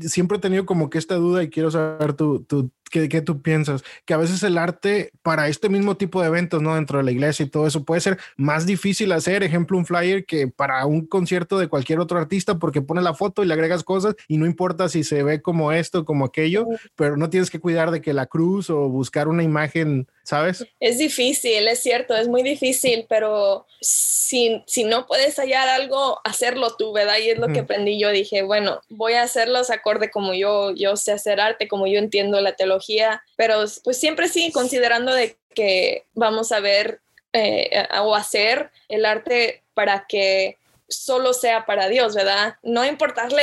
siempre 0.00 0.38
he 0.38 0.40
tenido 0.40 0.64
como 0.64 0.88
que 0.88 0.98
esta 0.98 1.16
duda 1.16 1.42
y 1.42 1.50
quiero 1.50 1.70
saber 1.70 2.14
tu, 2.14 2.70
¿Qué, 2.90 3.08
¿Qué, 3.08 3.22
tú 3.22 3.40
piensas? 3.40 3.84
Que 4.04 4.14
a 4.14 4.16
veces 4.16 4.42
el 4.42 4.58
arte 4.58 5.12
para 5.22 5.48
este 5.48 5.68
mismo 5.68 5.96
tipo 5.96 6.20
de 6.20 6.26
eventos, 6.26 6.60
¿no? 6.60 6.74
Dentro 6.74 6.98
de 6.98 7.04
la 7.04 7.12
iglesia 7.12 7.44
y 7.44 7.48
todo 7.48 7.66
eso 7.66 7.84
puede 7.84 8.00
ser 8.00 8.18
más 8.36 8.66
difícil 8.66 9.12
hacer, 9.12 9.42
ejemplo, 9.42 9.78
un 9.78 9.86
flyer 9.86 10.26
que 10.26 10.48
para 10.48 10.84
un 10.86 11.06
concierto 11.06 11.58
de 11.58 11.68
cualquier 11.68 12.00
otro 12.00 12.18
artista 12.18 12.58
porque 12.58 12.82
pone 12.82 13.00
la 13.00 13.14
foto 13.14 13.42
y 13.42 13.46
le 13.46 13.54
agregas 13.54 13.84
cosas 13.84 14.16
y 14.26 14.38
no 14.38 14.46
importa 14.46 14.88
si 14.88 15.04
se 15.04 15.22
ve 15.22 15.40
como 15.40 15.72
esto, 15.72 16.04
como 16.04 16.24
aquello, 16.24 16.66
pero 16.96 17.16
no 17.16 17.30
tienes 17.30 17.50
que 17.50 17.60
cuidar 17.60 17.90
de 17.90 18.00
que 18.00 18.12
la 18.12 18.26
cruz 18.26 18.70
o 18.70 18.88
buscar 18.88 19.28
una 19.28 19.42
imagen 19.42 20.08
¿sabes? 20.30 20.64
Es 20.78 20.98
difícil, 20.98 21.66
es 21.66 21.80
cierto, 21.80 22.14
es 22.16 22.28
muy 22.28 22.44
difícil, 22.44 23.04
pero 23.08 23.66
si, 23.80 24.62
si 24.64 24.84
no 24.84 25.08
puedes 25.08 25.36
hallar 25.40 25.68
algo, 25.68 26.20
hacerlo 26.22 26.76
tú, 26.76 26.92
¿verdad? 26.92 27.18
Y 27.18 27.30
es 27.30 27.38
lo 27.38 27.48
que 27.48 27.58
aprendí 27.58 27.98
yo, 27.98 28.10
dije, 28.10 28.42
bueno, 28.42 28.80
voy 28.88 29.14
a 29.14 29.24
hacerlos 29.24 29.70
acorde 29.70 30.08
como 30.08 30.32
yo, 30.32 30.70
yo 30.72 30.96
sé 30.96 31.10
hacer 31.10 31.40
arte, 31.40 31.66
como 31.66 31.88
yo 31.88 31.98
entiendo 31.98 32.40
la 32.40 32.54
teología, 32.54 33.24
pero 33.34 33.64
pues 33.82 33.98
siempre 33.98 34.28
sí, 34.28 34.52
considerando 34.52 35.12
de 35.12 35.36
que 35.52 36.04
vamos 36.14 36.52
a 36.52 36.60
ver 36.60 37.00
eh, 37.32 37.88
o 38.00 38.14
hacer 38.14 38.70
el 38.88 39.06
arte 39.06 39.64
para 39.74 40.06
que 40.08 40.58
solo 40.88 41.32
sea 41.32 41.66
para 41.66 41.88
Dios, 41.88 42.14
¿verdad? 42.14 42.54
No 42.62 42.84
importarle 42.84 43.42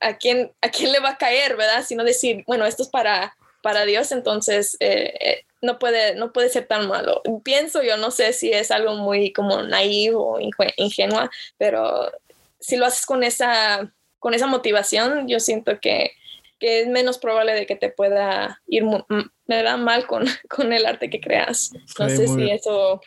a 0.00 0.18
quién, 0.18 0.52
a 0.60 0.68
quién 0.68 0.92
le 0.92 0.98
va 0.98 1.10
a 1.10 1.18
caer, 1.18 1.56
¿verdad? 1.56 1.86
Sino 1.86 2.04
decir, 2.04 2.44
bueno, 2.46 2.66
esto 2.66 2.82
es 2.82 2.90
para, 2.90 3.34
para 3.62 3.86
Dios, 3.86 4.12
entonces 4.12 4.76
eh, 4.80 5.14
eh, 5.20 5.44
no 5.62 5.78
puede, 5.78 6.16
no 6.16 6.32
puede 6.32 6.48
ser 6.48 6.66
tan 6.66 6.88
malo. 6.88 7.22
Pienso 7.44 7.82
yo, 7.82 7.96
no 7.96 8.10
sé 8.10 8.32
si 8.32 8.52
es 8.52 8.70
algo 8.70 8.96
muy 8.96 9.32
como 9.32 9.62
naivo 9.62 10.34
o 10.34 10.40
ingenua, 10.76 11.30
pero 11.56 12.10
si 12.60 12.76
lo 12.76 12.86
haces 12.86 13.06
con 13.06 13.22
esa, 13.22 13.92
con 14.18 14.34
esa 14.34 14.46
motivación, 14.46 15.28
yo 15.28 15.40
siento 15.40 15.80
que, 15.80 16.12
que 16.58 16.80
es 16.80 16.88
menos 16.88 17.18
probable 17.18 17.54
de 17.54 17.66
que 17.66 17.76
te 17.76 17.90
pueda 17.90 18.60
ir 18.66 18.84
me 19.46 19.62
da 19.62 19.76
mal 19.76 20.06
con, 20.06 20.24
con 20.48 20.72
el 20.72 20.84
arte 20.84 21.10
que 21.10 21.20
creas. 21.20 21.70
No 21.98 22.08
sé 22.08 22.26
si 22.26 22.50
eso 22.50 23.00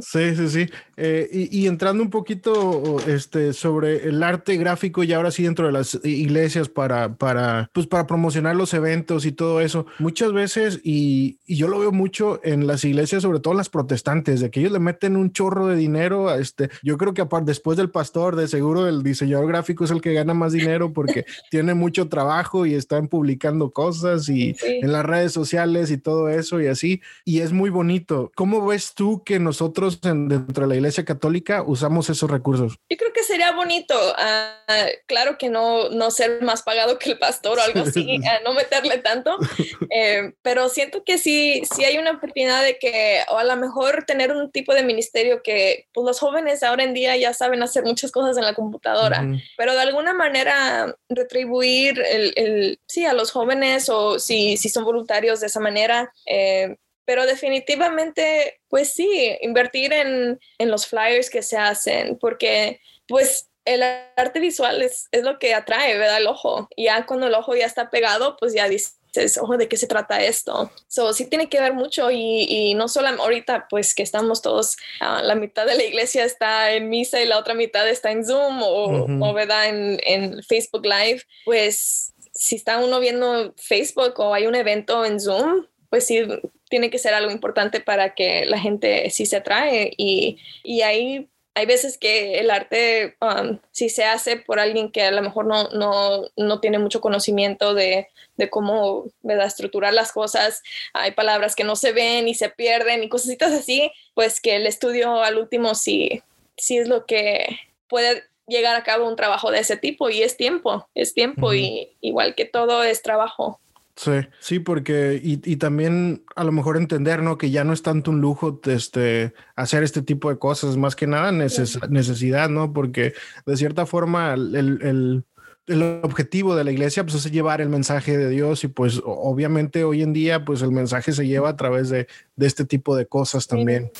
Sí, 0.00 0.36
sí, 0.36 0.48
sí. 0.48 0.66
Eh, 0.96 1.48
y, 1.50 1.66
entrando 1.66 2.02
un 2.02 2.10
poquito 2.10 2.98
este, 3.06 3.52
sobre 3.52 4.08
el 4.08 4.22
arte 4.22 4.56
gráfico 4.56 5.02
y 5.04 5.12
ahora 5.12 5.30
sí 5.30 5.44
dentro 5.44 5.66
de 5.66 5.72
las 5.72 5.98
iglesias 6.04 6.68
para, 6.68 7.14
para, 7.14 7.70
pues 7.72 7.86
para 7.86 8.06
promocionar 8.06 8.56
los 8.56 8.74
eventos 8.74 9.24
y 9.24 9.32
todo 9.32 9.60
eso, 9.60 9.86
muchas 9.98 10.32
veces, 10.32 10.80
y, 10.82 11.38
y, 11.46 11.56
yo 11.56 11.68
lo 11.68 11.78
veo 11.78 11.92
mucho 11.92 12.40
en 12.44 12.66
las 12.66 12.84
iglesias, 12.84 13.22
sobre 13.22 13.40
todo 13.40 13.52
en 13.52 13.58
las 13.58 13.70
protestantes, 13.70 14.40
de 14.40 14.50
que 14.50 14.60
ellos 14.60 14.72
le 14.72 14.80
meten 14.80 15.16
un 15.16 15.32
chorro 15.32 15.68
de 15.68 15.76
dinero 15.76 16.28
a 16.28 16.38
este, 16.38 16.68
yo 16.82 16.98
creo 16.98 17.14
que 17.14 17.22
aparte, 17.22 17.46
después 17.46 17.78
del 17.78 17.90
pastor, 17.90 18.36
de 18.36 18.48
seguro 18.48 18.86
el 18.86 19.02
diseñador 19.02 19.46
gráfico 19.46 19.84
es 19.84 19.90
el 19.90 20.00
que 20.00 20.12
gana 20.12 20.34
más 20.34 20.52
dinero 20.52 20.92
porque 20.92 21.24
tiene 21.50 21.74
mucho 21.74 22.08
trabajo 22.08 22.66
y 22.66 22.74
están 22.74 23.08
publicando 23.08 23.70
cosas 23.70 24.28
y 24.28 24.56
en 24.62 24.92
las 24.92 25.06
redes 25.06 25.32
sociales 25.32 25.90
y 25.90 25.98
todo 25.98 26.28
eso 26.28 26.60
y 26.60 26.66
así, 26.66 27.00
y 27.24 27.40
es 27.40 27.52
muy 27.52 27.70
bonito. 27.70 28.30
¿Cómo 28.34 28.66
ves 28.66 28.94
tú 28.94 29.22
que 29.24 29.37
nosotros 29.38 30.00
dentro 30.00 30.62
de 30.62 30.66
la 30.66 30.74
iglesia 30.74 31.04
católica 31.04 31.62
usamos 31.62 32.10
esos 32.10 32.30
recursos? 32.30 32.76
Yo 32.88 32.96
creo 32.96 33.12
que 33.12 33.22
sería 33.22 33.52
bonito, 33.52 33.94
ah, 34.16 34.86
claro 35.06 35.38
que 35.38 35.48
no, 35.48 35.90
no 35.90 36.10
ser 36.10 36.42
más 36.42 36.62
pagado 36.62 36.98
que 36.98 37.10
el 37.10 37.18
pastor 37.18 37.58
o 37.58 37.62
algo 37.62 37.80
así, 37.86 38.18
ah, 38.26 38.40
no 38.44 38.54
meterle 38.54 38.98
tanto, 38.98 39.36
eh, 39.90 40.32
pero 40.42 40.68
siento 40.68 41.04
que 41.04 41.18
sí, 41.18 41.62
sí 41.74 41.84
hay 41.84 41.98
una 41.98 42.12
oportunidad 42.12 42.62
de 42.62 42.78
que, 42.78 43.22
o 43.30 43.38
a 43.38 43.44
lo 43.44 43.56
mejor 43.56 44.04
tener 44.04 44.32
un 44.32 44.50
tipo 44.50 44.74
de 44.74 44.82
ministerio 44.82 45.42
que 45.42 45.86
pues, 45.92 46.06
los 46.06 46.18
jóvenes 46.18 46.62
ahora 46.62 46.84
en 46.84 46.94
día 46.94 47.16
ya 47.16 47.34
saben 47.34 47.62
hacer 47.62 47.84
muchas 47.84 48.10
cosas 48.12 48.36
en 48.36 48.44
la 48.44 48.54
computadora, 48.54 49.24
pero 49.56 49.74
de 49.74 49.80
alguna 49.80 50.14
manera 50.14 50.96
retribuir 51.08 52.00
el, 52.00 52.32
el, 52.36 52.80
sí, 52.86 53.04
a 53.04 53.12
los 53.12 53.30
jóvenes 53.30 53.88
o 53.88 54.18
si, 54.18 54.56
si 54.56 54.68
son 54.68 54.84
voluntarios 54.84 55.40
de 55.40 55.46
esa 55.46 55.60
manera. 55.60 56.12
Eh, 56.26 56.76
pero 57.08 57.24
definitivamente, 57.24 58.60
pues 58.68 58.92
sí, 58.92 59.34
invertir 59.40 59.94
en, 59.94 60.38
en, 60.58 60.70
los 60.70 60.86
flyers 60.86 61.30
que 61.30 61.40
se 61.40 61.56
hacen, 61.56 62.18
porque 62.18 62.82
pues 63.06 63.48
el 63.64 63.82
arte 63.82 64.40
visual 64.40 64.82
es, 64.82 65.08
es 65.10 65.22
lo 65.22 65.38
que 65.38 65.54
atrae, 65.54 65.96
¿verdad? 65.96 66.18
El 66.18 66.26
ojo. 66.26 66.68
Y 66.76 66.84
ya 66.84 67.06
cuando 67.06 67.26
el 67.26 67.32
ojo 67.32 67.56
ya 67.56 67.64
está 67.64 67.88
pegado, 67.88 68.36
pues 68.38 68.52
ya 68.52 68.68
dices, 68.68 69.38
ojo, 69.40 69.56
¿de 69.56 69.68
qué 69.70 69.78
se 69.78 69.86
trata 69.86 70.22
esto? 70.22 70.70
So, 70.86 71.14
sí 71.14 71.24
tiene 71.24 71.48
que 71.48 71.62
ver 71.62 71.72
mucho 71.72 72.10
y, 72.10 72.42
y 72.46 72.74
no 72.74 72.88
solo 72.88 73.08
ahorita, 73.08 73.68
pues 73.70 73.94
que 73.94 74.02
estamos 74.02 74.42
todos, 74.42 74.76
uh, 75.00 75.24
la 75.24 75.34
mitad 75.34 75.64
de 75.64 75.76
la 75.76 75.84
iglesia 75.84 76.26
está 76.26 76.72
en 76.72 76.90
misa 76.90 77.22
y 77.22 77.26
la 77.26 77.38
otra 77.38 77.54
mitad 77.54 77.88
está 77.88 78.10
en 78.10 78.26
Zoom 78.26 78.62
o, 78.62 79.06
o 79.26 79.32
¿verdad? 79.32 79.68
En, 79.68 79.98
en 80.04 80.42
Facebook 80.42 80.84
Live, 80.84 81.22
pues 81.46 82.12
si 82.34 82.56
está 82.56 82.76
uno 82.76 83.00
viendo 83.00 83.54
Facebook 83.56 84.12
o 84.20 84.34
hay 84.34 84.46
un 84.46 84.56
evento 84.56 85.06
en 85.06 85.18
Zoom, 85.18 85.64
pues 85.90 86.04
sí, 86.06 86.22
tiene 86.68 86.90
que 86.90 86.98
ser 86.98 87.14
algo 87.14 87.30
importante 87.30 87.80
para 87.80 88.14
que 88.14 88.46
la 88.46 88.58
gente 88.58 89.10
sí 89.10 89.26
se 89.26 89.36
atrae 89.36 89.92
y, 89.96 90.38
y 90.62 90.82
ahí 90.82 91.28
hay 91.58 91.66
veces 91.66 91.98
que 91.98 92.38
el 92.38 92.52
arte 92.52 93.16
um, 93.20 93.58
si 93.72 93.88
se 93.88 94.04
hace 94.04 94.36
por 94.36 94.60
alguien 94.60 94.92
que 94.92 95.02
a 95.02 95.10
lo 95.10 95.22
mejor 95.22 95.44
no, 95.44 95.68
no, 95.70 96.22
no 96.36 96.60
tiene 96.60 96.78
mucho 96.78 97.00
conocimiento 97.00 97.74
de, 97.74 98.06
de 98.36 98.48
cómo 98.48 99.06
¿verdad? 99.22 99.46
estructurar 99.46 99.92
las 99.92 100.12
cosas, 100.12 100.62
hay 100.92 101.10
palabras 101.12 101.56
que 101.56 101.64
no 101.64 101.74
se 101.74 101.90
ven 101.90 102.28
y 102.28 102.34
se 102.34 102.48
pierden 102.48 103.02
y 103.02 103.08
cositas 103.08 103.52
así, 103.52 103.90
pues 104.14 104.40
que 104.40 104.54
el 104.54 104.68
estudio 104.68 105.22
al 105.24 105.36
último 105.36 105.74
sí, 105.74 106.22
sí 106.56 106.78
es 106.78 106.86
lo 106.86 107.06
que 107.06 107.58
puede 107.88 108.22
llegar 108.46 108.76
a 108.76 108.84
cabo 108.84 109.08
un 109.08 109.16
trabajo 109.16 109.50
de 109.50 109.58
ese 109.58 109.76
tipo 109.76 110.10
y 110.10 110.22
es 110.22 110.36
tiempo, 110.36 110.88
es 110.94 111.12
tiempo 111.12 111.54
y 111.54 111.96
igual 112.00 112.36
que 112.36 112.44
todo 112.44 112.84
es 112.84 113.02
trabajo. 113.02 113.60
Sí, 113.98 114.12
sí, 114.38 114.58
porque 114.60 115.20
y, 115.20 115.40
y, 115.44 115.56
también 115.56 116.22
a 116.36 116.44
lo 116.44 116.52
mejor 116.52 116.76
entender, 116.76 117.20
¿no? 117.20 117.36
Que 117.36 117.50
ya 117.50 117.64
no 117.64 117.72
es 117.72 117.82
tanto 117.82 118.12
un 118.12 118.20
lujo 118.20 118.60
este, 118.66 119.34
hacer 119.56 119.82
este 119.82 120.02
tipo 120.02 120.30
de 120.30 120.38
cosas, 120.38 120.76
más 120.76 120.94
que 120.94 121.08
nada 121.08 121.32
necesidad, 121.32 122.48
¿no? 122.48 122.72
Porque 122.72 123.14
de 123.44 123.56
cierta 123.56 123.86
forma 123.86 124.34
el, 124.34 124.54
el, 124.54 125.24
el 125.68 126.00
objetivo 126.02 126.56
de 126.56 126.64
la 126.64 126.72
iglesia 126.72 127.04
pues 127.04 127.14
es 127.14 127.30
llevar 127.30 127.60
el 127.60 127.68
mensaje 127.68 128.16
de 128.16 128.28
Dios 128.28 128.64
y 128.64 128.68
pues 128.68 129.00
obviamente 129.04 129.84
hoy 129.84 130.02
en 130.02 130.12
día 130.12 130.44
pues 130.44 130.62
el 130.62 130.72
mensaje 130.72 131.12
se 131.12 131.26
lleva 131.26 131.50
a 131.50 131.56
través 131.56 131.90
de, 131.90 132.08
de 132.36 132.46
este 132.46 132.64
tipo 132.64 132.96
de 132.96 133.06
cosas 133.06 133.46
también. 133.46 133.92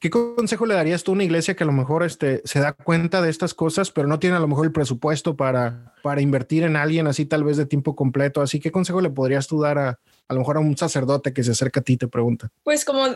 ¿Qué 0.00 0.10
consejo 0.10 0.66
le 0.66 0.74
darías 0.74 1.04
tú 1.04 1.12
a 1.12 1.14
una 1.14 1.24
iglesia 1.24 1.54
que 1.54 1.64
a 1.64 1.66
lo 1.66 1.72
mejor 1.72 2.02
este, 2.02 2.42
se 2.44 2.60
da 2.60 2.72
cuenta 2.72 3.22
de 3.22 3.30
estas 3.30 3.54
cosas 3.54 3.90
pero 3.90 4.08
no 4.08 4.18
tiene 4.18 4.36
a 4.36 4.40
lo 4.40 4.48
mejor 4.48 4.66
el 4.66 4.72
presupuesto 4.72 5.36
para, 5.36 5.94
para 6.02 6.20
invertir 6.20 6.64
en 6.64 6.76
alguien 6.76 7.06
así 7.06 7.24
tal 7.24 7.44
vez 7.44 7.56
de 7.56 7.66
tiempo 7.66 7.94
completo? 7.94 8.42
Así, 8.42 8.60
¿qué 8.60 8.72
consejo 8.72 9.00
le 9.00 9.10
podrías 9.10 9.46
tú 9.46 9.60
dar 9.60 9.78
a, 9.78 10.00
a 10.28 10.34
lo 10.34 10.40
mejor 10.40 10.56
a 10.56 10.60
un 10.60 10.76
sacerdote 10.76 11.32
que 11.32 11.44
se 11.44 11.52
acerca 11.52 11.80
a 11.80 11.82
ti 11.82 11.94
y 11.94 11.96
te 11.98 12.08
pregunta? 12.08 12.50
Pues 12.64 12.84
como 12.84 13.06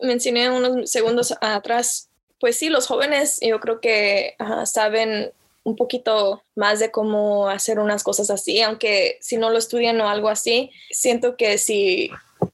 mencioné 0.00 0.50
unos 0.50 0.90
segundos 0.90 1.34
atrás, 1.40 2.08
pues 2.40 2.56
sí, 2.56 2.68
los 2.68 2.86
jóvenes 2.86 3.38
yo 3.40 3.60
creo 3.60 3.80
que 3.80 4.34
saben 4.64 5.30
un 5.66 5.74
poquito 5.74 6.44
más 6.54 6.78
de 6.78 6.92
cómo 6.92 7.48
hacer 7.48 7.80
unas 7.80 8.04
cosas 8.04 8.30
así, 8.30 8.62
aunque 8.62 9.18
si 9.20 9.36
no 9.36 9.50
lo 9.50 9.58
estudian 9.58 10.00
o 10.00 10.08
algo 10.08 10.28
así, 10.28 10.70
siento 10.90 11.36
que 11.36 11.58
si, 11.58 12.08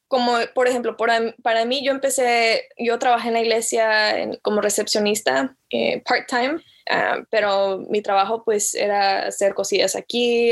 como 0.07 0.33
por 0.55 0.67
ejemplo, 0.67 0.97
para, 0.97 1.65
mí 1.65 1.85
yo 1.85 1.91
empecé, 1.91 2.69
yo 2.75 2.97
trabajé 2.97 3.27
en 3.27 3.35
la 3.35 3.41
iglesia 3.41 4.31
como 4.41 4.61
recepcionista 4.61 5.55
eh, 5.69 6.01
part-time, 6.01 6.59
ah, 6.89 7.19
pero 7.29 7.85
mi 7.87 8.01
trabajo 8.01 8.43
pues 8.43 8.73
era 8.73 9.27
hacer 9.27 9.53
cosillas 9.53 9.95
aquí, 9.95 10.51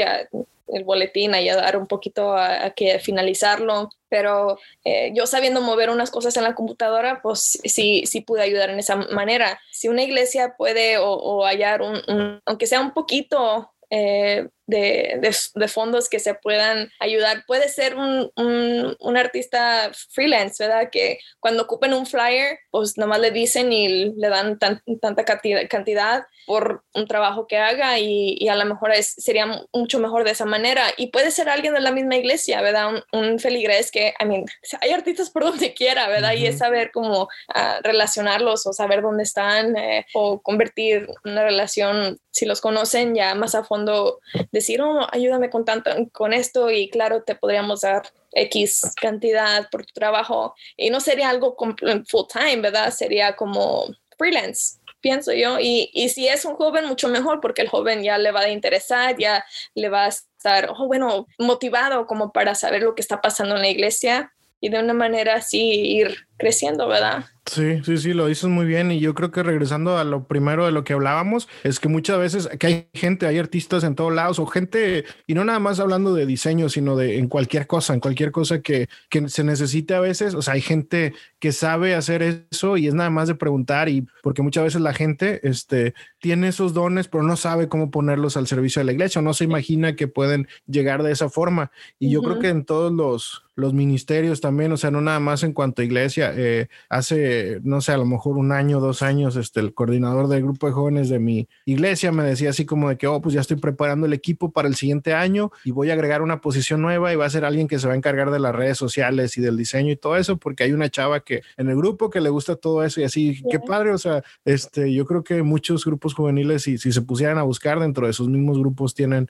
el 0.71 0.83
boletín, 0.83 1.33
ayudar 1.33 1.77
un 1.77 1.87
poquito 1.87 2.35
a, 2.35 2.71
que 2.71 2.99
finalizarlo, 2.99 3.89
pero 4.09 4.57
eh, 4.83 5.11
yo 5.13 5.25
sabiendo 5.25 5.61
mover 5.61 5.89
unas 5.89 6.11
cosas 6.11 6.35
en 6.37 6.43
la 6.43 6.55
computadora, 6.55 7.21
pues 7.21 7.59
sí, 7.63 8.03
sí 8.05 8.21
pude 8.21 8.41
ayudar 8.41 8.69
en 8.69 8.79
esa 8.79 8.95
manera. 8.95 9.59
Si 9.71 9.87
una 9.87 10.03
iglesia 10.03 10.55
puede 10.57 10.97
o, 10.99 11.45
hallar 11.45 11.81
un, 11.81 12.41
aunque 12.45 12.67
sea 12.67 12.81
un 12.81 12.91
poquito 12.91 13.71
eh, 13.89 14.47
de, 14.67 15.19
de, 15.55 15.67
fondos 15.67 16.09
que 16.09 16.19
se 16.19 16.33
puedan 16.33 16.89
ayudar. 16.99 17.43
Puede 17.45 17.69
ser 17.69 17.95
un, 17.95 18.31
un, 18.35 19.17
artista 19.17 19.91
freelance, 20.09 20.63
¿verdad? 20.63 20.89
Que 20.91 21.19
cuando 21.39 21.63
ocupen 21.63 21.93
un 21.93 22.05
flyer, 22.05 22.59
pues 22.71 22.97
nomás 22.97 23.19
le 23.19 23.31
dicen 23.31 23.71
y 23.73 24.13
le 24.13 24.29
dan 24.29 24.57
tanta 24.59 25.25
cantidad, 25.25 26.25
por 26.45 26.83
un 26.93 27.07
trabajo 27.07 27.47
que 27.47 27.57
haga 27.57 27.99
y, 27.99 28.35
y 28.39 28.47
a 28.49 28.55
lo 28.55 28.65
mejor 28.65 28.91
es, 28.91 29.13
sería 29.13 29.45
mucho 29.73 29.99
mejor 29.99 30.23
de 30.23 30.31
esa 30.31 30.45
manera. 30.45 30.85
Y 30.97 31.07
puede 31.07 31.31
ser 31.31 31.49
alguien 31.49 31.73
de 31.73 31.81
la 31.81 31.91
misma 31.91 32.15
iglesia, 32.15 32.61
¿verdad? 32.61 32.89
Un, 32.89 33.19
un 33.19 33.39
feligrés 33.39 33.91
que, 33.91 34.13
I 34.19 34.25
mean, 34.25 34.45
hay 34.81 34.91
artistas 34.91 35.29
por 35.29 35.43
donde 35.43 35.73
quiera, 35.73 36.07
¿verdad? 36.07 36.33
Y 36.33 36.45
es 36.45 36.57
saber 36.57 36.91
cómo 36.91 37.23
uh, 37.23 37.81
relacionarlos 37.83 38.65
o 38.67 38.73
saber 38.73 39.01
dónde 39.01 39.23
están 39.23 39.77
eh, 39.77 40.05
o 40.13 40.41
convertir 40.41 41.07
una 41.23 41.43
relación, 41.43 42.19
si 42.31 42.45
los 42.45 42.61
conocen 42.61 43.15
ya 43.15 43.35
más 43.35 43.55
a 43.55 43.63
fondo, 43.63 44.19
decir, 44.51 44.81
oh, 44.81 45.07
ayúdame 45.11 45.49
con, 45.49 45.65
tanto, 45.65 45.91
con 46.11 46.33
esto 46.33 46.69
y 46.71 46.89
claro, 46.89 47.23
te 47.23 47.35
podríamos 47.35 47.81
dar 47.81 48.03
X 48.33 48.93
cantidad 48.99 49.69
por 49.69 49.85
tu 49.85 49.93
trabajo. 49.93 50.55
Y 50.77 50.89
no 50.89 50.99
sería 50.99 51.29
algo 51.29 51.55
full 51.57 52.25
time, 52.31 52.61
¿verdad? 52.61 52.91
Sería 52.91 53.35
como 53.35 53.87
freelance 54.17 54.81
pienso 55.01 55.33
yo. 55.33 55.59
Y, 55.59 55.89
y, 55.93 56.09
si 56.09 56.27
es 56.27 56.45
un 56.45 56.55
joven, 56.55 56.85
mucho 56.85 57.09
mejor, 57.09 57.41
porque 57.41 57.63
el 57.63 57.67
joven 57.67 58.03
ya 58.03 58.17
le 58.17 58.31
va 58.31 58.41
a 58.41 58.49
interesar, 58.49 59.17
ya 59.17 59.43
le 59.73 59.89
va 59.89 60.05
a 60.05 60.09
estar, 60.09 60.71
oh, 60.77 60.87
bueno, 60.87 61.27
motivado 61.39 62.05
como 62.05 62.31
para 62.31 62.55
saber 62.55 62.83
lo 62.83 62.95
que 62.95 63.01
está 63.01 63.19
pasando 63.19 63.55
en 63.55 63.61
la 63.61 63.69
iglesia 63.69 64.31
y 64.61 64.69
de 64.69 64.79
una 64.79 64.93
manera 64.93 65.35
así 65.35 65.59
ir 65.59 66.27
creciendo, 66.37 66.87
¿verdad? 66.87 67.25
Sí, 67.47 67.81
sí, 67.83 67.97
sí, 67.97 68.13
lo 68.13 68.27
dices 68.27 68.49
muy 68.49 68.65
bien. 68.65 68.91
Y 68.91 68.99
yo 68.99 69.15
creo 69.15 69.31
que 69.31 69.41
regresando 69.41 69.97
a 69.97 70.03
lo 70.03 70.25
primero 70.25 70.65
de 70.65 70.71
lo 70.71 70.83
que 70.83 70.93
hablábamos, 70.93 71.49
es 71.63 71.79
que 71.79 71.89
muchas 71.89 72.19
veces 72.19 72.47
que 72.59 72.67
hay 72.67 72.87
gente, 72.93 73.25
hay 73.25 73.39
artistas 73.39 73.83
en 73.83 73.95
todos 73.95 74.13
lados, 74.13 74.37
o 74.39 74.45
gente, 74.45 75.05
y 75.25 75.33
no 75.33 75.43
nada 75.43 75.59
más 75.59 75.79
hablando 75.79 76.13
de 76.13 76.25
diseño, 76.27 76.69
sino 76.69 76.95
de 76.95 77.17
en 77.17 77.27
cualquier 77.27 77.65
cosa, 77.67 77.93
en 77.93 77.99
cualquier 77.99 78.31
cosa 78.31 78.61
que, 78.61 78.87
que 79.09 79.27
se 79.27 79.43
necesite 79.43 79.95
a 79.95 79.99
veces. 79.99 80.35
O 80.35 80.41
sea, 80.41 80.53
hay 80.53 80.61
gente 80.61 81.13
que 81.39 81.51
sabe 81.51 81.95
hacer 81.95 82.45
eso 82.51 82.77
y 82.77 82.87
es 82.87 82.93
nada 82.93 83.09
más 83.09 83.27
de 83.27 83.35
preguntar, 83.35 83.89
y 83.89 84.07
porque 84.21 84.43
muchas 84.43 84.63
veces 84.63 84.81
la 84.81 84.93
gente 84.93 85.41
este, 85.43 85.95
tiene 86.19 86.49
esos 86.49 86.73
dones, 86.73 87.07
pero 87.07 87.23
no 87.23 87.35
sabe 87.35 87.67
cómo 87.67 87.89
ponerlos 87.89 88.37
al 88.37 88.47
servicio 88.47 88.79
de 88.79 88.85
la 88.85 88.91
iglesia, 88.93 89.19
o 89.19 89.23
no 89.23 89.33
se 89.33 89.45
imagina 89.45 89.95
que 89.95 90.07
pueden 90.07 90.47
llegar 90.67 91.01
de 91.01 91.11
esa 91.11 91.29
forma. 91.29 91.71
Y 91.99 92.11
yo 92.11 92.21
creo 92.21 92.39
que 92.39 92.49
en 92.49 92.65
todos 92.65 92.93
los, 92.93 93.43
los 93.55 93.73
ministerios 93.73 94.41
también, 94.41 94.71
o 94.71 94.77
sea, 94.77 94.91
no 94.91 95.01
nada 95.01 95.19
más 95.19 95.43
en 95.43 95.53
cuanto 95.53 95.81
a 95.81 95.85
iglesia, 95.85 96.33
eh, 96.35 96.67
hace, 96.89 97.30
no 97.63 97.81
sé, 97.81 97.91
a 97.91 97.97
lo 97.97 98.05
mejor 98.05 98.37
un 98.37 98.51
año, 98.51 98.79
dos 98.79 99.01
años, 99.01 99.35
este, 99.35 99.59
el 99.59 99.73
coordinador 99.73 100.27
del 100.27 100.43
grupo 100.43 100.67
de 100.67 100.73
jóvenes 100.73 101.09
de 101.09 101.19
mi 101.19 101.47
iglesia 101.65 102.11
me 102.11 102.23
decía 102.23 102.49
así 102.51 102.65
como 102.65 102.89
de 102.89 102.97
que, 102.97 103.07
oh, 103.07 103.21
pues 103.21 103.33
ya 103.33 103.41
estoy 103.41 103.57
preparando 103.57 104.05
el 104.05 104.13
equipo 104.13 104.51
para 104.51 104.67
el 104.67 104.75
siguiente 104.75 105.13
año 105.13 105.51
y 105.63 105.71
voy 105.71 105.89
a 105.89 105.93
agregar 105.93 106.21
una 106.21 106.41
posición 106.41 106.81
nueva 106.81 107.11
y 107.11 107.15
va 107.15 107.25
a 107.25 107.29
ser 107.29 107.45
alguien 107.45 107.67
que 107.67 107.79
se 107.79 107.87
va 107.87 107.93
a 107.93 107.97
encargar 107.97 108.31
de 108.31 108.39
las 108.39 108.55
redes 108.55 108.77
sociales 108.77 109.37
y 109.37 109.41
del 109.41 109.57
diseño 109.57 109.91
y 109.91 109.95
todo 109.95 110.17
eso, 110.17 110.37
porque 110.37 110.63
hay 110.63 110.73
una 110.73 110.89
chava 110.89 111.21
que 111.21 111.41
en 111.57 111.69
el 111.69 111.75
grupo 111.75 112.09
que 112.09 112.21
le 112.21 112.29
gusta 112.29 112.55
todo 112.55 112.83
eso 112.83 113.01
y 113.01 113.03
así, 113.03 113.41
qué 113.49 113.59
padre, 113.59 113.91
o 113.91 113.97
sea, 113.97 114.23
este, 114.45 114.93
yo 114.93 115.05
creo 115.05 115.23
que 115.23 115.43
muchos 115.43 115.85
grupos 115.85 116.13
juveniles, 116.13 116.63
si, 116.63 116.77
si 116.77 116.91
se 116.91 117.01
pusieran 117.01 117.37
a 117.37 117.43
buscar 117.43 117.79
dentro 117.79 118.07
de 118.07 118.13
sus 118.13 118.27
mismos 118.27 118.59
grupos, 118.59 118.93
tienen, 118.93 119.29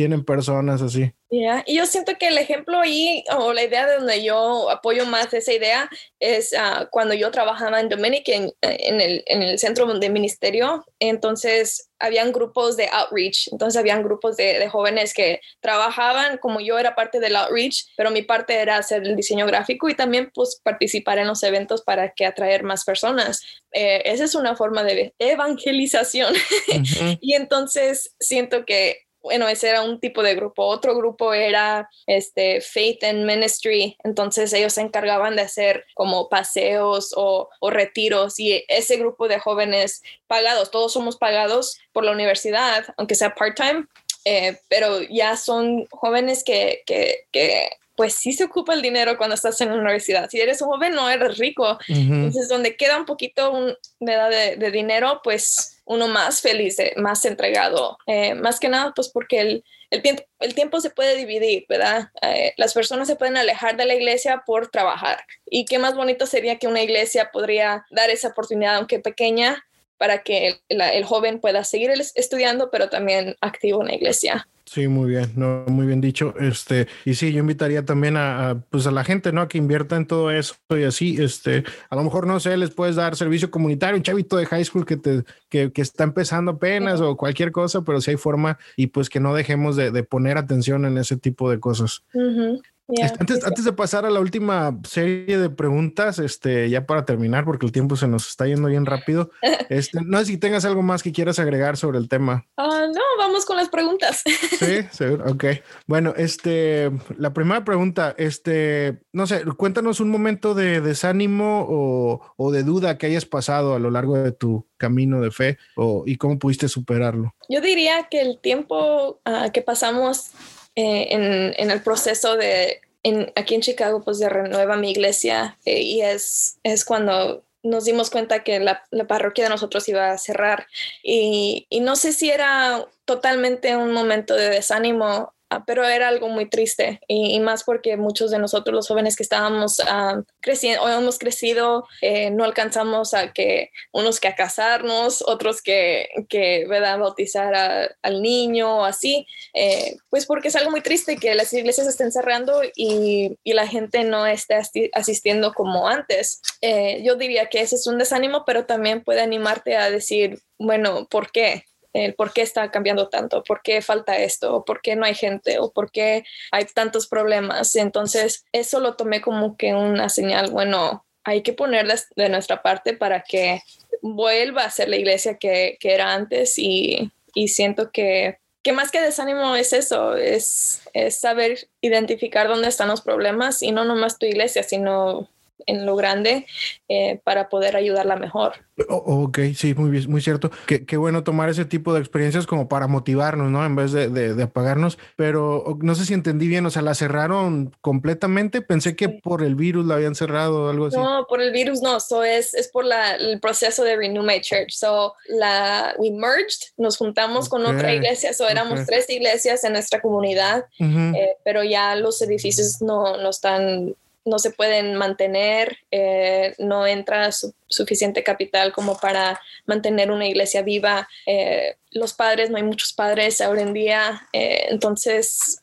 tienen 0.00 0.24
personas 0.24 0.80
así. 0.80 1.12
Yeah. 1.28 1.62
Y 1.66 1.76
yo 1.76 1.84
siento 1.84 2.14
que 2.18 2.28
el 2.28 2.38
ejemplo 2.38 2.80
ahí, 2.80 3.22
o 3.36 3.52
la 3.52 3.64
idea 3.64 3.86
de 3.86 3.96
donde 3.98 4.24
yo 4.24 4.70
apoyo 4.70 5.04
más 5.04 5.32
esa 5.34 5.52
idea, 5.52 5.90
es 6.18 6.54
uh, 6.54 6.86
cuando 6.90 7.12
yo 7.12 7.30
trabajaba 7.30 7.80
en 7.80 7.90
Dominican, 7.90 8.50
en, 8.62 9.00
el, 9.02 9.22
en 9.26 9.42
el 9.42 9.58
centro 9.58 9.86
de 9.86 10.08
ministerio, 10.08 10.86
entonces 11.00 11.90
habían 11.98 12.32
grupos 12.32 12.78
de 12.78 12.88
outreach, 12.88 13.48
entonces 13.52 13.78
habían 13.78 14.02
grupos 14.02 14.38
de, 14.38 14.58
de, 14.58 14.70
jóvenes 14.70 15.12
que 15.12 15.42
trabajaban, 15.60 16.38
como 16.38 16.60
yo 16.60 16.78
era 16.78 16.94
parte 16.94 17.20
del 17.20 17.36
outreach, 17.36 17.84
pero 17.98 18.10
mi 18.10 18.22
parte 18.22 18.54
era 18.54 18.78
hacer 18.78 19.02
el 19.02 19.16
diseño 19.16 19.44
gráfico 19.44 19.90
y 19.90 19.94
también 19.94 20.30
pues 20.34 20.58
participar 20.64 21.18
en 21.18 21.26
los 21.26 21.42
eventos 21.42 21.82
para 21.82 22.14
que 22.14 22.24
atraer 22.24 22.62
más 22.62 22.86
personas. 22.86 23.42
Eh, 23.72 24.00
esa 24.06 24.24
es 24.24 24.34
una 24.34 24.56
forma 24.56 24.82
de 24.82 25.12
evangelización. 25.18 26.34
Uh 26.70 26.82
-huh. 26.82 27.18
y 27.20 27.34
entonces 27.34 28.14
siento 28.20 28.64
que 28.64 29.09
bueno, 29.22 29.48
ese 29.48 29.68
era 29.68 29.82
un 29.82 30.00
tipo 30.00 30.22
de 30.22 30.34
grupo. 30.34 30.64
Otro 30.64 30.96
grupo 30.96 31.34
era 31.34 31.88
este 32.06 32.60
Faith 32.60 33.04
and 33.04 33.24
Ministry. 33.24 33.96
Entonces 34.04 34.52
ellos 34.52 34.72
se 34.74 34.80
encargaban 34.80 35.36
de 35.36 35.42
hacer 35.42 35.84
como 35.94 36.28
paseos 36.28 37.12
o, 37.16 37.48
o, 37.60 37.70
retiros 37.70 38.38
y 38.40 38.64
ese 38.68 38.96
grupo 38.96 39.28
de 39.28 39.38
jóvenes 39.38 40.02
pagados, 40.26 40.70
todos 40.70 40.92
somos 40.92 41.16
pagados 41.16 41.78
por 41.92 42.04
la 42.04 42.12
universidad, 42.12 42.84
aunque 42.96 43.14
sea 43.14 43.34
part-time, 43.34 43.86
eh, 44.24 44.58
pero 44.68 45.00
ya 45.02 45.36
son 45.36 45.86
jóvenes 45.90 46.44
que, 46.44 46.82
que, 46.86 47.26
que 47.32 47.70
pues 48.00 48.14
sí 48.14 48.32
se 48.32 48.44
ocupa 48.44 48.72
el 48.72 48.80
dinero 48.80 49.18
cuando 49.18 49.34
estás 49.34 49.60
en 49.60 49.68
la 49.68 49.74
universidad. 49.74 50.30
Si 50.30 50.40
eres 50.40 50.62
un 50.62 50.68
joven, 50.68 50.94
no 50.94 51.10
eres 51.10 51.36
rico. 51.36 51.72
Uh 51.72 51.92
-huh. 51.92 52.14
Entonces, 52.14 52.48
donde 52.48 52.74
queda 52.74 52.96
un 52.96 53.04
poquito 53.04 53.50
un, 53.50 53.74
de, 53.98 54.56
de, 54.56 54.70
dinero, 54.70 55.20
pues 55.22 55.79
uno 55.90 56.06
más 56.06 56.40
feliz, 56.40 56.76
más 56.96 57.24
entregado. 57.24 57.98
Eh, 58.06 58.34
más 58.34 58.60
que 58.60 58.68
nada, 58.68 58.92
pues 58.94 59.08
porque 59.08 59.40
el, 59.40 59.64
el, 59.90 60.02
tiempo, 60.02 60.22
el 60.38 60.54
tiempo 60.54 60.80
se 60.80 60.90
puede 60.90 61.16
dividir, 61.16 61.66
¿verdad? 61.68 62.10
Eh, 62.22 62.54
las 62.56 62.74
personas 62.74 63.08
se 63.08 63.16
pueden 63.16 63.36
alejar 63.36 63.76
de 63.76 63.86
la 63.86 63.94
iglesia 63.94 64.44
por 64.46 64.68
trabajar. 64.68 65.24
Y 65.46 65.64
qué 65.64 65.80
más 65.80 65.96
bonito 65.96 66.26
sería 66.26 66.60
que 66.60 66.68
una 66.68 66.80
iglesia 66.80 67.30
podría 67.32 67.84
dar 67.90 68.08
esa 68.08 68.28
oportunidad, 68.28 68.76
aunque 68.76 69.00
pequeña, 69.00 69.64
para 70.00 70.22
que 70.22 70.60
el, 70.70 70.80
el 70.80 71.04
joven 71.04 71.40
pueda 71.40 71.62
seguir 71.62 71.90
estudiando, 71.90 72.70
pero 72.70 72.88
también 72.88 73.36
activo 73.42 73.82
en 73.82 73.88
la 73.88 73.94
iglesia. 73.96 74.48
Sí, 74.64 74.88
muy 74.88 75.10
bien, 75.10 75.32
no, 75.36 75.64
muy 75.66 75.86
bien 75.86 76.00
dicho. 76.00 76.32
Este, 76.40 76.86
y 77.04 77.14
sí, 77.14 77.32
yo 77.32 77.40
invitaría 77.40 77.84
también 77.84 78.16
a, 78.16 78.50
a, 78.50 78.54
pues 78.54 78.86
a 78.86 78.92
la 78.92 79.04
gente, 79.04 79.30
¿no? 79.30 79.42
A 79.42 79.48
que 79.48 79.58
invierta 79.58 79.96
en 79.96 80.06
todo 80.06 80.30
eso 80.30 80.54
y 80.70 80.84
así, 80.84 81.20
este, 81.20 81.64
a 81.90 81.96
lo 81.96 82.02
mejor, 82.02 82.26
no 82.26 82.40
sé, 82.40 82.56
les 82.56 82.70
puedes 82.70 82.96
dar 82.96 83.14
servicio 83.14 83.50
comunitario, 83.50 83.96
un 83.96 84.02
chavito 84.02 84.38
de 84.38 84.46
high 84.46 84.64
school 84.64 84.86
que 84.86 84.96
te, 84.96 85.24
que, 85.50 85.70
que 85.70 85.82
está 85.82 86.04
empezando 86.04 86.52
apenas 86.52 87.02
o 87.02 87.16
cualquier 87.16 87.52
cosa, 87.52 87.82
pero 87.82 88.00
si 88.00 88.12
hay 88.12 88.16
forma 88.16 88.58
y 88.76 88.86
pues 88.86 89.10
que 89.10 89.20
no 89.20 89.34
dejemos 89.34 89.76
de, 89.76 89.90
de 89.90 90.02
poner 90.02 90.38
atención 90.38 90.86
en 90.86 90.96
ese 90.96 91.18
tipo 91.18 91.50
de 91.50 91.60
cosas. 91.60 92.04
Uh 92.14 92.20
-huh. 92.20 92.62
Yeah, 92.96 93.12
antes, 93.18 93.44
antes, 93.44 93.64
de 93.64 93.72
pasar 93.72 94.04
a 94.04 94.10
la 94.10 94.20
última 94.20 94.78
serie 94.84 95.38
de 95.38 95.50
preguntas, 95.50 96.18
este, 96.18 96.68
ya 96.68 96.86
para 96.86 97.04
terminar, 97.04 97.44
porque 97.44 97.66
el 97.66 97.72
tiempo 97.72 97.96
se 97.96 98.08
nos 98.08 98.28
está 98.28 98.46
yendo 98.46 98.68
bien 98.68 98.86
rápido, 98.86 99.30
este, 99.68 100.00
no 100.04 100.18
sé 100.18 100.26
si 100.26 100.38
tengas 100.38 100.64
algo 100.64 100.82
más 100.82 101.02
que 101.02 101.12
quieras 101.12 101.38
agregar 101.38 101.76
sobre 101.76 101.98
el 101.98 102.08
tema. 102.08 102.46
Uh, 102.56 102.92
no, 102.92 103.00
vamos 103.18 103.44
con 103.44 103.56
las 103.56 103.68
preguntas. 103.68 104.22
Sí, 104.60 104.82
seguro, 104.90 105.24
ok. 105.32 105.44
Bueno, 105.86 106.12
este, 106.16 106.90
la 107.16 107.32
primera 107.32 107.64
pregunta, 107.64 108.14
este, 108.18 109.00
no 109.12 109.26
sé, 109.26 109.42
cuéntanos 109.56 110.00
un 110.00 110.10
momento 110.10 110.54
de 110.54 110.80
desánimo 110.80 111.66
o, 111.68 112.20
o 112.36 112.50
de 112.50 112.62
duda 112.62 112.98
que 112.98 113.06
hayas 113.06 113.24
pasado 113.24 113.74
a 113.74 113.78
lo 113.78 113.90
largo 113.90 114.18
de 114.18 114.32
tu 114.32 114.66
camino 114.76 115.20
de 115.20 115.30
fe 115.30 115.58
o, 115.76 116.02
y 116.06 116.16
cómo 116.16 116.38
pudiste 116.38 116.68
superarlo. 116.68 117.34
Yo 117.48 117.60
diría 117.60 118.08
que 118.10 118.20
el 118.20 118.38
tiempo 118.38 119.20
uh, 119.26 119.50
que 119.52 119.62
pasamos 119.62 120.32
eh, 120.76 121.08
en, 121.56 121.70
el 121.70 121.82
proceso 121.82 122.36
de, 122.36 122.80
en, 123.02 123.32
aquí 123.36 123.54
en 123.54 123.60
Chicago, 123.60 124.02
pues 124.02 124.18
de 124.18 124.28
renueva 124.28 124.76
mi 124.76 124.90
iglesia 124.90 125.58
eh, 125.64 125.80
y 125.80 126.02
es, 126.02 126.58
es 126.62 126.84
cuando 126.84 127.44
nos 127.62 127.84
dimos 127.84 128.10
cuenta 128.10 128.42
que 128.42 128.60
la, 128.60 128.82
la, 128.90 129.06
parroquia 129.06 129.44
de 129.44 129.50
nosotros 129.50 129.88
iba 129.88 130.10
a 130.10 130.18
cerrar. 130.18 130.66
Y, 131.02 131.66
y 131.68 131.80
no 131.80 131.96
sé 131.96 132.12
si 132.12 132.30
era 132.30 132.86
totalmente 133.04 133.76
un 133.76 133.92
momento 133.92 134.34
de 134.34 134.48
desánimo 134.48 135.34
pero 135.66 135.84
era 135.84 136.08
algo 136.08 136.28
muy 136.28 136.48
triste 136.48 137.00
y, 137.08 137.38
más 137.40 137.64
porque 137.64 137.96
muchos 137.96 138.30
de 138.30 138.38
nosotros 138.38 138.74
los 138.74 138.88
jóvenes 138.88 139.16
que 139.16 139.22
estábamos 139.22 139.80
uh, 139.80 140.22
creciendo 140.40 140.82
o 140.84 140.88
hemos 140.88 141.18
crecido 141.18 141.86
eh, 142.02 142.30
no 142.30 142.44
alcanzamos 142.44 143.14
a 143.14 143.32
que 143.32 143.70
unos 143.92 144.20
que 144.20 144.28
a 144.28 144.36
casarnos 144.36 145.22
otros 145.26 145.62
que, 145.62 146.08
que 146.28 146.66
¿verdad? 146.68 146.98
bautizar 146.98 147.96
al 148.02 148.22
niño 148.22 148.78
o 148.78 148.84
así 148.84 149.26
eh, 149.54 149.96
pues 150.08 150.26
porque 150.26 150.48
es 150.48 150.56
algo 150.56 150.70
muy 150.70 150.82
triste 150.82 151.16
que 151.16 151.34
las 151.34 151.52
iglesias 151.52 151.86
estén 151.86 152.12
cerrando 152.12 152.62
y, 152.76 153.38
y 153.42 153.52
la 153.52 153.66
gente 153.66 154.04
no 154.04 154.26
esté 154.26 154.60
asistiendo 154.92 155.52
como 155.52 155.88
antes 155.88 156.40
eh, 156.60 157.02
yo 157.02 157.16
diría 157.16 157.46
que 157.46 157.60
ese 157.60 157.74
es 157.74 157.86
un 157.86 157.98
desánimo 157.98 158.44
pero 158.44 158.66
también 158.66 159.02
puede 159.02 159.20
animarte 159.20 159.76
a 159.76 159.90
decir 159.90 160.38
bueno 160.58 161.08
¿por 161.10 161.32
qué? 161.32 161.64
El 161.92 162.14
por 162.14 162.32
qué 162.32 162.42
está 162.42 162.70
cambiando 162.70 163.08
tanto, 163.08 163.42
por 163.44 163.62
qué 163.62 163.82
falta 163.82 164.18
esto, 164.18 164.56
o 164.56 164.64
por 164.64 164.80
qué 164.80 164.96
no 164.96 165.04
hay 165.04 165.14
gente, 165.14 165.58
o 165.58 165.70
por 165.72 165.90
qué 165.90 166.24
hay 166.50 166.64
tantos 166.66 167.06
problemas. 167.06 167.76
Entonces, 167.76 168.44
eso 168.52 168.80
lo 168.80 168.94
tomé 168.94 169.20
como 169.20 169.56
que 169.56 169.74
una 169.74 170.08
señal, 170.08 170.50
bueno, 170.50 171.04
hay 171.24 171.42
que 171.42 171.52
poner 171.52 171.86
de 172.16 172.28
nuestra 172.28 172.62
parte 172.62 172.94
para 172.94 173.22
que 173.22 173.62
vuelva 174.02 174.64
a 174.64 174.70
ser 174.70 174.88
la 174.88 174.96
iglesia 174.96 175.36
que, 175.36 175.76
que 175.80 175.94
era 175.94 176.14
antes 176.14 176.58
y, 176.58 177.10
y 177.34 177.48
siento 177.48 177.90
que 177.90 178.38
que 178.62 178.72
más 178.72 178.90
que 178.90 179.00
desánimo 179.00 179.56
es 179.56 179.72
eso, 179.72 180.16
es, 180.16 180.82
es, 180.92 181.18
saber 181.18 181.68
identificar 181.80 182.48
dónde 182.48 182.68
están 182.68 182.88
los 182.88 183.00
problemas 183.00 183.62
y 183.62 183.72
no 183.72 183.84
nomás 183.84 184.18
tu 184.18 184.26
iglesia, 184.26 184.62
sino 184.62 185.28
en 185.66 185.86
lo 185.86 185.96
grande 185.96 186.46
eh, 186.88 187.20
para 187.24 187.48
poder 187.48 187.76
ayudarla 187.76 188.16
mejor. 188.16 188.54
ok, 188.88 189.38
sí, 189.54 189.74
muy 189.74 190.06
muy 190.06 190.20
cierto. 190.20 190.50
Qué, 190.66 190.84
qué, 190.86 190.96
bueno 190.96 191.24
tomar 191.24 191.48
ese 191.48 191.64
tipo 191.64 191.92
de 191.92 192.00
experiencias 192.00 192.46
como 192.46 192.68
para 192.68 192.86
motivarnos, 192.86 193.50
¿no? 193.50 193.64
En 193.64 193.76
vez 193.76 193.92
de, 193.92 194.08
de, 194.08 194.34
de, 194.34 194.42
apagarnos. 194.42 194.98
Pero 195.16 195.78
no 195.80 195.94
sé 195.94 196.06
si 196.06 196.14
entendí 196.14 196.48
bien, 196.48 196.66
o 196.66 196.70
sea, 196.70 196.82
la 196.82 196.94
cerraron 196.94 197.74
completamente. 197.80 198.62
Pensé 198.62 198.96
que 198.96 199.08
por 199.08 199.42
el 199.42 199.54
virus 199.54 199.86
la 199.86 199.96
habían 199.96 200.14
cerrado 200.14 200.66
o 200.66 200.70
algo 200.70 200.86
así. 200.86 200.96
No, 200.96 201.26
por 201.28 201.40
el 201.40 201.52
virus 201.52 201.82
no. 201.82 202.00
So 202.00 202.24
es, 202.24 202.54
es 202.54 202.68
por 202.68 202.84
la, 202.84 203.16
el 203.16 203.40
proceso 203.40 203.84
de 203.84 203.96
Renew 203.96 204.22
My 204.22 204.40
Church. 204.40 204.70
So 204.72 205.14
la, 205.28 205.94
we 205.98 206.10
merged, 206.10 206.72
nos 206.76 206.96
juntamos 206.96 207.48
okay. 207.48 207.50
con 207.50 207.74
otra 207.74 207.94
iglesia. 207.94 208.32
So 208.32 208.48
éramos 208.48 208.74
okay. 208.74 208.86
tres 208.86 209.10
iglesias 209.10 209.64
en 209.64 209.72
nuestra 209.72 210.00
comunidad, 210.00 210.64
uh 210.78 210.84
-huh. 210.84 211.16
eh, 211.16 211.36
pero 211.44 211.62
ya 211.64 211.96
los 211.96 212.20
edificios 212.22 212.80
no, 212.80 213.16
no 213.16 213.30
están 213.30 213.94
no 214.24 214.38
se 214.38 214.50
pueden 214.50 214.94
mantener, 214.94 215.78
eh, 215.90 216.54
no 216.58 216.86
entra 216.86 217.32
su, 217.32 217.54
suficiente 217.68 218.22
capital 218.22 218.72
como 218.72 218.98
para 218.98 219.40
mantener 219.66 220.10
una 220.10 220.26
iglesia 220.26 220.62
viva. 220.62 221.08
Eh, 221.26 221.76
los 221.90 222.14
padres, 222.14 222.50
no 222.50 222.56
hay 222.56 222.62
muchos 222.62 222.92
padres 222.92 223.40
ahora 223.40 223.62
en 223.62 223.72
día, 223.72 224.28
eh, 224.32 224.66
entonces 224.68 225.62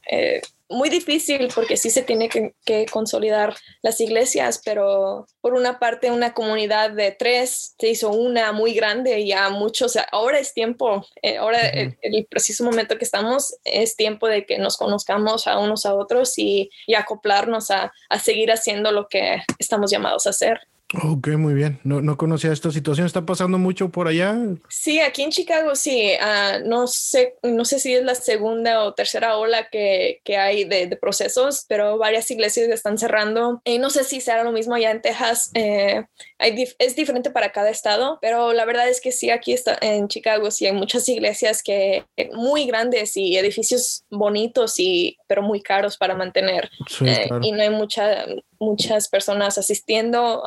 muy 0.69 0.89
difícil 0.89 1.49
porque 1.53 1.77
sí 1.77 1.89
se 1.89 2.01
tiene 2.01 2.29
que, 2.29 2.53
que, 2.65 2.85
consolidar 2.87 3.55
las 3.81 4.01
iglesias, 4.01 4.61
pero 4.63 5.25
por 5.41 5.53
una 5.53 5.79
parte 5.79 6.11
una 6.11 6.33
comunidad 6.33 6.91
de 6.91 7.11
tres 7.11 7.75
se 7.79 7.89
hizo 7.89 8.09
una 8.09 8.51
muy 8.51 8.73
grande 8.73 9.19
y 9.19 9.29
ya 9.29 9.49
muchos, 9.49 9.97
ahora 10.11 10.39
es 10.39 10.53
tiempo, 10.53 11.05
eh, 11.21 11.37
ahora 11.37 11.59
uh 11.59 11.61
-huh. 11.61 11.97
el, 12.01 12.15
el, 12.15 12.25
preciso 12.25 12.63
momento 12.63 12.97
que 12.97 13.05
estamos 13.05 13.55
es 13.63 13.95
tiempo 13.95 14.27
de 14.27 14.45
que 14.45 14.57
nos 14.57 14.77
conozcamos 14.77 15.47
a 15.47 15.57
unos 15.59 15.85
a 15.85 15.93
otros 15.93 16.37
y, 16.37 16.69
y 16.85 16.95
acoplarnos 16.95 17.71
a, 17.71 17.93
a 18.09 18.19
seguir 18.19 18.51
haciendo 18.51 18.91
lo 18.91 19.07
que 19.07 19.43
estamos 19.59 19.91
llamados 19.91 20.27
a 20.27 20.31
hacer. 20.31 20.59
Ok, 21.03 21.27
muy 21.29 21.53
bien. 21.53 21.81
No, 21.83 22.01
no 22.01 22.15
conocía 22.15 22.53
esta 22.53 22.71
situación. 22.71 23.05
¿Está 23.05 23.25
pasando 23.25 23.57
mucho 23.57 23.89
por 23.89 24.07
allá? 24.07 24.37
Sí, 24.69 25.01
aquí 25.01 25.21
en 25.21 25.31
Chicago 25.31 25.75
sí. 25.75 26.13
Uh, 26.17 26.65
no, 26.65 26.87
sé, 26.87 27.35
no 27.43 27.65
sé 27.65 27.79
si 27.79 27.93
es 27.93 28.03
la 28.03 28.15
segunda 28.15 28.83
o 28.85 28.93
tercera 28.93 29.35
ola 29.35 29.67
que, 29.69 30.21
que 30.23 30.37
hay 30.37 30.63
de, 30.63 30.87
de, 30.87 30.95
procesos, 30.95 31.65
pero 31.67 31.97
varias 31.97 32.31
iglesias 32.31 32.69
están 32.69 32.97
cerrando. 32.97 33.61
Y 33.65 33.79
no 33.79 33.89
sé 33.89 34.05
si 34.05 34.21
será 34.21 34.45
lo 34.45 34.53
mismo 34.53 34.75
allá 34.75 34.91
en 34.91 35.01
Texas. 35.01 35.51
Eh, 35.55 36.05
hay 36.39 36.55
dif 36.55 36.73
es 36.79 36.95
diferente 36.95 37.31
para 37.31 37.51
cada 37.51 37.69
estado, 37.69 38.17
pero 38.21 38.53
la 38.53 38.63
verdad 38.63 38.87
es 38.87 39.01
que 39.01 39.11
sí, 39.11 39.29
aquí 39.29 39.51
está, 39.51 39.77
en 39.81 40.07
Chicago 40.07 40.51
sí 40.51 40.67
hay 40.67 40.73
muchas 40.73 41.09
iglesias 41.09 41.63
que 41.63 42.05
muy 42.33 42.65
grandes 42.65 43.17
y 43.17 43.35
edificios 43.35 44.05
bonitos, 44.09 44.79
y, 44.79 45.17
pero 45.27 45.41
muy 45.41 45.61
caros 45.61 45.97
para 45.97 46.15
mantener. 46.15 46.69
Sí, 46.87 47.07
eh, 47.07 47.25
claro. 47.27 47.43
Y 47.43 47.51
no 47.51 47.61
hay 47.61 47.71
mucha 47.71 48.25
muchas 48.59 49.07
personas 49.07 49.57
asistiendo 49.57 50.43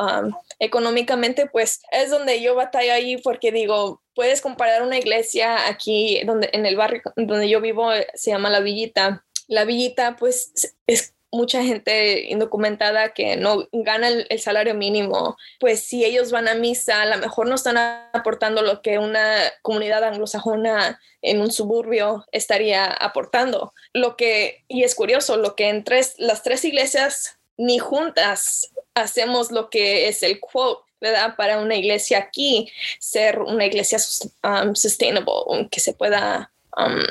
económicamente, 0.58 1.46
pues 1.46 1.82
es 1.92 2.10
donde 2.10 2.40
yo 2.42 2.54
batallo 2.54 2.92
ahí 2.92 3.16
porque 3.18 3.52
digo, 3.52 4.02
puedes 4.14 4.40
comparar 4.40 4.82
una 4.82 4.98
iglesia 4.98 5.68
aquí 5.68 6.22
donde 6.24 6.50
en 6.52 6.66
el 6.66 6.76
barrio 6.76 7.02
donde 7.16 7.48
yo 7.48 7.60
vivo 7.60 7.90
se 8.14 8.30
llama 8.30 8.50
La 8.50 8.60
Villita. 8.60 9.24
La 9.48 9.64
Villita 9.64 10.16
pues 10.16 10.76
es 10.86 11.14
mucha 11.32 11.62
gente 11.62 12.28
indocumentada 12.28 13.10
que 13.14 13.36
no 13.36 13.68
gana 13.72 14.08
el, 14.08 14.40
salario 14.40 14.74
mínimo, 14.74 15.36
pues 15.58 15.80
si 15.80 16.04
ellos 16.04 16.32
van 16.32 16.48
a 16.48 16.54
misa, 16.54 17.02
a 17.02 17.06
lo 17.06 17.18
mejor 17.18 17.48
no 17.48 17.54
están 17.54 17.76
aportando 18.12 18.62
lo 18.62 18.82
que 18.82 18.98
una 18.98 19.36
comunidad 19.62 20.04
anglosajona 20.04 21.00
en 21.22 21.40
un 21.40 21.52
suburbio 21.52 22.24
estaría 22.32 22.86
aportando. 22.86 23.74
Lo 23.92 24.16
que, 24.16 24.64
y 24.68 24.82
es 24.82 24.94
curioso, 24.94 25.36
lo 25.36 25.54
que 25.54 25.68
en 25.68 25.84
las 26.18 26.42
tres 26.42 26.64
iglesias 26.64 27.39
ni 27.60 27.78
juntas 27.78 28.72
hacemos 28.94 29.52
lo 29.52 29.70
que 29.70 30.08
es 30.08 30.22
el 30.22 30.40
quote 30.40 30.90
¿verdad? 31.00 31.34
Para 31.36 31.58
una 31.58 31.76
iglesia 31.76 32.18
aquí, 32.18 32.70
ser 32.98 33.38
una 33.38 33.64
iglesia 33.64 33.98
um, 34.44 34.74
sustainable, 34.74 35.68
que 35.70 35.80
se 35.80 35.94
pueda 35.94 36.50
um, 36.76 37.02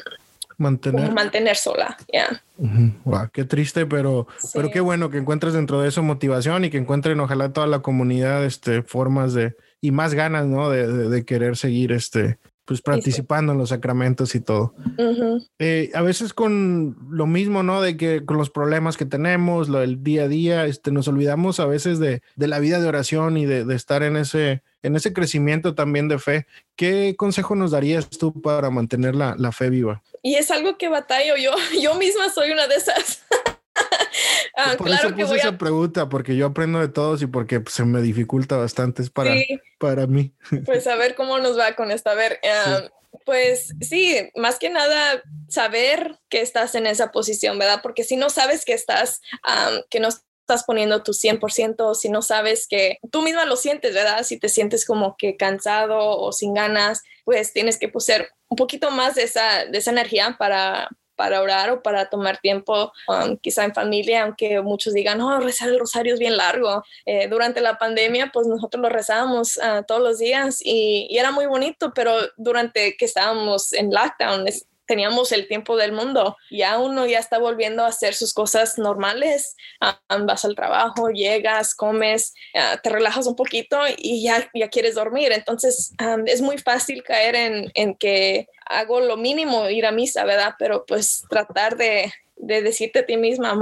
mantener. 0.58 1.12
mantener 1.12 1.56
sola, 1.56 1.98
ya. 2.14 2.44
qué 3.34 3.46
triste, 3.46 3.86
pero, 3.88 4.28
pero 4.54 4.70
qué 4.70 4.80
bueno 4.80 5.10
que 5.10 5.18
encuentres 5.18 5.54
dentro 5.54 5.82
de 5.82 5.90
eso 5.90 6.04
motivación 6.04 6.66
y 6.66 6.70
que 6.70 6.78
encuentren 6.78 7.20
ojalá 7.20 7.52
toda 7.52 7.66
la 7.66 7.80
comunidad 7.80 8.46
este, 8.46 8.84
formas 8.84 9.34
de 9.34 9.56
y 9.82 9.92
más 9.92 10.14
ganas, 10.14 10.46
¿no? 10.46 10.70
De, 10.70 10.86
de 10.88 11.26
querer 11.26 11.58
seguir 11.58 11.92
este, 11.92 12.38
pues 12.70 12.84
participando 12.84 13.52
en 13.52 13.58
los 13.58 13.70
sacramentos 13.70 14.36
y 14.36 14.42
todo. 14.42 14.76
Eh, 15.58 15.90
a 15.96 16.04
veces 16.04 16.36
con 16.36 16.96
lo 17.10 17.26
mismo, 17.26 17.64
¿no? 17.64 17.82
De 17.82 17.98
que 17.98 18.24
con 18.26 18.38
los 18.38 18.52
problemas 18.52 18.96
que 18.96 19.08
tenemos, 19.08 19.70
lo 19.70 19.80
del 19.80 20.04
día 20.04 20.26
a 20.26 20.28
día, 20.28 20.66
este, 20.68 20.92
nos 20.92 21.08
olvidamos 21.08 21.60
a 21.60 21.66
veces 21.66 21.98
de, 21.98 22.22
de 22.36 22.48
la 22.48 22.60
vida 22.60 22.80
de 22.80 22.88
oración 22.88 23.38
y 23.38 23.48
de, 23.48 23.66
de, 23.66 23.74
estar 23.74 24.04
en 24.04 24.18
ese, 24.18 24.62
en 24.84 24.96
ese 24.96 25.14
crecimiento 25.14 25.74
también 25.74 26.08
de 26.10 26.20
fe. 26.20 26.46
¿Qué 26.76 27.16
consejo 27.18 27.56
nos 27.56 27.72
darías 27.72 28.08
tú 28.08 28.40
para 28.40 28.70
mantener 28.70 29.16
la, 29.16 29.36
la 29.40 29.52
fe 29.52 29.72
viva? 29.72 30.04
Y 30.22 30.36
es 30.36 30.52
algo 30.52 30.78
que 30.78 30.90
batallo 30.90 31.38
yo, 31.38 31.54
yo 31.82 31.96
misma 31.96 32.30
soy 32.30 32.52
una 32.52 32.68
de 32.68 32.76
esas. 32.76 33.26
Ah, 34.56 34.76
por 34.78 34.90
eso 34.90 35.16
puse 35.16 35.38
esa 35.38 35.58
pregunta, 35.58 36.10
porque 36.10 36.36
yo 36.36 36.48
aprendo 36.48 36.80
de 36.80 36.90
todos 36.90 37.22
y 37.22 37.28
porque 37.28 37.64
se 37.70 37.86
me 37.86 38.02
dificulta 38.02 38.58
bastante 38.58 39.04
para, 39.10 39.34
para 39.78 40.06
mí. 40.06 40.34
Pues 40.66 40.86
a 40.88 40.96
ver 40.96 41.16
cómo 41.16 41.40
nos 41.40 41.58
va 41.58 41.76
con 41.76 41.92
esta. 41.92 42.12
A 42.12 42.16
ver, 42.16 42.42
pues 43.26 43.74
sí, 43.80 44.18
más 44.36 44.60
que 44.60 44.70
nada 44.70 45.24
saber 45.48 46.20
que 46.30 46.42
estás 46.42 46.76
en 46.76 46.88
esa 46.88 47.12
posición, 47.12 47.58
¿verdad? 47.58 47.80
Porque 47.82 48.04
si 48.04 48.18
no 48.18 48.30
sabes 48.30 48.66
que 48.66 48.74
estás, 48.74 49.22
que 49.90 50.02
no 50.02 50.10
estás 50.10 50.66
poniendo 50.66 51.04
tu 51.04 51.14
100%, 51.14 51.96
si 51.96 52.10
no 52.10 52.22
sabes 52.22 52.68
que 52.68 52.98
tú 53.12 53.22
misma 53.22 53.46
lo 53.46 53.56
sientes, 53.56 53.94
¿verdad? 53.94 54.24
Si 54.24 54.38
te 54.40 54.50
sientes 54.50 54.86
como 54.86 55.16
que 55.16 55.38
cansado 55.38 56.18
o 56.18 56.32
sin 56.34 56.54
ganas, 56.54 57.04
pues 57.24 57.54
tienes 57.54 57.78
que 57.78 57.88
poner 57.88 58.30
un 58.48 58.56
poquito 58.56 58.92
más 58.92 59.16
de 59.16 59.24
esa, 59.24 59.66
de 59.66 59.78
esa 59.78 59.92
energía 59.92 60.36
para, 60.40 60.90
para 61.20 61.42
orar 61.42 61.70
o 61.70 61.84
para 61.84 62.06
tomar 62.06 62.38
tiempo, 62.38 62.94
um, 63.10 63.36
quizá 63.36 63.66
en 63.66 63.74
familia, 63.74 64.24
aunque 64.24 64.62
muchos 64.62 64.94
digan, 64.94 65.18
no, 65.18 65.38
rezar 65.42 65.68
el 65.68 65.78
rosario 65.78 66.14
es 66.14 66.20
bien 66.20 66.38
largo. 66.38 66.82
Eh, 67.06 67.28
durante 67.28 67.60
la 67.60 67.78
pandemia, 67.78 68.32
pues 68.32 68.48
nosotros 68.48 68.82
lo 68.82 68.88
rezábamos 68.88 69.58
uh, 69.58 69.84
todos 69.86 70.02
los 70.02 70.18
días 70.18 70.62
y, 70.64 71.10
era 71.12 71.32
muy 71.32 71.46
bonito, 71.46 71.92
pero 71.94 72.14
durante 72.38 72.96
que 72.96 73.04
estábamos 73.04 73.74
en 73.74 73.92
lockdown, 73.92 74.48
teníamos 74.90 75.32
el 75.32 75.48
tiempo 75.48 75.78
del 75.78 75.92
mundo. 75.92 76.36
Ya 76.50 76.80
uno 76.80 77.06
ya 77.06 77.20
está 77.20 77.38
volviendo 77.38 77.84
a 77.84 77.90
hacer 77.90 78.16
sus 78.16 78.34
cosas 78.34 78.80
normales. 78.80 79.56
Um, 80.10 80.26
vas 80.26 80.44
al 80.46 80.56
trabajo, 80.56 81.10
llegas, 81.10 81.76
comes, 81.76 82.34
uh, 82.56 82.78
te 82.82 82.90
relajas 82.90 83.28
un 83.28 83.36
poquito 83.36 83.78
y 83.96 84.24
ya, 84.24 84.50
ya 84.56 84.68
quieres 84.70 84.96
dormir. 84.96 85.32
Entonces 85.32 85.94
es 86.26 86.42
muy 86.42 86.58
fácil 86.58 87.04
caer 87.04 87.36
en, 87.36 87.72
en 87.76 87.94
que 87.94 88.48
hago 88.66 89.00
lo 89.00 89.16
mínimo, 89.16 89.70
ir 89.70 89.86
a 89.86 89.92
misa, 89.92 90.26
¿verdad? 90.26 90.56
Pero 90.58 90.86
pues 90.88 91.24
tratar 91.30 91.78
de, 91.78 92.12
de 92.38 92.64
decirte 92.64 93.00
a 93.00 93.06
ti 93.06 93.16
misma, 93.16 93.54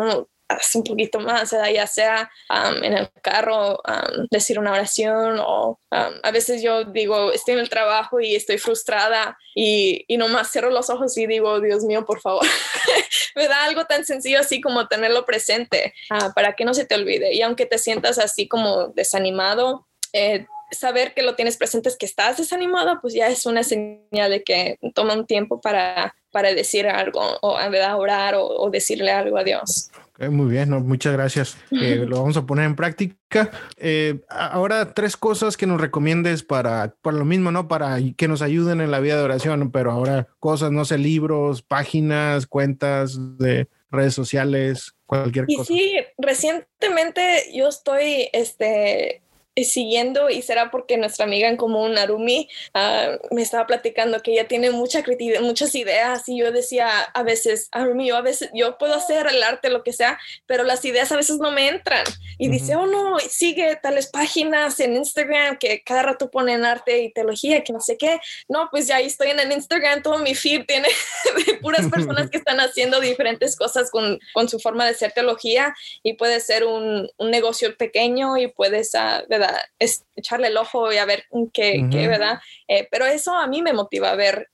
haz 0.47 0.75
un 0.75 0.83
poquito 0.83 1.19
más, 1.19 1.51
ya 1.51 1.87
sea 1.87 2.31
um, 2.49 2.83
en 2.83 2.93
el 2.93 3.09
carro, 3.21 3.81
um, 3.87 4.27
decir 4.31 4.59
una 4.59 4.71
oración 4.71 5.39
o 5.39 5.79
um, 5.91 6.13
a 6.23 6.31
veces 6.31 6.61
yo 6.61 6.85
digo, 6.85 7.31
estoy 7.31 7.55
en 7.55 7.59
el 7.59 7.69
trabajo 7.69 8.19
y 8.19 8.35
estoy 8.35 8.57
frustrada 8.57 9.37
y, 9.55 10.05
y 10.07 10.17
nomás 10.17 10.51
cierro 10.51 10.69
los 10.69 10.89
ojos 10.89 11.17
y 11.17 11.27
digo, 11.27 11.59
Dios 11.59 11.83
mío, 11.83 12.05
por 12.05 12.21
favor, 12.21 12.45
me 13.35 13.47
da 13.47 13.65
algo 13.65 13.85
tan 13.85 14.05
sencillo 14.05 14.39
así 14.39 14.61
como 14.61 14.87
tenerlo 14.87 15.25
presente 15.25 15.93
uh, 16.11 16.33
para 16.33 16.53
que 16.53 16.65
no 16.65 16.73
se 16.73 16.85
te 16.85 16.95
olvide. 16.95 17.33
Y 17.33 17.41
aunque 17.41 17.65
te 17.65 17.77
sientas 17.77 18.19
así 18.19 18.47
como 18.47 18.87
desanimado, 18.89 19.87
eh, 20.13 20.45
saber 20.71 21.13
que 21.13 21.21
lo 21.21 21.35
tienes 21.35 21.57
presente 21.57 21.89
es 21.89 21.97
que 21.97 22.05
estás 22.05 22.37
desanimado, 22.37 22.99
pues 23.01 23.13
ya 23.13 23.27
es 23.27 23.45
una 23.45 23.63
señal 23.63 24.29
de 24.29 24.43
que 24.43 24.77
toma 24.93 25.13
un 25.13 25.25
tiempo 25.25 25.61
para, 25.61 26.15
para 26.31 26.53
decir 26.53 26.87
algo 26.87 27.21
o 27.41 27.59
en 27.59 27.71
verdad 27.71 27.97
orar 27.97 28.35
o, 28.37 28.69
decirle 28.69 29.11
algo 29.11 29.37
a 29.37 29.43
Dios. 29.43 29.89
Muy 30.32 30.51
bien, 30.51 30.70
muchas 30.86 31.13
gracias. 31.13 31.57
Eh, 31.72 32.05
lo 32.07 32.20
vamos 32.20 32.38
a 32.38 32.45
poner 32.45 32.65
en 32.65 32.76
práctica. 32.76 33.51
Eh, 33.78 34.20
ahora, 34.30 34.93
tres 34.93 35.15
cosas 35.15 35.57
que 35.57 35.68
nos 35.68 35.80
recomiendes 35.80 36.43
para, 36.43 36.95
para 37.01 37.18
lo 37.18 37.26
mismo, 37.26 37.51
¿no? 37.51 37.68
Para 37.68 37.97
que 38.15 38.28
nos 38.28 38.41
ayuden 38.41 38.82
en 38.82 38.91
la 38.91 38.99
vida 38.99 39.18
de 39.18 39.24
oración, 39.24 39.72
pero 39.72 39.91
ahora 39.91 40.28
cosas, 40.39 40.72
no 40.72 40.86
sé, 40.86 40.97
libros, 40.97 41.61
páginas, 41.61 42.47
cuentas 42.47 43.38
de 43.38 43.68
redes 43.91 44.13
sociales, 44.13 44.95
cualquier 45.05 45.45
cosa. 45.45 45.74
Y 45.74 45.78
sí, 45.78 45.95
recientemente 46.18 47.43
yo 47.53 47.68
estoy, 47.68 48.30
este, 48.34 49.22
siguiendo 49.64 50.30
y 50.30 50.41
será 50.41 50.72
porque 50.72 50.97
nuestra 50.97 51.26
amiga 51.26 51.47
en 51.47 51.58
común, 51.58 51.93
Narumi, 51.93 52.49
uh, 52.74 53.34
me 53.36 53.41
estaba 53.41 53.66
platicando 53.68 54.22
que 54.22 54.34
ella 54.34 54.47
tiene 54.47 54.72
mucha 54.72 55.03
muchas 55.41 55.76
ideas 55.76 56.28
y 56.28 56.39
yo 56.39 56.51
decía 56.51 57.01
a 57.01 57.24
veces, 57.24 57.70
Narumi, 57.74 58.08
yo 58.08 58.18
a 58.18 58.22
veces, 58.22 58.49
yo 58.53 58.78
puedo 58.78 58.95
hacer 58.95 59.28
el 59.28 59.41
arte, 59.43 59.70
lo 59.70 59.84
que 59.84 59.93
sea, 59.93 60.20
pero 60.45 60.64
las 60.64 60.84
ideas 60.86 61.12
a 61.12 61.16
veces 61.16 61.38
no 61.38 61.51
me 61.51 61.68
entran. 61.68 62.05
Y 62.38 62.49
dice, 62.49 62.76
oh 62.76 62.86
no, 62.86 63.18
sigue 63.20 63.76
tales 63.82 64.08
páginas 64.08 64.80
en 64.80 64.95
Instagram 64.95 65.58
que 65.58 65.82
cada 65.84 66.03
rato 66.03 66.30
ponen 66.30 66.66
arte 66.66 67.01
y 67.01 67.12
teología, 67.12 67.64
que 67.64 67.74
no 67.74 67.80
sé 67.80 67.97
qué. 67.97 68.20
No, 68.47 68.68
pues 68.70 68.88
ya 68.88 68.97
ahí 68.97 69.08
estoy 69.08 69.30
en 69.30 69.39
el 69.39 69.51
Instagram, 69.51 70.03
todo 70.03 70.20
mi 70.20 70.36
feed 70.36 70.66
tiene 70.66 70.88
de 71.47 71.53
puras 71.55 71.88
personas 71.88 72.30
que 72.30 72.38
están 72.38 72.60
haciendo 72.60 72.99
diferentes 72.99 73.55
cosas 73.55 73.89
con, 73.89 74.20
con 74.34 74.49
su 74.49 74.60
forma 74.60 74.86
de 74.86 74.93
ser 74.93 75.12
teología 75.12 75.74
y 76.03 76.14
puede 76.14 76.39
ser 76.39 76.66
un, 76.66 77.10
un 77.18 77.32
negocio 77.32 77.76
pequeño 77.76 78.38
y 78.38 78.47
puedes, 78.47 78.93
uh, 78.93 79.28
¿verdad? 79.30 79.46
Es 79.79 80.05
echarle 80.15 80.47
el 80.47 80.57
ojo 80.57 80.91
y 80.91 80.97
a 80.97 81.05
ver 81.05 81.25
qué, 81.53 81.85
¿verdad? 81.91 82.39
Eh, 82.67 82.87
pero 82.91 83.05
eso 83.05 83.33
a 83.33 83.47
mí 83.47 83.61
me 83.61 83.73
motiva 83.73 84.11
a 84.11 84.15
ver 84.15 84.49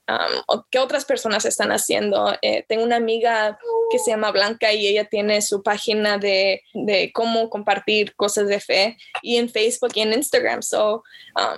qué 0.70 0.80
otras 0.80 1.06
personas 1.06 1.46
están 1.46 1.72
haciendo. 1.72 2.34
Eh, 2.42 2.66
tengo 2.68 2.84
una 2.84 2.98
amiga 2.98 3.58
que 3.92 4.00
se 4.00 4.12
llama 4.12 4.32
Blanca 4.32 4.74
y 4.74 4.88
ella 4.88 5.06
tiene 5.06 5.42
su 5.42 5.64
página 5.64 6.18
de, 6.18 6.62
de 6.74 7.12
cómo 7.14 7.50
compartir 7.50 8.16
cosas 8.16 8.48
de 8.48 8.60
fe 8.60 8.98
y 9.22 9.38
en 9.38 9.50
Facebook 9.50 9.92
y 9.96 10.02
en 10.02 10.14
Instagram. 10.14 10.62
So, 10.62 11.04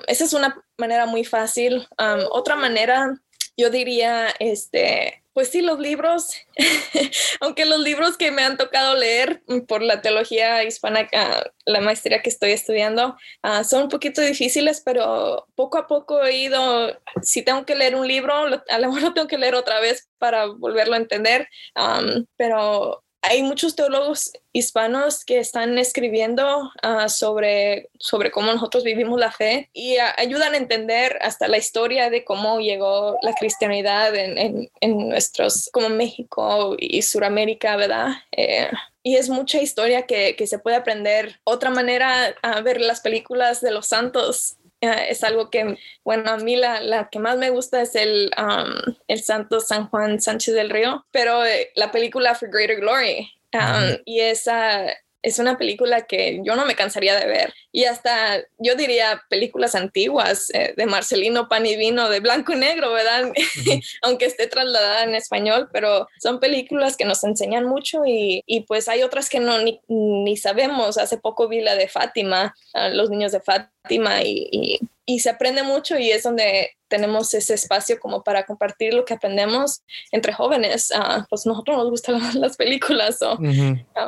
esa 0.07 0.23
es 0.23 0.33
una 0.33 0.63
manera 0.77 1.05
muy 1.05 1.25
fácil. 1.25 1.88
otra 2.31 2.55
manera, 2.55 3.13
yo 3.57 3.69
diría, 3.69 4.29
este, 4.39 5.24
pues 5.36 5.49
sí, 5.49 5.61
los 5.61 5.79
libros, 5.79 6.29
aunque 7.41 7.65
los 7.65 7.81
libros 7.81 8.15
que 8.15 8.31
me 8.31 8.41
han 8.41 8.55
tocado 8.55 8.95
leer 8.95 9.43
por 9.67 9.81
la 9.81 10.01
teología 10.01 10.63
hispana, 10.63 11.09
ah, 11.13 11.43
la 11.65 11.81
maestría 11.81 12.21
que 12.21 12.29
estoy 12.29 12.51
estudiando, 12.51 13.17
ah, 13.43 13.65
son 13.65 13.83
un 13.83 13.89
poquito 13.89 14.21
difíciles, 14.21 14.81
pero 14.86 15.45
poco 15.55 15.77
a 15.77 15.88
poco 15.88 16.23
he 16.23 16.38
ido, 16.38 16.97
si 17.21 17.41
tengo 17.41 17.65
que 17.65 17.75
leer 17.75 17.95
un 17.97 18.07
libro, 18.07 18.33
a 18.33 18.79
lo 18.79 18.88
mejor 18.88 19.01
lo 19.01 19.13
tengo 19.13 19.27
que 19.27 19.38
leer 19.38 19.55
otra 19.55 19.81
vez 19.81 20.07
para 20.19 20.45
volverlo 20.45 20.93
a 20.93 20.99
entender, 20.99 21.49
pero 22.38 23.03
hay 23.28 23.43
muchos 23.43 23.76
teólogos 23.76 24.32
hispanos 24.53 25.26
que 25.26 25.39
están 25.39 25.78
escribiendo 25.78 26.71
ah, 26.82 27.09
sobre, 27.09 27.89
sobre 27.99 28.32
cómo 28.32 28.51
nosotros 28.53 28.84
vivimos 28.84 29.19
la 29.19 29.32
fe 29.32 29.69
y 29.73 29.97
ayudan 30.17 30.53
a 30.53 30.57
entender 30.57 31.17
hasta 31.21 31.47
la 31.47 31.57
historia 31.57 32.09
de 32.09 32.23
cómo 32.23 32.59
llegó 32.59 33.17
la 33.21 33.34
cristianidad 33.34 34.15
en, 34.15 34.69
en, 34.80 35.09
nuestros, 35.09 35.69
como 35.73 35.89
México 35.89 36.76
y 36.78 37.01
Suramérica, 37.01 37.76
¿verdad? 37.76 38.13
Eh, 38.32 38.69
y 39.03 39.17
es 39.17 39.30
mucha 39.30 39.61
historia 39.61 40.03
que, 40.03 40.36
que, 40.36 40.47
se 40.47 40.59
puede 40.59 40.78
aprender. 40.78 41.39
Otra 41.43 41.69
manera 41.69 42.36
a 42.41 42.61
ver 42.61 42.82
las 42.82 43.01
películas 43.01 43.61
de 43.61 43.71
los 43.71 43.88
santos 43.88 44.57
es 45.09 45.23
algo 45.23 45.49
que, 45.49 45.77
bueno, 46.03 46.31
a 46.31 46.38
mí 46.38 46.55
la, 46.55 46.81
la 46.81 47.09
que 47.09 47.19
más 47.19 47.38
me 47.38 47.49
gusta 47.49 47.81
es 47.81 47.95
el, 47.95 48.31
um, 48.38 48.95
el 49.07 49.21
Santo 49.21 49.59
San 49.59 49.88
Juan 49.89 50.21
Sánchez 50.21 50.53
del 50.53 50.69
Río, 50.69 51.05
pero 51.11 51.45
eh, 51.45 51.71
la 51.75 51.91
película 51.91 52.36
For 52.36 52.49
Greater 52.49 52.79
Glory, 52.79 53.31
um, 53.53 53.97
y 54.05 54.21
esa 54.21 54.88
es 55.25 55.39
una 55.39 55.57
película 55.57 56.01
que 56.01 56.39
yo 56.43 56.55
no 56.55 56.67
me 56.67 56.75
cansaría 56.75 57.19
de 57.19 57.25
ver. 57.25 57.51
Y 57.71 57.86
hasta, 57.86 58.43
yo 58.59 58.75
diría, 58.75 59.23
películas 59.27 59.73
antiguas 59.73 60.51
eh, 60.53 60.75
de 60.77 60.86
Marcelino 60.86 61.49
Pan 61.49 61.65
y 61.65 61.75
Vino, 61.75 62.09
de 62.09 62.19
blanco 62.19 62.53
y 62.53 62.57
negro, 62.57 62.93
¿verdad? 62.93 63.31
Aunque 64.03 64.25
esté 64.25 64.45
trasladada 64.45 65.03
en 65.03 65.15
español, 65.15 65.67
pero 65.73 66.07
son 66.19 66.39
películas 66.39 66.95
que 66.95 67.05
nos 67.05 67.23
enseñan 67.23 67.65
mucho 67.65 68.05
y, 68.05 68.43
y 68.45 68.61
pues 68.61 68.88
hay 68.88 69.01
otras 69.01 69.27
que 69.27 69.39
no 69.39 69.57
ni, 69.88 70.38
sabemos. 70.38 70.99
Hace 70.99 71.17
poco 71.17 71.47
vi 71.47 71.61
la 71.61 71.75
de 71.75 71.88
Fátima, 71.88 72.53
Los 72.91 73.09
niños 73.09 73.31
de 73.31 73.39
Fátima, 73.39 73.71
y, 73.89 74.79
y 75.05 75.19
se 75.19 75.29
aprende 75.29 75.63
mucho 75.63 75.97
y 75.97 76.11
es 76.11 76.23
donde 76.23 76.71
tenemos 76.88 77.33
ese 77.33 77.53
espacio 77.53 77.99
como 77.99 78.23
para 78.23 78.45
compartir 78.45 78.93
lo 78.93 79.05
que 79.05 79.13
aprendemos 79.13 79.83
entre 80.11 80.33
jóvenes. 80.33 80.91
Uh, 80.91 81.23
pues 81.29 81.45
nosotros 81.45 81.77
nos 81.77 81.89
gustan 81.89 82.19
las 82.41 82.57
películas, 82.57 83.21
o 83.21 83.38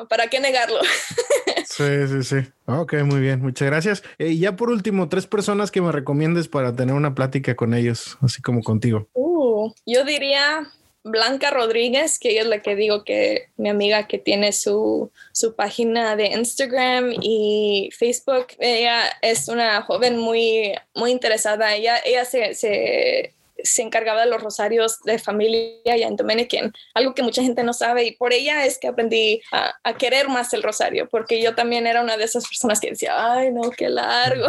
¿para 0.10 0.28
qué 0.28 0.40
negarlo? 0.40 0.80
sí, 1.66 2.08
sí, 2.08 2.24
sí. 2.24 2.50
Ok, 2.66 2.94
muy 3.04 3.20
bien, 3.20 3.42
muchas 3.42 3.68
gracias. 3.68 4.04
Eh, 4.18 4.30
y 4.30 4.40
ya 4.40 4.56
por 4.56 4.70
último, 4.70 5.10
tres 5.10 5.28
personas 5.28 5.72
que 5.72 5.82
me 5.82 5.92
recomiendes 5.92 6.48
para 6.48 6.76
tener 6.76 6.96
una 6.96 7.14
plática 7.14 7.56
con 7.56 7.74
ellos, 7.74 8.18
así 8.22 8.42
como 8.42 8.62
contigo. 8.62 9.08
Uh, 9.14 9.72
yo 9.86 10.04
diría 10.04 10.68
Blanca 11.08 11.52
Rodríguez, 11.52 12.20
que 12.20 12.32
ella 12.32 12.42
es 12.42 12.48
la 12.48 12.62
que 12.62 12.76
digo 12.76 13.04
que 13.04 13.50
mi 13.58 13.70
amiga 13.70 14.08
que 14.08 14.18
tiene 14.18 14.52
su, 14.54 15.12
su 15.32 15.56
página 15.56 16.16
de 16.16 16.28
Instagram 16.28 17.14
y 17.22 17.90
Facebook. 17.98 18.48
Ella 18.60 19.04
es 19.22 19.48
una 19.48 19.82
joven 19.82 20.18
muy, 20.18 20.74
muy 20.94 21.12
interesada. 21.12 21.76
Ella, 21.76 22.00
ella 22.06 22.26
se, 22.26 22.56
se, 22.56 23.34
se 23.64 23.82
encargaba 23.82 24.22
de 24.22 24.30
los 24.30 24.42
rosarios 24.42 25.00
de 25.04 25.20
familia 25.20 25.94
allá 25.94 26.08
en 26.08 26.16
Dominican, 26.16 26.74
algo 26.94 27.14
que 27.14 27.24
mucha 27.24 27.42
gente 27.42 27.64
no 27.64 27.74
sabe 27.74 28.06
y 28.06 28.12
por 28.12 28.34
ella 28.34 28.66
es 28.66 28.78
que 28.78 28.88
aprendí 28.88 29.42
a, 29.52 29.74
a, 29.84 29.98
querer 29.98 30.30
más 30.30 30.54
el 30.54 30.64
rosario, 30.64 31.08
porque 31.10 31.42
yo 31.42 31.56
también 31.56 31.88
era 31.88 32.02
una 32.02 32.18
de 32.18 32.26
esas 32.26 32.48
personas 32.48 32.80
que 32.80 32.92
decía, 32.92 33.14
ay 33.34 33.52
no, 33.52 33.72
qué 33.72 33.90
largo. 33.90 34.48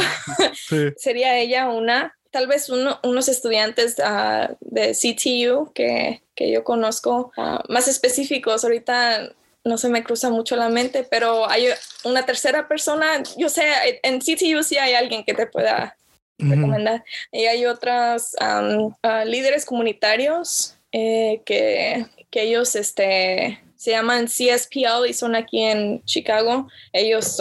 Sí. 0.54 0.88
Sería 0.96 1.38
ella 1.38 1.68
una 1.68 2.17
tal 2.30 2.46
vez 2.46 2.68
unos 2.68 3.28
estudiantes 3.28 3.96
uh, 3.98 4.54
de 4.60 4.92
CTU 4.92 5.72
que, 5.72 6.22
que 6.34 6.50
yo 6.50 6.64
conozco 6.64 7.32
uh, 7.36 7.72
más 7.72 7.88
específicos. 7.88 8.64
Ahorita 8.64 9.32
no 9.64 9.78
se 9.78 9.88
me 9.88 10.02
cruza 10.02 10.30
mucho 10.30 10.56
la 10.56 10.68
mente, 10.68 11.06
pero 11.08 11.48
hay 11.48 11.66
una 12.04 12.24
tercera 12.26 12.68
persona. 12.68 13.22
Yo 13.36 13.48
sé, 13.48 13.64
en 14.02 14.20
CTU 14.20 14.62
sí 14.62 14.76
hay 14.78 14.94
alguien 14.94 15.24
que 15.24 15.34
te 15.34 15.46
pueda 15.46 15.96
recomendar. 16.38 17.04
Y 17.32 17.46
hay 17.46 17.66
otros 17.66 18.36
um, 18.40 18.86
uh, 18.86 19.24
líderes 19.24 19.64
comunitarios 19.64 20.76
eh, 20.92 21.42
que, 21.44 22.06
que 22.30 22.42
ellos 22.42 22.74
este, 22.76 23.60
se 23.76 23.90
llaman 23.90 24.26
CSPL 24.26 25.06
y 25.08 25.12
son 25.12 25.34
aquí 25.34 25.62
en 25.62 26.04
Chicago. 26.04 26.68
Ellos 26.92 27.38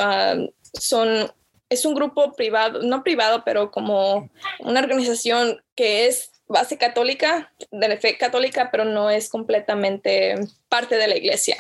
son 0.74 1.32
es 1.70 1.86
un 1.86 1.94
grupo 1.94 2.34
privado, 2.34 2.82
no 2.82 3.04
privado, 3.04 3.44
pero 3.46 3.72
como 3.72 4.30
una 4.60 4.80
organización 4.80 5.62
que 5.76 6.08
es 6.08 6.32
base 6.48 6.78
católica, 6.78 7.52
de 7.72 7.88
la 7.90 7.98
fe 7.98 8.18
católica, 8.18 8.70
pero 8.72 8.86
no 8.86 9.10
es 9.10 9.30
completamente 9.30 10.36
parte 10.70 10.96
de 10.96 11.08
la 11.08 11.18
iglesia. 11.18 11.58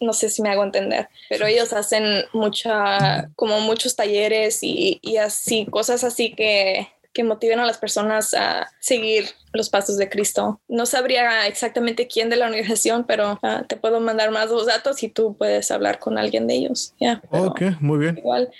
No 0.00 0.12
sé 0.12 0.30
si 0.30 0.42
me 0.42 0.50
hago 0.50 0.64
entender, 0.64 1.08
pero 1.28 1.46
ellos 1.46 1.72
hacen 1.72 2.24
mucha, 2.32 3.30
como 3.36 3.60
muchos 3.60 3.96
talleres 3.96 4.62
y, 4.62 4.98
y 5.02 5.18
así, 5.18 5.66
cosas 5.66 6.04
así 6.04 6.32
que, 6.34 6.88
que 7.12 7.22
motiven 7.22 7.60
a 7.60 7.66
las 7.66 7.76
personas 7.76 8.32
a 8.34 8.70
seguir 8.78 9.28
los 9.52 9.68
pasos 9.68 9.98
de 9.98 10.08
Cristo. 10.08 10.60
No 10.68 10.86
sabría 10.86 11.46
exactamente 11.46 12.06
quién 12.06 12.30
de 12.30 12.36
la 12.36 12.46
organización, 12.46 13.04
pero 13.04 13.38
uh, 13.42 13.64
te 13.66 13.76
puedo 13.76 14.00
mandar 14.00 14.30
más 14.30 14.48
dos 14.48 14.66
datos 14.66 15.02
y 15.02 15.08
tú 15.08 15.36
puedes 15.36 15.70
hablar 15.70 15.98
con 15.98 16.16
alguien 16.18 16.46
de 16.46 16.54
ellos. 16.54 16.94
Yeah, 16.98 17.20
ok, 17.30 17.62
muy 17.80 17.98
bien. 17.98 18.16
Igual. 18.16 18.50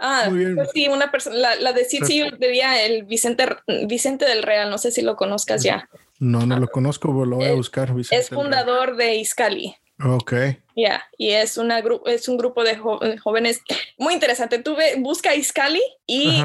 Ah, 0.00 0.30
pues 0.30 0.70
sí, 0.72 0.88
una 0.88 1.10
persona, 1.10 1.36
la, 1.36 1.54
la, 1.56 1.72
de 1.74 1.84
City 1.84 2.24
diría 2.38 2.82
el 2.82 3.04
Vicente, 3.04 3.46
Vicente 3.86 4.24
del 4.24 4.42
Real, 4.42 4.70
no 4.70 4.78
sé 4.78 4.90
si 4.90 5.02
lo 5.02 5.14
conozcas 5.14 5.62
ya. 5.62 5.90
No, 6.18 6.46
no 6.46 6.58
lo 6.58 6.68
conozco, 6.68 7.08
lo 7.24 7.36
voy 7.36 7.46
a 7.46 7.52
buscar. 7.52 7.94
Vicente 7.94 8.22
es 8.22 8.30
fundador 8.30 8.96
de 8.96 9.16
Iscali. 9.16 9.76
Ok. 10.02 10.32
Ya, 10.74 11.06
y 11.18 11.32
es, 11.32 11.58
una 11.58 11.82
es 12.06 12.28
un 12.28 12.38
grupo 12.38 12.64
de 12.64 12.76
jóvenes 12.76 13.60
muy 13.98 14.14
interesante. 14.14 14.58
Tú 14.58 14.74
ve, 14.74 14.94
busca 14.98 15.34
Iscali 15.34 15.82
y 16.06 16.42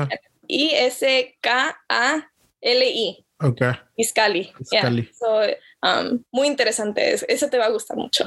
I-S-K-A-L-I. 0.48 1.66
Ok. 3.42 3.62
Iscali. 3.96 4.52
Iscali. 4.60 5.10
So, 5.18 5.42
um, 5.82 6.22
muy 6.32 6.48
interesante. 6.48 7.14
Ese 7.14 7.48
te 7.48 7.58
va 7.58 7.68
a 7.68 7.70
gustar 7.70 7.96
mucho. 7.96 8.26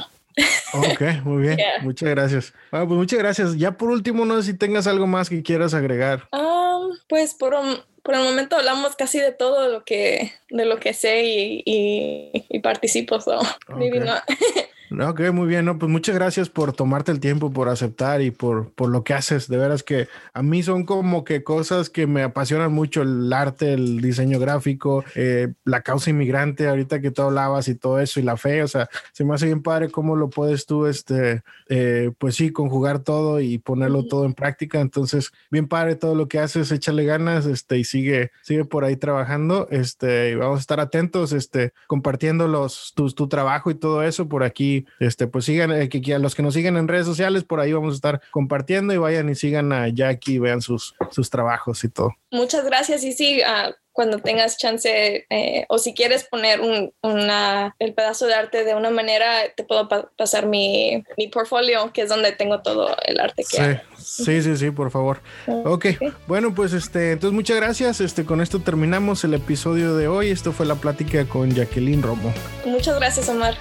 Ok, 0.72 1.00
muy 1.24 1.42
bien. 1.42 1.58
Muchas 1.82 2.08
gracias. 2.10 2.54
Bueno, 2.70 2.88
pues 2.88 2.98
muchas 2.98 3.18
gracias. 3.18 3.56
Ya 3.56 3.72
por 3.72 3.90
último, 3.90 4.24
no 4.24 4.36
sé 4.36 4.52
si 4.52 4.58
tengas 4.58 4.86
algo 4.86 5.06
más 5.06 5.28
que 5.28 5.42
quieras 5.42 5.74
agregar. 5.74 6.28
Um, 6.32 6.96
pues 7.08 7.34
por, 7.34 7.54
por 8.02 8.14
el 8.14 8.22
momento 8.22 8.56
hablamos 8.56 8.96
casi 8.96 9.18
de 9.18 9.32
todo 9.32 9.68
lo 9.68 9.84
que, 9.84 10.32
de 10.50 10.64
lo 10.64 10.78
que 10.78 10.92
sé 10.92 11.22
y, 11.24 11.62
y, 11.64 12.58
participo. 12.60 13.20
So, 13.20 13.40
Ok, 14.90 15.20
muy 15.32 15.46
bien, 15.46 15.66
no, 15.66 15.78
pues 15.78 15.92
muchas 15.92 16.14
gracias 16.14 16.48
por 16.48 16.72
tomarte 16.72 17.12
el 17.12 17.20
tiempo, 17.20 17.52
por 17.52 17.68
aceptar 17.68 18.22
y 18.22 18.30
por, 18.30 18.72
por 18.72 18.88
lo 18.88 19.04
que 19.04 19.12
haces. 19.12 19.46
De 19.46 19.58
veras 19.58 19.82
que 19.82 20.08
a 20.32 20.42
mí 20.42 20.62
son 20.62 20.84
como 20.84 21.24
que 21.24 21.44
cosas 21.44 21.90
que 21.90 22.06
me 22.06 22.22
apasionan 22.22 22.72
mucho, 22.72 23.02
el 23.02 23.30
arte, 23.30 23.74
el 23.74 24.00
diseño 24.00 24.38
gráfico, 24.38 25.04
eh, 25.14 25.52
la 25.64 25.82
causa 25.82 26.08
inmigrante, 26.08 26.68
ahorita 26.68 27.02
que 27.02 27.10
tú 27.10 27.20
hablabas 27.20 27.68
y 27.68 27.74
todo 27.74 28.00
eso, 28.00 28.18
y 28.18 28.22
la 28.22 28.38
fe, 28.38 28.62
o 28.62 28.68
sea, 28.68 28.88
se 29.12 29.24
me 29.24 29.34
hace 29.34 29.44
bien 29.46 29.62
padre 29.62 29.90
cómo 29.90 30.16
lo 30.16 30.30
puedes 30.30 30.64
tú, 30.64 30.86
este, 30.86 31.42
eh, 31.68 32.10
pues 32.16 32.36
sí, 32.36 32.50
conjugar 32.50 33.00
todo 33.00 33.40
y 33.40 33.58
ponerlo 33.58 34.06
todo 34.06 34.24
en 34.24 34.32
práctica. 34.32 34.80
Entonces, 34.80 35.32
bien 35.50 35.68
padre 35.68 35.96
todo 35.96 36.14
lo 36.14 36.28
que 36.28 36.38
haces, 36.38 36.72
échale 36.72 37.04
ganas, 37.04 37.44
este, 37.44 37.76
y 37.76 37.84
sigue, 37.84 38.30
sigue 38.40 38.64
por 38.64 38.84
ahí 38.84 38.96
trabajando, 38.96 39.68
este, 39.70 40.30
y 40.30 40.34
vamos 40.34 40.58
a 40.58 40.60
estar 40.60 40.80
atentos, 40.80 41.32
este, 41.32 41.74
compartiendo 41.86 42.48
los, 42.48 42.94
tu, 42.96 43.10
tu 43.10 43.28
trabajo 43.28 43.70
y 43.70 43.74
todo 43.74 44.02
eso 44.02 44.28
por 44.30 44.44
aquí 44.44 44.77
este, 45.00 45.26
pues 45.26 45.44
sigan, 45.44 45.72
eh, 45.72 45.88
que, 45.88 46.14
a 46.14 46.18
los 46.18 46.34
que 46.34 46.42
nos 46.42 46.54
siguen 46.54 46.76
en 46.76 46.88
redes 46.88 47.06
sociales, 47.06 47.44
por 47.44 47.60
ahí 47.60 47.72
vamos 47.72 47.94
a 47.94 47.96
estar 47.96 48.20
compartiendo 48.30 48.92
y 48.92 48.98
vayan 48.98 49.28
y 49.28 49.34
sigan 49.34 49.72
a 49.72 49.88
Jackie 49.88 50.34
y 50.34 50.38
vean 50.38 50.62
sus, 50.62 50.94
sus 51.10 51.30
trabajos 51.30 51.84
y 51.84 51.88
todo. 51.88 52.14
Muchas 52.30 52.64
gracias 52.64 53.02
y 53.04 53.12
sí, 53.12 53.40
uh, 53.40 53.72
cuando 53.98 54.18
tengas 54.18 54.58
chance 54.58 55.26
eh, 55.28 55.66
o 55.68 55.78
si 55.78 55.92
quieres 55.92 56.22
poner 56.22 56.60
un, 56.60 56.92
una, 57.02 57.74
el 57.80 57.94
pedazo 57.94 58.26
de 58.26 58.34
arte 58.34 58.62
de 58.62 58.76
una 58.76 58.90
manera, 58.90 59.52
te 59.56 59.64
puedo 59.64 59.88
pasar 60.16 60.46
mi, 60.46 61.02
mi 61.16 61.26
portfolio, 61.26 61.92
que 61.92 62.02
es 62.02 62.08
donde 62.08 62.30
tengo 62.30 62.62
todo 62.62 62.96
el 63.04 63.18
arte 63.18 63.42
que 63.42 63.80
sí, 63.96 64.24
Sí, 64.24 64.42
sí, 64.42 64.56
sí, 64.56 64.70
por 64.70 64.92
favor. 64.92 65.20
Ok, 65.48 65.86
bueno, 66.28 66.54
pues 66.54 66.74
este, 66.74 67.10
entonces 67.10 67.34
muchas 67.34 67.56
gracias. 67.56 68.00
Este, 68.00 68.24
con 68.24 68.40
esto 68.40 68.60
terminamos 68.60 69.24
el 69.24 69.34
episodio 69.34 69.96
de 69.96 70.06
hoy. 70.06 70.30
Esto 70.30 70.52
fue 70.52 70.64
la 70.64 70.76
plática 70.76 71.24
con 71.24 71.52
Jacqueline 71.52 72.00
Romo. 72.00 72.32
Muchas 72.64 72.96
gracias, 73.00 73.28
Omar. 73.28 73.56